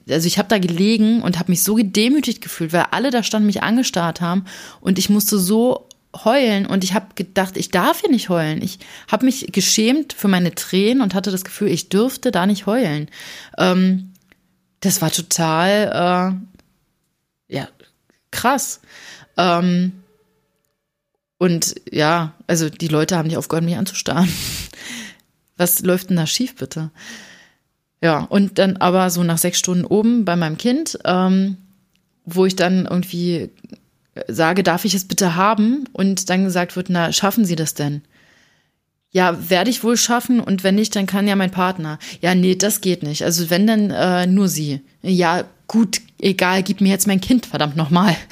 also 0.09 0.25
ich 0.25 0.39
habe 0.39 0.49
da 0.49 0.57
gelegen 0.57 1.21
und 1.21 1.37
habe 1.37 1.51
mich 1.51 1.63
so 1.63 1.75
gedemütigt 1.75 2.41
gefühlt, 2.41 2.73
weil 2.73 2.87
alle 2.89 3.11
da 3.11 3.21
standen 3.21 3.45
mich 3.45 3.61
angestarrt 3.61 4.19
haben 4.19 4.45
und 4.79 4.97
ich 4.97 5.09
musste 5.09 5.37
so 5.37 5.87
heulen 6.15 6.65
und 6.65 6.83
ich 6.83 6.93
habe 6.93 7.07
gedacht, 7.15 7.57
ich 7.57 7.71
darf 7.71 8.01
hier 8.01 8.09
nicht 8.09 8.29
heulen. 8.29 8.61
Ich 8.61 8.79
habe 9.09 9.25
mich 9.25 9.51
geschämt 9.51 10.13
für 10.13 10.27
meine 10.27 10.53
Tränen 10.53 11.01
und 11.01 11.13
hatte 11.13 11.31
das 11.31 11.43
Gefühl, 11.43 11.69
ich 11.69 11.89
dürfte 11.89 12.31
da 12.31 12.45
nicht 12.45 12.65
heulen. 12.65 13.09
Ähm, 13.57 14.11
das 14.81 15.01
war 15.01 15.11
total, 15.11 16.39
äh, 17.49 17.55
ja, 17.55 17.67
krass. 18.31 18.81
Ähm, 19.37 19.93
und 21.37 21.75
ja, 21.91 22.33
also 22.47 22.69
die 22.69 22.87
Leute 22.87 23.17
haben 23.17 23.27
nicht 23.27 23.37
aufgehört, 23.37 23.65
mich 23.65 23.77
anzustarren. 23.77 24.31
Was 25.57 25.81
läuft 25.81 26.09
denn 26.09 26.17
da 26.17 26.27
schief, 26.27 26.55
bitte? 26.55 26.91
Ja, 28.01 28.19
und 28.19 28.57
dann 28.57 28.77
aber 28.77 29.09
so 29.09 29.23
nach 29.23 29.37
sechs 29.37 29.59
Stunden 29.59 29.85
oben 29.85 30.25
bei 30.25 30.35
meinem 30.35 30.57
Kind, 30.57 30.97
ähm, 31.05 31.57
wo 32.25 32.45
ich 32.45 32.55
dann 32.55 32.85
irgendwie 32.85 33.51
sage, 34.27 34.63
darf 34.63 34.85
ich 34.85 34.93
es 34.93 35.07
bitte 35.07 35.35
haben? 35.35 35.85
Und 35.93 36.29
dann 36.29 36.43
gesagt 36.43 36.75
wird, 36.75 36.89
na, 36.89 37.11
schaffen 37.11 37.45
Sie 37.45 37.55
das 37.55 37.73
denn? 37.73 38.01
Ja, 39.11 39.49
werde 39.49 39.69
ich 39.69 39.83
wohl 39.83 39.97
schaffen 39.97 40.39
und 40.39 40.63
wenn 40.63 40.75
nicht, 40.75 40.95
dann 40.95 41.05
kann 41.05 41.27
ja 41.27 41.35
mein 41.35 41.51
Partner. 41.51 41.99
Ja, 42.21 42.33
nee, 42.33 42.55
das 42.55 42.79
geht 42.79 43.03
nicht. 43.03 43.23
Also 43.23 43.49
wenn 43.49 43.67
dann 43.67 43.91
äh, 43.91 44.25
nur 44.25 44.47
Sie. 44.47 44.79
Ja, 45.01 45.43
gut, 45.67 45.99
egal, 46.19 46.63
gib 46.63 46.79
mir 46.79 46.89
jetzt 46.89 47.07
mein 47.07 47.21
Kind, 47.21 47.45
verdammt 47.45 47.75
nochmal. 47.75 48.15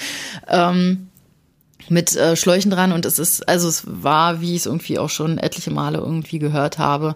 Ähm, 0.51 1.09
mit 1.89 2.15
äh, 2.15 2.35
Schläuchen 2.35 2.71
dran 2.71 2.91
und 2.91 3.05
es 3.05 3.19
ist, 3.19 3.47
also 3.47 3.67
es 3.67 3.83
war, 3.85 4.41
wie 4.41 4.55
ich 4.55 4.61
es 4.61 4.65
irgendwie 4.65 4.97
auch 4.97 5.09
schon 5.09 5.37
etliche 5.37 5.69
Male 5.69 5.99
irgendwie 5.99 6.39
gehört 6.39 6.79
habe. 6.79 7.15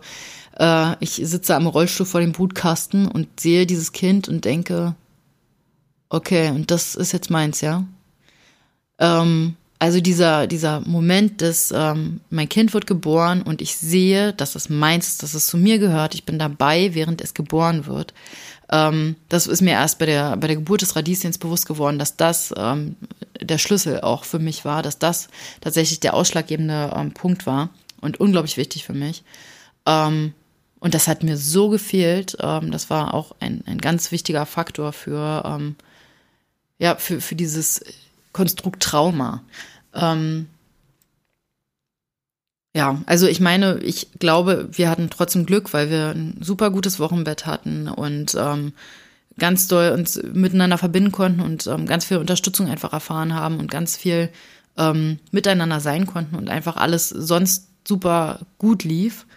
Äh, 0.59 0.95
ich 0.99 1.13
sitze 1.23 1.55
am 1.55 1.65
Rollstuhl 1.65 2.05
vor 2.05 2.21
dem 2.21 2.31
Brutkasten 2.31 3.07
und 3.07 3.39
sehe 3.39 3.65
dieses 3.65 3.91
Kind 3.91 4.29
und 4.29 4.45
denke, 4.45 4.93
okay, 6.09 6.49
und 6.49 6.69
das 6.69 6.93
ist 6.95 7.11
jetzt 7.11 7.31
meins, 7.31 7.61
ja. 7.61 7.85
Ähm, 9.03 9.57
also 9.79 9.99
dieser, 9.99 10.47
dieser 10.47 10.79
Moment 10.79 11.41
des, 11.41 11.73
ähm, 11.75 12.21
mein 12.29 12.47
Kind 12.47 12.73
wird 12.73 12.87
geboren 12.87 13.41
und 13.41 13.61
ich 13.61 13.75
sehe, 13.75 14.31
dass 14.31 14.55
es 14.55 14.69
meins 14.69 15.09
ist, 15.09 15.23
dass 15.23 15.33
es 15.33 15.47
zu 15.47 15.57
mir 15.57 15.77
gehört. 15.77 16.15
Ich 16.15 16.23
bin 16.23 16.39
dabei, 16.39 16.95
während 16.95 17.19
es 17.19 17.33
geboren 17.33 17.85
wird. 17.85 18.13
Ähm, 18.71 19.17
das 19.27 19.45
ist 19.45 19.61
mir 19.61 19.71
erst 19.71 19.99
bei 19.99 20.05
der, 20.05 20.37
bei 20.37 20.47
der 20.47 20.55
Geburt 20.55 20.83
des 20.83 20.95
Radieschens 20.95 21.37
bewusst 21.37 21.67
geworden, 21.67 21.99
dass 21.99 22.15
das 22.15 22.53
ähm, 22.55 22.95
der 23.41 23.57
Schlüssel 23.57 23.99
auch 23.99 24.23
für 24.23 24.39
mich 24.39 24.63
war, 24.63 24.83
dass 24.83 24.99
das 24.99 25.27
tatsächlich 25.59 25.99
der 25.99 26.13
ausschlaggebende 26.13 26.93
ähm, 26.95 27.11
Punkt 27.11 27.45
war 27.45 27.69
und 27.99 28.21
unglaublich 28.21 28.55
wichtig 28.55 28.85
für 28.85 28.93
mich. 28.93 29.23
Ähm, 29.85 30.33
und 30.79 30.93
das 30.93 31.09
hat 31.09 31.23
mir 31.23 31.35
so 31.35 31.67
gefehlt. 31.67 32.37
Ähm, 32.39 32.71
das 32.71 32.89
war 32.89 33.13
auch 33.13 33.35
ein, 33.41 33.63
ein 33.65 33.79
ganz 33.79 34.13
wichtiger 34.13 34.45
Faktor 34.45 34.93
für, 34.93 35.75
ja, 36.79 36.95
für, 36.95 37.19
für 37.19 37.35
dieses 37.35 37.81
Konstrukt 38.33 38.83
Trauma. 38.83 39.43
Ähm, 39.93 40.47
ja, 42.75 43.01
also 43.05 43.27
ich 43.27 43.39
meine, 43.39 43.77
ich 43.79 44.07
glaube, 44.19 44.67
wir 44.71 44.89
hatten 44.89 45.09
trotzdem 45.09 45.45
Glück, 45.45 45.73
weil 45.73 45.89
wir 45.91 46.09
ein 46.09 46.37
super 46.41 46.71
gutes 46.71 46.99
Wochenbett 46.99 47.45
hatten 47.45 47.87
und 47.87 48.35
ähm, 48.35 48.73
ganz 49.37 49.67
doll 49.67 49.91
uns 49.91 50.21
miteinander 50.33 50.77
verbinden 50.79 51.11
konnten 51.11 51.41
und 51.41 51.67
ähm, 51.67 51.85
ganz 51.85 52.05
viel 52.05 52.17
Unterstützung 52.17 52.67
einfach 52.67 52.91
erfahren 52.91 53.35
haben 53.35 53.59
und 53.59 53.69
ganz 53.69 53.95
viel 53.95 54.29
ähm, 54.77 55.19
miteinander 55.31 55.79
sein 55.79 56.07
konnten 56.07 56.35
und 56.35 56.49
einfach 56.49 56.77
alles 56.77 57.09
sonst 57.09 57.67
super 57.87 58.39
gut 58.57 58.83
lief. 58.83 59.27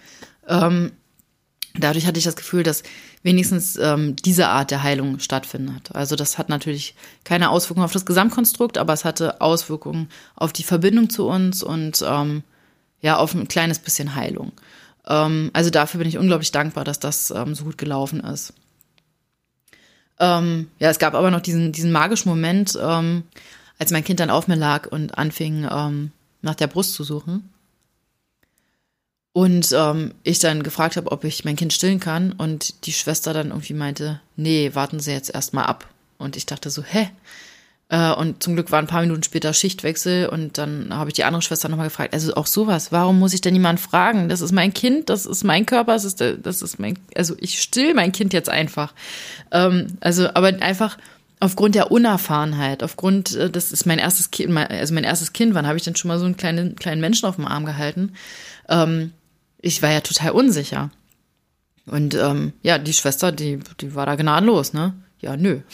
Ähm, 0.48 0.92
dadurch 1.74 2.06
hatte 2.06 2.18
ich 2.18 2.24
das 2.24 2.36
Gefühl, 2.36 2.62
dass 2.62 2.82
wenigstens 3.26 3.76
ähm, 3.76 4.14
diese 4.14 4.46
Art 4.48 4.70
der 4.70 4.84
Heilung 4.84 5.18
stattfindet. 5.18 5.90
Also 5.92 6.14
das 6.14 6.38
hat 6.38 6.48
natürlich 6.48 6.94
keine 7.24 7.50
Auswirkungen 7.50 7.84
auf 7.84 7.92
das 7.92 8.06
Gesamtkonstrukt, 8.06 8.78
aber 8.78 8.92
es 8.92 9.04
hatte 9.04 9.40
Auswirkungen 9.40 10.08
auf 10.36 10.52
die 10.52 10.62
Verbindung 10.62 11.10
zu 11.10 11.26
uns 11.26 11.64
und 11.64 12.04
ähm, 12.06 12.44
ja, 13.00 13.16
auf 13.16 13.34
ein 13.34 13.48
kleines 13.48 13.80
bisschen 13.80 14.14
Heilung. 14.14 14.52
Ähm, 15.08 15.50
also 15.52 15.70
dafür 15.70 15.98
bin 15.98 16.08
ich 16.08 16.18
unglaublich 16.18 16.52
dankbar, 16.52 16.84
dass 16.84 17.00
das 17.00 17.32
ähm, 17.32 17.56
so 17.56 17.64
gut 17.64 17.78
gelaufen 17.78 18.20
ist. 18.20 18.54
Ähm, 20.20 20.68
ja, 20.78 20.88
es 20.88 21.00
gab 21.00 21.14
aber 21.14 21.32
noch 21.32 21.40
diesen, 21.40 21.72
diesen 21.72 21.90
magischen 21.90 22.28
Moment, 22.30 22.78
ähm, 22.80 23.24
als 23.80 23.90
mein 23.90 24.04
Kind 24.04 24.20
dann 24.20 24.30
auf 24.30 24.46
mir 24.46 24.54
lag 24.54 24.86
und 24.86 25.18
anfing, 25.18 25.66
ähm, 25.68 26.12
nach 26.42 26.54
der 26.54 26.68
Brust 26.68 26.94
zu 26.94 27.02
suchen. 27.02 27.50
Und 29.36 29.70
ähm, 29.76 30.14
ich 30.22 30.38
dann 30.38 30.62
gefragt 30.62 30.96
habe, 30.96 31.12
ob 31.12 31.22
ich 31.22 31.44
mein 31.44 31.56
Kind 31.56 31.70
stillen 31.74 32.00
kann. 32.00 32.32
Und 32.32 32.86
die 32.86 32.94
Schwester 32.94 33.34
dann 33.34 33.48
irgendwie 33.48 33.74
meinte, 33.74 34.18
nee, 34.34 34.70
warten 34.72 34.98
Sie 34.98 35.12
jetzt 35.12 35.28
erstmal 35.28 35.66
ab. 35.66 35.86
Und 36.16 36.38
ich 36.38 36.46
dachte 36.46 36.70
so, 36.70 36.82
hä? 36.82 37.10
Äh, 37.90 38.12
und 38.12 38.42
zum 38.42 38.54
Glück 38.54 38.72
war 38.72 38.78
ein 38.78 38.86
paar 38.86 39.02
Minuten 39.02 39.22
später 39.22 39.52
Schichtwechsel 39.52 40.30
und 40.30 40.56
dann 40.56 40.88
habe 40.90 41.10
ich 41.10 41.14
die 41.14 41.24
andere 41.24 41.42
Schwester 41.42 41.68
nochmal 41.68 41.88
gefragt, 41.88 42.14
also 42.14 42.34
auch 42.34 42.46
sowas, 42.46 42.92
warum 42.92 43.18
muss 43.18 43.34
ich 43.34 43.42
denn 43.42 43.52
niemand 43.52 43.78
fragen? 43.78 44.30
Das 44.30 44.40
ist 44.40 44.52
mein 44.52 44.72
Kind, 44.72 45.10
das 45.10 45.26
ist 45.26 45.44
mein 45.44 45.66
Körper, 45.66 45.92
das 45.92 46.06
ist, 46.06 46.24
das 46.42 46.62
ist 46.62 46.78
mein, 46.78 46.98
also 47.14 47.36
ich 47.38 47.60
still 47.60 47.92
mein 47.92 48.12
Kind 48.12 48.32
jetzt 48.32 48.48
einfach. 48.48 48.94
Ähm, 49.52 49.98
also, 50.00 50.30
aber 50.32 50.48
einfach 50.62 50.96
aufgrund 51.40 51.74
der 51.74 51.92
Unerfahrenheit, 51.92 52.82
aufgrund, 52.82 53.36
äh, 53.36 53.50
das 53.50 53.70
ist 53.70 53.84
mein 53.84 53.98
erstes 53.98 54.30
Kind, 54.30 54.56
also 54.56 54.94
mein 54.94 55.04
erstes 55.04 55.34
Kind, 55.34 55.52
wann 55.52 55.66
habe 55.66 55.76
ich 55.76 55.84
denn 55.84 55.94
schon 55.94 56.08
mal 56.08 56.18
so 56.18 56.24
einen 56.24 56.38
kleinen, 56.38 56.74
kleinen 56.74 57.02
Menschen 57.02 57.26
auf 57.26 57.36
dem 57.36 57.44
Arm 57.44 57.66
gehalten? 57.66 58.14
Ähm, 58.70 59.12
ich 59.60 59.82
war 59.82 59.90
ja 59.90 60.00
total 60.00 60.32
unsicher. 60.32 60.90
Und 61.86 62.14
ähm, 62.14 62.52
ja, 62.62 62.78
die 62.78 62.92
Schwester, 62.92 63.32
die, 63.32 63.60
die 63.80 63.94
war 63.94 64.06
da 64.06 64.16
gnadenlos, 64.16 64.72
ne? 64.72 64.94
Ja, 65.20 65.36
nö. 65.36 65.60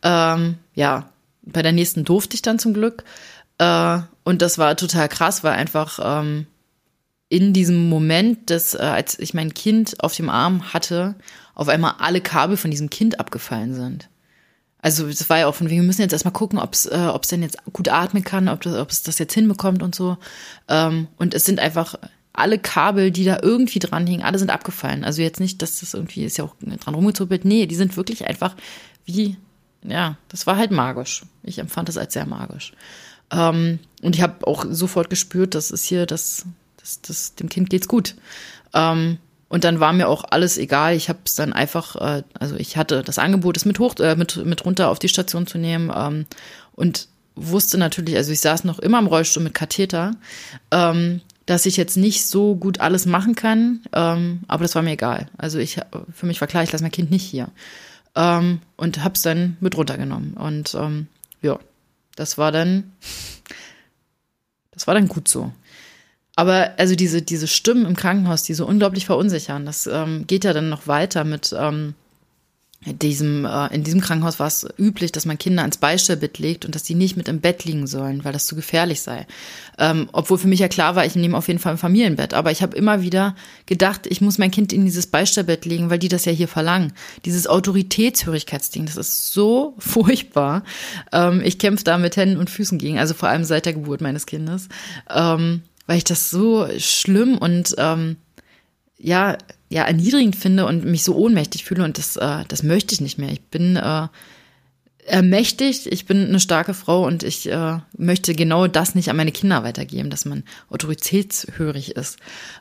Ähm, 0.00 0.58
ja, 0.74 1.10
bei 1.42 1.60
der 1.60 1.72
nächsten 1.72 2.04
durfte 2.04 2.36
ich 2.36 2.42
dann 2.42 2.60
zum 2.60 2.72
Glück. 2.72 3.02
Äh, 3.58 3.98
und 4.22 4.42
das 4.42 4.58
war 4.58 4.76
total 4.76 5.08
krass, 5.08 5.42
weil 5.42 5.54
einfach 5.54 5.98
ähm, 6.00 6.46
in 7.28 7.52
diesem 7.52 7.88
Moment, 7.88 8.50
dass, 8.50 8.74
äh, 8.74 8.78
als 8.78 9.18
ich 9.18 9.34
mein 9.34 9.54
Kind 9.54 10.00
auf 10.00 10.14
dem 10.14 10.30
Arm 10.30 10.72
hatte, 10.72 11.16
auf 11.54 11.68
einmal 11.68 11.94
alle 11.98 12.20
Kabel 12.20 12.56
von 12.56 12.70
diesem 12.70 12.90
Kind 12.90 13.18
abgefallen 13.18 13.74
sind. 13.74 14.08
Also 14.80 15.08
es 15.08 15.28
war 15.28 15.38
ja 15.38 15.46
auch 15.48 15.56
von 15.56 15.68
wegen, 15.68 15.80
wir 15.80 15.86
müssen 15.86 16.02
jetzt 16.02 16.12
erstmal 16.12 16.32
gucken, 16.32 16.60
ob 16.60 16.72
es 16.72 16.86
äh, 16.86 17.10
ob's 17.12 17.28
denn 17.28 17.42
jetzt 17.42 17.58
gut 17.72 17.88
atmen 17.88 18.22
kann, 18.22 18.48
ob, 18.48 18.60
das, 18.60 18.74
ob 18.74 18.90
es 18.90 19.02
das 19.02 19.18
jetzt 19.18 19.34
hinbekommt 19.34 19.82
und 19.82 19.94
so. 19.94 20.16
Ähm, 20.68 21.08
und 21.16 21.34
es 21.34 21.44
sind 21.44 21.58
einfach 21.58 21.96
alle 22.32 22.58
Kabel, 22.58 23.10
die 23.10 23.24
da 23.24 23.38
irgendwie 23.42 23.78
dran 23.78 24.06
hingen, 24.06 24.22
alle 24.22 24.38
sind 24.38 24.50
abgefallen. 24.50 25.04
Also 25.04 25.22
jetzt 25.22 25.40
nicht, 25.40 25.60
dass 25.62 25.80
das 25.80 25.94
irgendwie 25.94 26.24
ist 26.24 26.36
ja 26.36 26.44
auch 26.44 26.54
dran 26.60 26.94
rumgezuppelt. 26.94 27.44
Nee, 27.44 27.66
die 27.66 27.74
sind 27.74 27.96
wirklich 27.96 28.26
einfach 28.26 28.54
wie 29.04 29.36
ja, 29.82 30.16
das 30.28 30.46
war 30.46 30.56
halt 30.56 30.70
magisch. 30.70 31.22
Ich 31.42 31.58
empfand 31.58 31.88
das 31.88 31.98
als 31.98 32.12
sehr 32.12 32.26
magisch. 32.26 32.72
Ähm, 33.30 33.78
und 34.02 34.16
ich 34.16 34.22
habe 34.22 34.46
auch 34.46 34.64
sofort 34.68 35.10
gespürt, 35.10 35.54
das 35.54 35.70
ist 35.70 35.84
hier, 35.84 36.06
das, 36.06 36.46
das, 36.78 37.00
das, 37.02 37.34
dem 37.34 37.48
Kind 37.48 37.70
geht's 37.70 37.88
gut. 37.88 38.14
Ähm, 38.74 39.18
und 39.48 39.64
dann 39.64 39.80
war 39.80 39.92
mir 39.92 40.08
auch 40.08 40.24
alles 40.30 40.58
egal. 40.58 40.94
Ich 40.94 41.08
habe 41.08 41.20
es 41.24 41.34
dann 41.34 41.52
einfach, 41.52 41.96
äh, 41.96 42.22
also 42.38 42.56
ich 42.56 42.76
hatte 42.76 43.02
das 43.02 43.18
Angebot, 43.18 43.56
es 43.56 43.64
mit 43.64 43.78
hoch, 43.78 43.94
äh, 44.00 44.16
mit, 44.16 44.44
mit 44.44 44.64
runter 44.64 44.88
auf 44.88 44.98
die 44.98 45.08
Station 45.08 45.46
zu 45.46 45.58
nehmen 45.58 45.92
ähm, 45.94 46.26
und 46.72 47.08
wusste 47.34 47.78
natürlich, 47.78 48.16
also 48.16 48.32
ich 48.32 48.40
saß 48.40 48.64
noch 48.64 48.78
immer 48.78 48.98
im 48.98 49.06
Rollstuhl 49.06 49.42
mit 49.42 49.54
Katheter, 49.54 50.16
ähm, 50.70 51.20
dass 51.48 51.64
ich 51.64 51.78
jetzt 51.78 51.96
nicht 51.96 52.26
so 52.26 52.56
gut 52.56 52.80
alles 52.80 53.06
machen 53.06 53.34
kann, 53.34 53.80
ähm, 53.94 54.40
aber 54.48 54.64
das 54.64 54.74
war 54.74 54.82
mir 54.82 54.92
egal. 54.92 55.28
Also 55.38 55.58
ich, 55.58 55.80
für 56.14 56.26
mich 56.26 56.42
war 56.42 56.48
klar, 56.48 56.62
ich 56.62 56.70
lasse 56.70 56.84
mein 56.84 56.92
Kind 56.92 57.10
nicht 57.10 57.24
hier 57.24 57.48
ähm, 58.14 58.60
und 58.76 59.02
hab's 59.02 59.22
dann 59.22 59.56
mit 59.60 59.74
runtergenommen. 59.74 60.34
Und 60.34 60.74
ähm, 60.74 61.06
ja, 61.40 61.58
das 62.16 62.36
war 62.36 62.52
dann, 62.52 62.92
das 64.72 64.86
war 64.86 64.92
dann 64.92 65.08
gut 65.08 65.26
so. 65.26 65.50
Aber 66.36 66.74
also 66.76 66.94
diese, 66.94 67.22
diese 67.22 67.46
Stimmen 67.46 67.86
im 67.86 67.96
Krankenhaus, 67.96 68.42
die 68.42 68.52
so 68.52 68.66
unglaublich 68.66 69.06
verunsichern, 69.06 69.64
das 69.64 69.86
ähm, 69.86 70.26
geht 70.26 70.44
ja 70.44 70.52
dann 70.52 70.68
noch 70.68 70.86
weiter 70.86 71.24
mit, 71.24 71.56
ähm, 71.58 71.94
diesem, 72.86 73.44
äh, 73.44 73.74
in 73.74 73.82
diesem 73.82 74.00
Krankenhaus 74.00 74.38
war 74.38 74.46
es 74.46 74.66
üblich, 74.78 75.10
dass 75.10 75.26
man 75.26 75.36
Kinder 75.36 75.64
ins 75.64 75.78
Beistellbett 75.78 76.38
legt 76.38 76.64
und 76.64 76.74
dass 76.74 76.84
die 76.84 76.94
nicht 76.94 77.16
mit 77.16 77.26
im 77.26 77.40
Bett 77.40 77.64
liegen 77.64 77.88
sollen, 77.88 78.24
weil 78.24 78.32
das 78.32 78.46
zu 78.46 78.54
gefährlich 78.54 79.00
sei. 79.00 79.26
Ähm, 79.78 80.08
obwohl 80.12 80.38
für 80.38 80.46
mich 80.46 80.60
ja 80.60 80.68
klar 80.68 80.94
war, 80.94 81.04
ich 81.04 81.16
nehme 81.16 81.36
auf 81.36 81.48
jeden 81.48 81.58
Fall 81.58 81.72
ein 81.72 81.78
Familienbett. 81.78 82.34
Aber 82.34 82.52
ich 82.52 82.62
habe 82.62 82.76
immer 82.76 83.02
wieder 83.02 83.34
gedacht, 83.66 84.06
ich 84.06 84.20
muss 84.20 84.38
mein 84.38 84.52
Kind 84.52 84.72
in 84.72 84.84
dieses 84.84 85.08
Beistellbett 85.08 85.64
legen, 85.64 85.90
weil 85.90 85.98
die 85.98 86.08
das 86.08 86.24
ja 86.24 86.32
hier 86.32 86.46
verlangen. 86.46 86.92
Dieses 87.24 87.48
Autoritätshörigkeitsding, 87.48 88.86
das 88.86 88.96
ist 88.96 89.32
so 89.32 89.74
furchtbar. 89.78 90.62
Ähm, 91.12 91.42
ich 91.44 91.58
kämpfe 91.58 91.82
da 91.82 91.98
mit 91.98 92.16
Händen 92.16 92.36
und 92.36 92.48
Füßen 92.48 92.78
gegen, 92.78 92.98
also 92.98 93.12
vor 93.12 93.28
allem 93.28 93.44
seit 93.44 93.66
der 93.66 93.72
Geburt 93.72 94.00
meines 94.00 94.24
Kindes, 94.24 94.68
ähm, 95.10 95.62
weil 95.88 95.98
ich 95.98 96.04
das 96.04 96.30
so 96.30 96.68
schlimm 96.78 97.38
und 97.38 97.74
ähm, 97.78 98.16
ja, 98.98 99.36
ja, 99.68 99.84
erniedrigend 99.84 100.36
finde 100.36 100.66
und 100.66 100.84
mich 100.84 101.04
so 101.04 101.14
ohnmächtig 101.14 101.64
fühle 101.64 101.84
und 101.84 101.98
das, 101.98 102.16
äh, 102.16 102.44
das 102.48 102.62
möchte 102.62 102.94
ich 102.94 103.00
nicht 103.00 103.18
mehr. 103.18 103.30
Ich 103.30 103.42
bin 103.42 103.76
äh, 103.76 104.08
ermächtigt, 105.08 105.86
ich 105.86 106.06
bin 106.06 106.26
eine 106.26 106.40
starke 106.40 106.74
Frau 106.74 107.06
und 107.06 107.22
ich 107.22 107.50
äh, 107.50 107.78
möchte 107.96 108.34
genau 108.34 108.66
das 108.66 108.94
nicht 108.94 109.10
an 109.10 109.16
meine 109.16 109.32
Kinder 109.32 109.64
weitergeben, 109.64 110.10
dass 110.10 110.24
man 110.24 110.44
autoritätshörig 110.70 111.96
ist, 111.96 112.18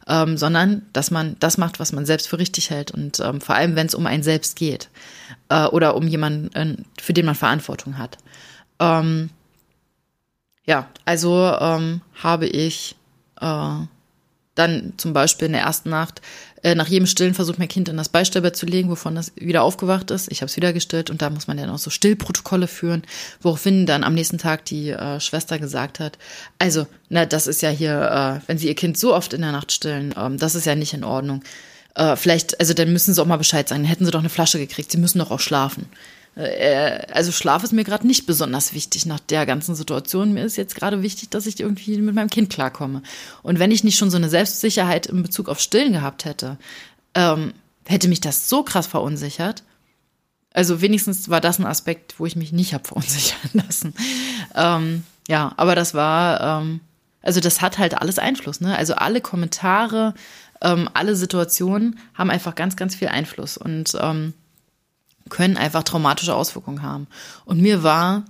ähm, 0.08 0.38
sondern 0.38 0.84
dass 0.94 1.12
man 1.12 1.36
das 1.40 1.58
macht, 1.58 1.80
was 1.80 1.92
man 1.92 2.06
selbst 2.06 2.28
für 2.28 2.40
richtig 2.40 2.70
hält 2.70 2.92
und 2.92 3.20
ähm, 3.20 3.42
vor 3.42 3.56
allem, 3.56 3.76
wenn 3.76 3.88
es 3.88 3.96
um 3.96 4.06
einen 4.06 4.24
selbst 4.24 4.56
geht 4.56 4.90
äh, 5.50 5.66
oder 5.66 5.96
um 5.96 6.08
jemanden, 6.08 6.54
äh, 6.56 6.78
für 7.02 7.14
den 7.14 7.26
man 7.26 7.36
Verantwortung 7.36 7.98
hat. 7.98 8.18
Ähm, 8.80 9.30
ja, 10.66 10.90
also 11.06 11.54
ähm, 11.60 12.02
habe 12.16 12.48
ich 12.48 12.96
äh, 13.40 13.76
dann 14.58 14.94
zum 14.98 15.14
Beispiel 15.14 15.48
in 15.48 15.54
der 15.54 15.62
ersten 15.62 15.90
Nacht 15.90 16.22
äh, 16.64 16.76
nach 16.76 16.88
jedem 16.88 17.06
Stillen 17.06 17.34
versucht, 17.34 17.60
mein 17.60 17.68
Kind 17.68 17.88
in 17.90 17.98
das 17.98 18.10
Beistellbett 18.10 18.56
zu 18.56 18.66
legen, 18.66 18.90
wovon 18.90 19.16
das 19.16 19.32
wieder 19.36 19.64
aufgewacht 19.64 20.12
ist. 20.12 20.32
Ich 20.32 20.42
habe 20.42 20.50
es 20.50 20.56
wieder 20.56 20.74
gestillt 20.74 21.10
und 21.10 21.22
da 21.22 21.30
muss 21.30 21.48
man 21.48 21.58
dann 21.58 21.70
auch 21.70 21.78
so 21.78 21.90
Stillprotokolle 21.90 22.68
führen, 22.68 23.04
woraufhin 23.42 23.86
dann 23.86 24.04
am 24.04 24.14
nächsten 24.14 24.38
Tag 24.38 24.66
die 24.66 24.90
äh, 24.90 25.20
Schwester 25.20 25.60
gesagt 25.60 26.00
hat, 26.00 26.18
also, 26.60 26.88
na, 27.10 27.26
das 27.26 27.48
ist 27.48 27.62
ja 27.62 27.70
hier, 27.70 28.42
äh, 28.44 28.48
wenn 28.48 28.58
Sie 28.58 28.68
Ihr 28.68 28.76
Kind 28.76 28.98
so 28.98 29.16
oft 29.16 29.34
in 29.34 29.42
der 29.42 29.52
Nacht 29.52 29.72
stillen, 29.72 30.14
ähm, 30.18 30.38
das 30.38 30.56
ist 30.56 30.66
ja 30.66 30.76
nicht 30.76 30.94
in 30.94 31.04
Ordnung. 31.04 31.44
Äh, 31.96 32.16
vielleicht, 32.16 32.60
also 32.60 32.74
dann 32.74 32.92
müssen 32.92 33.14
Sie 33.14 33.22
auch 33.22 33.26
mal 33.26 33.38
Bescheid 33.38 33.70
sagen, 33.70 33.84
hätten 33.84 34.06
Sie 34.06 34.12
doch 34.12 34.20
eine 34.20 34.30
Flasche 34.30 34.60
gekriegt, 34.60 34.92
Sie 34.92 34.98
müssen 34.98 35.20
doch 35.20 35.32
auch 35.32 35.40
schlafen. 35.40 35.86
Äh, 36.38 37.08
also 37.12 37.32
Schlaf 37.32 37.64
ist 37.64 37.74
mir 37.74 37.84
gerade 37.84 38.06
nicht 38.06 38.26
besonders 38.26 38.74
wichtig 38.74 39.06
nach 39.06 39.20
der 39.20 39.46
ganzen 39.46 39.76
Situation. 39.76 40.34
Mir 40.34 40.46
ist 40.46 40.56
jetzt 40.56 40.76
gerade 40.76 41.02
wichtig, 41.02 41.30
dass 41.30 41.48
ich 41.48 41.60
irgendwie 41.60 41.98
mit 41.98 42.16
meinem 42.16 42.30
Kind 42.30 42.50
klarkomme. 42.50 43.02
Und 43.42 43.60
wenn 43.60 43.72
ich 43.72 43.84
nicht 43.84 43.98
schon 43.98 44.12
so 44.12 44.18
eine 44.18 44.30
Selbstsicherheit 44.30 45.08
in 45.08 45.24
Bezug 45.24 45.50
auf 45.50 45.60
Stillen 45.60 45.94
gehabt 45.94 46.26
hätte, 46.26 46.58
ähm, 47.16 47.54
hätte 47.86 48.08
mich 48.08 48.22
das 48.22 48.50
so 48.50 48.64
krass 48.64 48.88
verunsichert. 48.88 49.64
Also 50.54 50.82
wenigstens 50.82 51.30
war 51.30 51.42
das 51.42 51.60
ein 51.60 51.66
Aspekt, 51.66 52.20
wo 52.20 52.26
ich 52.26 52.36
mich 52.36 52.52
nicht 52.52 52.74
habe 52.74 52.88
verunsichern 52.88 53.52
lassen. 53.54 53.94
Ähm, 54.56 55.04
ja, 55.28 55.54
aber 55.58 55.76
das 55.76 55.94
war, 55.94 56.62
ähm, 56.62 56.82
also 57.22 57.40
das 57.40 57.62
hat 57.62 57.78
halt 57.78 58.00
alles 58.00 58.20
Einfluss. 58.20 58.62
Ne? 58.62 58.78
Also 58.78 58.96
alle 58.96 59.22
Kommentare, 59.22 60.14
ähm, 60.62 60.90
alle 60.94 61.16
Situationen 61.16 62.00
haben 62.14 62.30
einfach 62.30 62.56
ganz, 62.56 62.76
ganz 62.76 62.96
viel 62.96 63.08
Einfluss. 63.10 63.58
Und 63.58 63.98
ähm, 64.00 64.34
können 65.30 65.58
einfach 65.58 65.84
traumatische 65.84 66.36
Auswirkungen 66.36 66.82
haben. 66.82 67.08
Und 67.46 67.62
mir 67.62 67.84
war 67.84 68.26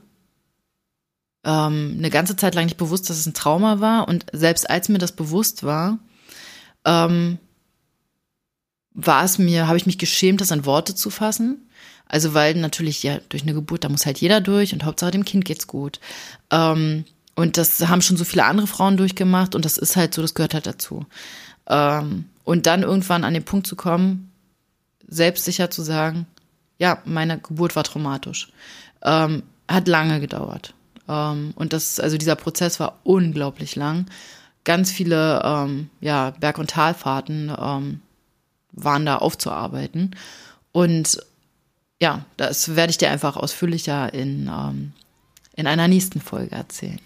ähm, 1.44 1.96
eine 1.98 2.10
ganze 2.10 2.36
Zeit 2.36 2.56
lang 2.56 2.66
nicht 2.66 2.78
bewusst, 2.78 3.10
dass 3.10 3.18
es 3.18 3.26
ein 3.26 3.34
Trauma 3.34 3.80
war. 3.80 4.08
Und 4.08 4.26
selbst 4.34 4.70
als 4.70 4.90
mir 4.90 5.00
das 5.00 5.14
bewusst 5.14 5.64
war, 5.64 6.00
ähm, 6.86 7.40
war 8.94 9.24
es 9.24 9.38
mir, 9.38 9.68
habe 9.68 9.78
ich 9.78 9.86
mich 9.86 9.98
geschämt, 9.98 10.42
das 10.42 10.52
in 10.52 10.66
Worte 10.66 10.96
zu 10.96 11.10
fassen. 11.10 11.70
Also 12.06 12.34
weil 12.34 12.56
natürlich 12.56 13.04
ja 13.04 13.20
durch 13.30 13.44
eine 13.44 13.54
Geburt, 13.54 13.84
da 13.84 13.90
muss 13.90 14.06
halt 14.06 14.20
jeder 14.20 14.42
durch 14.42 14.74
und 14.74 14.86
Hauptsache 14.86 15.12
dem 15.12 15.26
Kind 15.26 15.46
geht's 15.46 15.68
gut. 15.68 16.00
Ähm, 16.52 17.06
und 17.36 17.58
das 17.58 17.88
haben 17.88 18.02
schon 18.02 18.18
so 18.18 18.24
viele 18.24 18.46
andere 18.46 18.68
Frauen 18.68 18.98
durchgemacht 18.98 19.54
und 19.54 19.64
das 19.64 19.78
ist 19.78 19.96
halt 19.96 20.14
so, 20.14 20.22
das 20.22 20.34
gehört 20.34 20.54
halt 20.54 20.66
dazu. 20.66 21.06
Ähm, 21.68 22.26
und 22.44 22.66
dann 22.66 22.82
irgendwann 22.82 23.24
an 23.24 23.34
den 23.34 23.44
Punkt 23.44 23.68
zu 23.68 23.76
kommen, 23.76 24.32
selbstsicher 25.08 25.70
zu 25.70 25.84
sagen, 25.84 26.26
ja, 26.80 27.02
meine 27.06 27.40
Geburt 27.40 27.76
war 27.76 27.84
traumatisch. 27.84 28.50
Ähm, 29.04 29.44
hat 29.68 29.88
lange 29.88 30.20
gedauert. 30.20 30.74
Ähm, 31.08 31.54
und 31.56 31.74
das, 31.74 32.00
also 32.00 32.18
dieser 32.18 32.36
Prozess 32.36 32.80
war 32.80 33.00
unglaublich 33.04 33.76
lang. 33.76 34.06
Ganz 34.64 34.92
viele 34.92 35.42
ähm, 35.44 35.90
ja, 36.02 36.32
Berg- 36.32 36.60
und 36.60 36.70
Talfahrten 36.70 37.52
ähm, 37.58 38.02
waren 38.72 39.06
da 39.06 39.18
aufzuarbeiten. 39.18 40.16
Und 40.72 41.20
ja, 42.00 42.26
das 42.38 42.76
werde 42.76 42.92
ich 42.92 42.98
dir 42.98 43.10
einfach 43.10 43.38
ausführlicher 43.38 44.14
in, 44.14 44.48
ähm, 44.48 44.94
in 45.56 45.68
einer 45.68 45.88
nächsten 45.88 46.22
Folge 46.22 46.56
erzählen. 46.56 47.00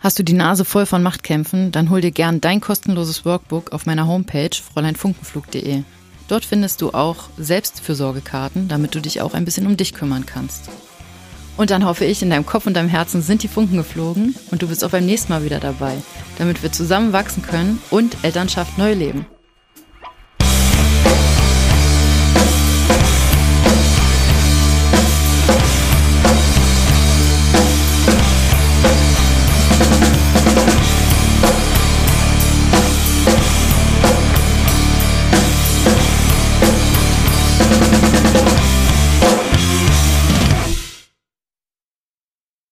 Hast 0.00 0.18
du 0.18 0.22
die 0.22 0.34
Nase 0.34 0.66
voll 0.66 0.84
von 0.84 1.02
Machtkämpfen, 1.02 1.72
dann 1.72 1.88
hol 1.88 2.02
dir 2.02 2.10
gern 2.10 2.42
dein 2.42 2.60
kostenloses 2.60 3.24
Workbook 3.24 3.72
auf 3.72 3.86
meiner 3.86 4.06
Homepage 4.06 4.50
fräuleinfunkenflug.de. 4.52 5.82
Dort 6.28 6.44
findest 6.44 6.80
du 6.80 6.90
auch 6.90 7.28
Selbstfürsorgekarten, 7.36 8.68
damit 8.68 8.94
du 8.94 9.00
dich 9.00 9.20
auch 9.20 9.34
ein 9.34 9.44
bisschen 9.44 9.66
um 9.66 9.76
dich 9.76 9.94
kümmern 9.94 10.26
kannst. 10.26 10.70
Und 11.56 11.70
dann 11.70 11.84
hoffe 11.84 12.04
ich, 12.04 12.22
in 12.22 12.30
deinem 12.30 12.46
Kopf 12.46 12.66
und 12.66 12.74
deinem 12.74 12.88
Herzen 12.88 13.22
sind 13.22 13.42
die 13.42 13.48
Funken 13.48 13.76
geflogen 13.76 14.34
und 14.50 14.62
du 14.62 14.68
bist 14.68 14.84
auch 14.84 14.90
beim 14.90 15.06
nächsten 15.06 15.32
Mal 15.32 15.44
wieder 15.44 15.60
dabei, 15.60 15.96
damit 16.38 16.62
wir 16.62 16.72
zusammen 16.72 17.12
wachsen 17.12 17.42
können 17.42 17.80
und 17.90 18.16
Elternschaft 18.22 18.76
neu 18.76 18.94
leben. 18.94 19.26